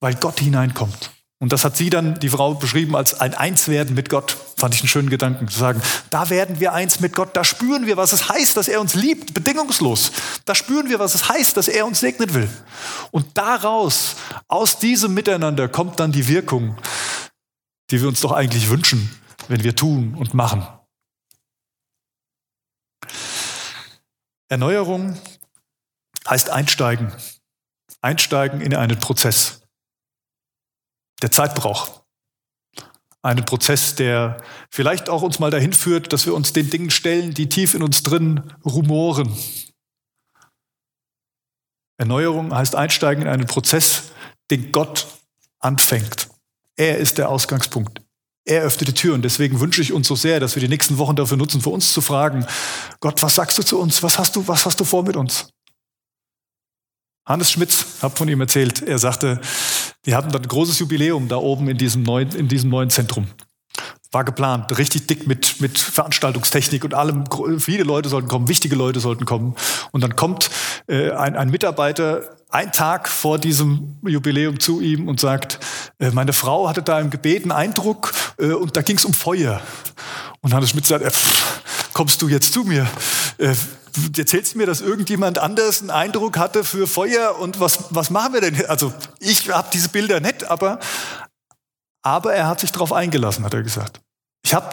weil 0.00 0.14
Gott 0.14 0.40
hineinkommt. 0.40 1.10
Und 1.38 1.52
das 1.52 1.64
hat 1.64 1.76
sie 1.76 1.90
dann, 1.90 2.18
die 2.18 2.30
Frau, 2.30 2.54
beschrieben 2.54 2.96
als 2.96 3.20
ein 3.20 3.34
Einswerden 3.34 3.94
mit 3.94 4.08
Gott. 4.08 4.36
Fand 4.56 4.74
ich 4.74 4.80
einen 4.80 4.88
schönen 4.88 5.10
Gedanken 5.10 5.48
zu 5.48 5.58
sagen. 5.58 5.82
Da 6.08 6.30
werden 6.30 6.60
wir 6.60 6.72
eins 6.72 7.00
mit 7.00 7.14
Gott. 7.14 7.36
Da 7.36 7.44
spüren 7.44 7.86
wir, 7.86 7.98
was 7.98 8.14
es 8.14 8.30
heißt, 8.30 8.56
dass 8.56 8.68
er 8.68 8.80
uns 8.80 8.94
liebt, 8.94 9.34
bedingungslos. 9.34 10.12
Da 10.46 10.54
spüren 10.54 10.88
wir, 10.88 10.98
was 10.98 11.14
es 11.14 11.28
heißt, 11.28 11.54
dass 11.58 11.68
er 11.68 11.84
uns 11.84 12.00
segnen 12.00 12.32
will. 12.32 12.48
Und 13.10 13.36
daraus, 13.36 14.16
aus 14.48 14.78
diesem 14.78 15.12
Miteinander, 15.12 15.68
kommt 15.68 16.00
dann 16.00 16.10
die 16.10 16.26
Wirkung, 16.26 16.78
die 17.90 18.00
wir 18.00 18.08
uns 18.08 18.22
doch 18.22 18.32
eigentlich 18.32 18.70
wünschen, 18.70 19.10
wenn 19.48 19.62
wir 19.62 19.76
tun 19.76 20.14
und 20.14 20.32
machen. 20.32 20.66
Erneuerung 24.48 25.20
heißt 26.30 26.48
einsteigen. 26.48 27.12
Einsteigen 28.00 28.62
in 28.62 28.74
einen 28.74 28.98
Prozess. 28.98 29.65
Der 31.22 31.30
Zeit 31.30 31.54
braucht. 31.54 32.02
Einen 33.22 33.44
Prozess, 33.44 33.94
der 33.94 34.40
vielleicht 34.70 35.08
auch 35.08 35.22
uns 35.22 35.38
mal 35.38 35.50
dahin 35.50 35.72
führt, 35.72 36.12
dass 36.12 36.26
wir 36.26 36.34
uns 36.34 36.52
den 36.52 36.70
Dingen 36.70 36.90
stellen, 36.90 37.34
die 37.34 37.48
tief 37.48 37.74
in 37.74 37.82
uns 37.82 38.02
drin 38.02 38.52
rumoren. 38.64 39.36
Erneuerung 41.98 42.54
heißt 42.54 42.74
einsteigen 42.74 43.22
in 43.22 43.28
einen 43.28 43.46
Prozess, 43.46 44.12
den 44.50 44.70
Gott 44.70 45.06
anfängt. 45.58 46.28
Er 46.76 46.98
ist 46.98 47.18
der 47.18 47.30
Ausgangspunkt. 47.30 48.02
Er 48.44 48.62
öffnet 48.62 48.88
die 48.88 48.94
Tür 48.94 49.14
und 49.14 49.22
deswegen 49.22 49.58
wünsche 49.58 49.82
ich 49.82 49.92
uns 49.92 50.06
so 50.06 50.14
sehr, 50.14 50.38
dass 50.38 50.54
wir 50.54 50.60
die 50.60 50.68
nächsten 50.68 50.98
Wochen 50.98 51.16
dafür 51.16 51.36
nutzen, 51.36 51.60
für 51.60 51.70
uns 51.70 51.92
zu 51.92 52.00
fragen, 52.00 52.46
Gott, 53.00 53.20
was 53.22 53.34
sagst 53.34 53.58
du 53.58 53.64
zu 53.64 53.80
uns? 53.80 54.02
Was 54.04 54.18
hast 54.18 54.36
du, 54.36 54.46
was 54.46 54.66
hast 54.66 54.78
du 54.78 54.84
vor 54.84 55.02
mit 55.02 55.16
uns? 55.16 55.48
Hannes 57.26 57.50
Schmitz, 57.50 57.84
habe 58.02 58.14
von 58.14 58.28
ihm 58.28 58.40
erzählt, 58.40 58.82
er 58.82 59.00
sagte, 59.00 59.40
die 60.06 60.14
hatten 60.14 60.30
dann 60.30 60.42
ein 60.42 60.48
großes 60.48 60.78
Jubiläum 60.78 61.28
da 61.28 61.36
oben 61.36 61.68
in 61.68 61.76
diesem 61.76 62.02
neuen, 62.02 62.30
in 62.30 62.48
diesem 62.48 62.70
neuen 62.70 62.90
Zentrum. 62.90 63.26
War 64.12 64.24
geplant, 64.24 64.78
richtig 64.78 65.08
dick 65.08 65.26
mit, 65.26 65.60
mit 65.60 65.78
Veranstaltungstechnik 65.78 66.84
und 66.84 66.94
allem. 66.94 67.24
Viele 67.58 67.82
Leute 67.82 68.08
sollten 68.08 68.28
kommen, 68.28 68.48
wichtige 68.48 68.76
Leute 68.76 69.00
sollten 69.00 69.24
kommen. 69.24 69.56
Und 69.90 70.02
dann 70.02 70.14
kommt 70.16 70.48
äh, 70.86 71.10
ein, 71.10 71.36
ein 71.36 71.50
Mitarbeiter 71.50 72.36
ein 72.48 72.72
Tag 72.72 73.08
vor 73.08 73.38
diesem 73.38 73.98
Jubiläum 74.06 74.60
zu 74.60 74.80
ihm 74.80 75.08
und 75.08 75.20
sagt, 75.20 75.58
äh, 75.98 76.10
meine 76.12 76.32
Frau 76.32 76.68
hatte 76.68 76.82
da 76.82 77.00
im 77.00 77.10
Gebet 77.10 77.42
einen 77.42 77.52
Eindruck 77.52 78.14
äh, 78.38 78.52
und 78.52 78.76
da 78.76 78.82
ging 78.82 78.96
es 78.96 79.04
um 79.04 79.12
Feuer. 79.12 79.60
Und 80.40 80.54
Hannes 80.54 80.70
Schmidt 80.70 80.86
sagt, 80.86 81.04
äh, 81.04 81.10
kommst 81.92 82.22
du 82.22 82.28
jetzt 82.28 82.52
zu 82.52 82.62
mir? 82.62 82.86
Äh, 83.96 84.20
erzählst 84.20 84.54
du 84.54 84.58
mir, 84.58 84.66
dass 84.66 84.80
irgendjemand 84.80 85.38
anders 85.38 85.80
einen 85.80 85.90
Eindruck 85.90 86.38
hatte 86.38 86.64
für 86.64 86.86
Feuer 86.86 87.38
und 87.38 87.60
was, 87.60 87.84
was 87.90 88.10
machen 88.10 88.34
wir 88.34 88.40
denn? 88.40 88.66
Also 88.66 88.92
ich 89.18 89.50
habe 89.50 89.68
diese 89.72 89.88
Bilder 89.88 90.20
nicht, 90.20 90.50
aber, 90.50 90.78
aber 92.02 92.34
er 92.34 92.46
hat 92.46 92.60
sich 92.60 92.72
darauf 92.72 92.92
eingelassen, 92.92 93.44
hat 93.44 93.54
er 93.54 93.62
gesagt. 93.62 94.00
Ich 94.46 94.54
habe 94.54 94.68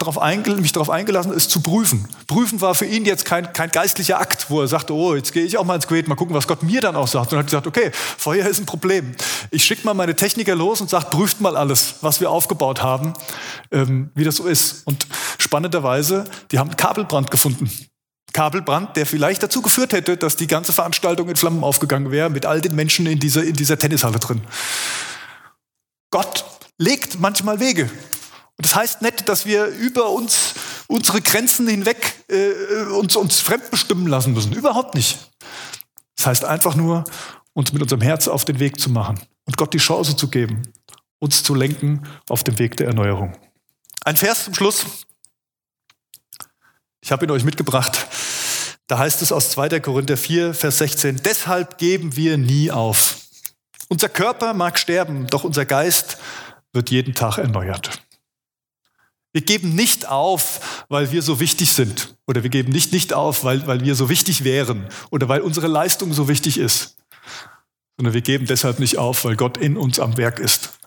mich 0.61 0.71
darauf 0.71 0.91
eingelassen, 0.91 1.33
es 1.33 1.49
zu 1.49 1.59
prüfen. 1.59 2.07
Prüfen 2.27 2.61
war 2.61 2.75
für 2.75 2.85
ihn 2.85 3.05
jetzt 3.05 3.25
kein, 3.25 3.53
kein 3.53 3.71
geistlicher 3.71 4.19
Akt, 4.19 4.51
wo 4.51 4.61
er 4.61 4.67
sagte, 4.67 4.93
oh, 4.93 5.15
jetzt 5.15 5.33
gehe 5.33 5.43
ich 5.43 5.57
auch 5.57 5.63
mal 5.63 5.73
ins 5.73 5.87
Gebet, 5.87 6.07
mal 6.07 6.13
gucken, 6.13 6.35
was 6.35 6.47
Gott 6.47 6.61
mir 6.61 6.79
dann 6.79 6.95
auch 6.95 7.07
sagt. 7.07 7.31
Und 7.31 7.37
er 7.37 7.39
hat 7.39 7.47
gesagt, 7.47 7.65
okay, 7.65 7.89
Feuer 7.91 8.45
ist 8.45 8.59
ein 8.59 8.67
Problem. 8.67 9.15
Ich 9.49 9.65
schicke 9.65 9.83
mal 9.83 9.95
meine 9.95 10.15
Techniker 10.15 10.53
los 10.53 10.79
und 10.79 10.91
sage, 10.91 11.07
prüft 11.09 11.41
mal 11.41 11.57
alles, 11.57 11.95
was 12.01 12.21
wir 12.21 12.29
aufgebaut 12.29 12.83
haben, 12.83 13.15
ähm, 13.71 14.11
wie 14.13 14.23
das 14.23 14.35
so 14.35 14.45
ist. 14.45 14.85
Und 14.85 15.07
spannenderweise, 15.39 16.25
die 16.51 16.59
haben 16.59 16.77
Kabelbrand 16.77 17.31
gefunden. 17.31 17.71
Kabelbrand, 18.33 18.97
der 18.97 19.05
vielleicht 19.05 19.43
dazu 19.43 19.61
geführt 19.61 19.93
hätte, 19.93 20.17
dass 20.17 20.35
die 20.35 20.47
ganze 20.47 20.73
Veranstaltung 20.73 21.29
in 21.29 21.35
Flammen 21.35 21.63
aufgegangen 21.63 22.11
wäre, 22.11 22.29
mit 22.29 22.45
all 22.45 22.61
den 22.61 22.75
Menschen 22.75 23.05
in 23.05 23.19
dieser, 23.19 23.43
in 23.43 23.53
dieser 23.53 23.77
Tennishalle 23.77 24.19
drin. 24.19 24.41
Gott 26.09 26.45
legt 26.77 27.19
manchmal 27.19 27.59
Wege. 27.59 27.83
Und 27.83 28.65
das 28.65 28.75
heißt 28.75 29.01
nicht, 29.01 29.27
dass 29.29 29.45
wir 29.45 29.65
über 29.65 30.09
uns, 30.09 30.53
unsere 30.87 31.21
Grenzen 31.21 31.67
hinweg 31.67 32.25
äh, 32.27 32.83
uns, 32.91 33.15
uns 33.15 33.39
fremdbestimmen 33.39 34.07
lassen 34.07 34.33
müssen. 34.33 34.53
Überhaupt 34.53 34.95
nicht. 34.95 35.31
Das 36.17 36.27
heißt 36.27 36.45
einfach 36.45 36.75
nur, 36.75 37.03
uns 37.53 37.73
mit 37.73 37.81
unserem 37.81 38.01
Herz 38.01 38.27
auf 38.27 38.45
den 38.45 38.59
Weg 38.59 38.79
zu 38.79 38.89
machen 38.89 39.19
und 39.45 39.57
Gott 39.57 39.73
die 39.73 39.79
Chance 39.79 40.15
zu 40.15 40.27
geben, 40.27 40.63
uns 41.19 41.43
zu 41.43 41.55
lenken 41.55 42.03
auf 42.29 42.43
dem 42.43 42.59
Weg 42.59 42.77
der 42.77 42.87
Erneuerung. 42.87 43.35
Ein 44.05 44.17
Vers 44.17 44.45
zum 44.45 44.53
Schluss. 44.53 44.85
Ich 47.03 47.11
habe 47.11 47.25
ihn 47.25 47.31
euch 47.31 47.43
mitgebracht. 47.43 48.07
Da 48.87 48.97
heißt 48.97 49.21
es 49.21 49.33
aus 49.33 49.49
2. 49.49 49.81
Korinther 49.81 50.15
4, 50.15 50.53
Vers 50.53 50.77
16, 50.77 51.21
deshalb 51.21 51.77
geben 51.77 52.15
wir 52.15 52.37
nie 52.37 52.71
auf. 52.71 53.17
Unser 53.89 54.07
Körper 54.07 54.53
mag 54.53 54.79
sterben, 54.79 55.27
doch 55.27 55.43
unser 55.43 55.65
Geist 55.65 56.17
wird 56.71 56.91
jeden 56.91 57.13
Tag 57.13 57.39
erneuert. 57.39 58.01
Wir 59.33 59.41
geben 59.41 59.75
nicht 59.75 60.07
auf, 60.07 60.85
weil 60.87 61.11
wir 61.11 61.21
so 61.21 61.41
wichtig 61.41 61.73
sind. 61.73 62.15
Oder 62.25 62.43
wir 62.43 62.49
geben 62.49 62.71
nicht 62.71 62.93
nicht 62.93 63.11
auf, 63.11 63.43
weil, 63.43 63.67
weil 63.67 63.81
wir 63.83 63.95
so 63.95 64.07
wichtig 64.07 64.45
wären. 64.45 64.87
Oder 65.11 65.27
weil 65.27 65.41
unsere 65.41 65.67
Leistung 65.67 66.13
so 66.13 66.29
wichtig 66.29 66.57
ist. 66.57 66.95
Sondern 67.97 68.13
wir 68.13 68.21
geben 68.21 68.45
deshalb 68.45 68.79
nicht 68.79 68.97
auf, 68.97 69.25
weil 69.25 69.35
Gott 69.35 69.57
in 69.57 69.75
uns 69.75 69.99
am 69.99 70.15
Werk 70.15 70.39
ist. 70.39 70.79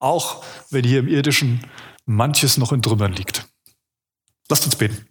Auch 0.00 0.44
wenn 0.68 0.84
hier 0.84 0.98
im 0.98 1.08
Irdischen 1.08 1.64
manches 2.04 2.58
noch 2.58 2.72
in 2.72 2.82
Trümmern 2.82 3.14
liegt. 3.14 3.46
Lasst 4.52 4.66
uns 4.66 4.76
beten. 4.76 5.08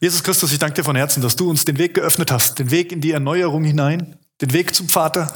Jesus 0.00 0.22
Christus, 0.22 0.50
ich 0.52 0.58
danke 0.58 0.76
dir 0.76 0.84
von 0.84 0.96
Herzen, 0.96 1.20
dass 1.20 1.36
du 1.36 1.50
uns 1.50 1.66
den 1.66 1.76
Weg 1.76 1.92
geöffnet 1.92 2.30
hast, 2.30 2.58
den 2.58 2.70
Weg 2.70 2.92
in 2.92 3.02
die 3.02 3.10
Erneuerung 3.10 3.62
hinein, 3.62 4.18
den 4.40 4.54
Weg 4.54 4.74
zum 4.74 4.88
Vater, 4.88 5.30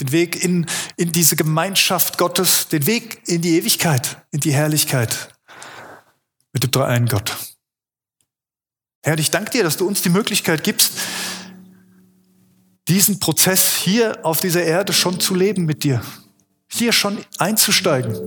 den 0.00 0.10
Weg 0.10 0.42
in, 0.42 0.64
in 0.96 1.12
diese 1.12 1.36
Gemeinschaft 1.36 2.16
Gottes, 2.16 2.68
den 2.68 2.86
Weg 2.86 3.20
in 3.26 3.42
die 3.42 3.58
Ewigkeit, 3.58 4.16
in 4.30 4.40
die 4.40 4.50
Herrlichkeit 4.50 5.28
mit 6.54 6.62
dem 6.62 6.70
dreieinen 6.70 7.06
Gott. 7.06 7.36
Herr, 9.02 9.18
ich 9.18 9.30
danke 9.30 9.50
dir, 9.50 9.62
dass 9.62 9.76
du 9.76 9.86
uns 9.86 10.00
die 10.00 10.08
Möglichkeit 10.08 10.64
gibst, 10.64 10.92
diesen 12.88 13.20
Prozess 13.20 13.76
hier 13.76 14.24
auf 14.24 14.40
dieser 14.40 14.62
Erde 14.62 14.94
schon 14.94 15.20
zu 15.20 15.34
leben 15.34 15.66
mit 15.66 15.84
dir, 15.84 16.00
hier 16.66 16.92
schon 16.92 17.18
einzusteigen, 17.36 18.18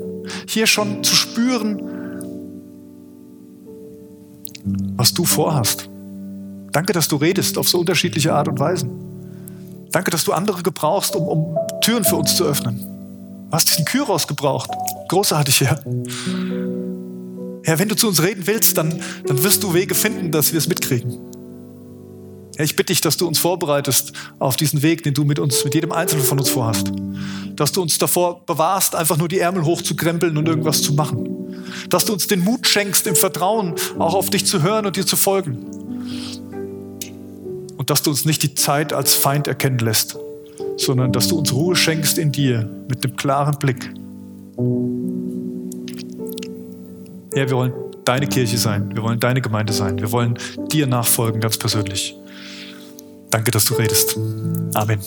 hier 0.47 0.67
schon 0.67 1.03
zu 1.03 1.15
spüren, 1.15 1.92
was 4.63 5.13
du 5.13 5.25
vorhast. 5.25 5.89
Danke, 6.71 6.93
dass 6.93 7.07
du 7.07 7.17
redest 7.17 7.57
auf 7.57 7.69
so 7.69 7.79
unterschiedliche 7.79 8.33
Art 8.33 8.47
und 8.47 8.59
Weisen. 8.59 8.89
Danke, 9.91 10.09
dass 10.09 10.23
du 10.23 10.33
andere 10.33 10.63
gebrauchst, 10.63 11.15
um, 11.15 11.27
um 11.27 11.57
Türen 11.81 12.03
für 12.03 12.15
uns 12.15 12.35
zu 12.35 12.45
öffnen. 12.45 12.79
Du 13.49 13.51
hast 13.55 13.69
diesen 13.69 13.85
Kyros 13.85 14.27
gebraucht. 14.27 14.71
Großartig, 15.09 15.61
Herr. 15.61 15.79
Herr, 17.63 17.79
wenn 17.79 17.89
du 17.89 17.95
zu 17.95 18.07
uns 18.07 18.23
reden 18.23 18.47
willst, 18.47 18.77
dann, 18.77 18.99
dann 19.27 19.43
wirst 19.43 19.63
du 19.63 19.73
Wege 19.73 19.93
finden, 19.93 20.31
dass 20.31 20.51
wir 20.51 20.57
es 20.57 20.67
mitkriegen. 20.67 21.19
Herr, 22.55 22.65
ich 22.65 22.75
bitte 22.75 22.91
dich, 22.91 23.01
dass 23.01 23.17
du 23.17 23.27
uns 23.27 23.37
vorbereitest 23.37 24.13
auf 24.39 24.55
diesen 24.55 24.81
Weg, 24.81 25.03
den 25.03 25.13
du 25.13 25.23
mit 25.23 25.37
uns, 25.37 25.63
mit 25.63 25.75
jedem 25.75 25.91
Einzelnen 25.91 26.25
von 26.25 26.39
uns 26.39 26.49
vorhast. 26.49 26.91
Dass 27.55 27.71
du 27.71 27.83
uns 27.83 27.99
davor 27.99 28.43
bewahrst, 28.45 28.95
einfach 28.95 29.17
nur 29.17 29.27
die 29.27 29.39
Ärmel 29.39 29.63
hochzukrempeln 29.63 30.35
und 30.37 30.47
irgendwas 30.47 30.81
zu 30.81 30.93
machen. 30.93 31.42
Dass 31.89 32.05
du 32.05 32.13
uns 32.13 32.27
den 32.27 32.41
Mut 32.41 32.67
schenkst, 32.67 33.07
im 33.07 33.15
Vertrauen 33.15 33.75
auch 33.99 34.13
auf 34.13 34.29
dich 34.29 34.45
zu 34.45 34.61
hören 34.61 34.85
und 34.85 34.95
dir 34.95 35.05
zu 35.05 35.15
folgen 35.15 35.65
und 37.83 37.89
dass 37.89 38.01
du 38.01 38.11
uns 38.11 38.23
nicht 38.23 38.41
die 38.43 38.55
Zeit 38.55 38.93
als 38.93 39.13
Feind 39.13 39.45
erkennen 39.45 39.79
lässt, 39.79 40.17
sondern 40.77 41.11
dass 41.11 41.27
du 41.27 41.37
uns 41.37 41.51
Ruhe 41.51 41.75
schenkst 41.75 42.17
in 42.17 42.31
dir 42.31 42.69
mit 42.87 43.03
einem 43.03 43.17
klaren 43.17 43.59
Blick. 43.59 43.91
Herr, 47.33 47.49
wir 47.49 47.57
wollen 47.57 47.73
deine 48.05 48.27
Kirche 48.27 48.57
sein, 48.57 48.89
wir 48.93 49.03
wollen 49.03 49.19
deine 49.19 49.41
Gemeinde 49.41 49.73
sein, 49.73 49.99
wir 49.99 50.13
wollen 50.13 50.37
dir 50.71 50.87
nachfolgen 50.87 51.41
ganz 51.41 51.57
persönlich. 51.57 52.15
Danke, 53.31 53.51
dass 53.51 53.65
du 53.65 53.73
redest. 53.73 54.17
Amen. 54.75 54.99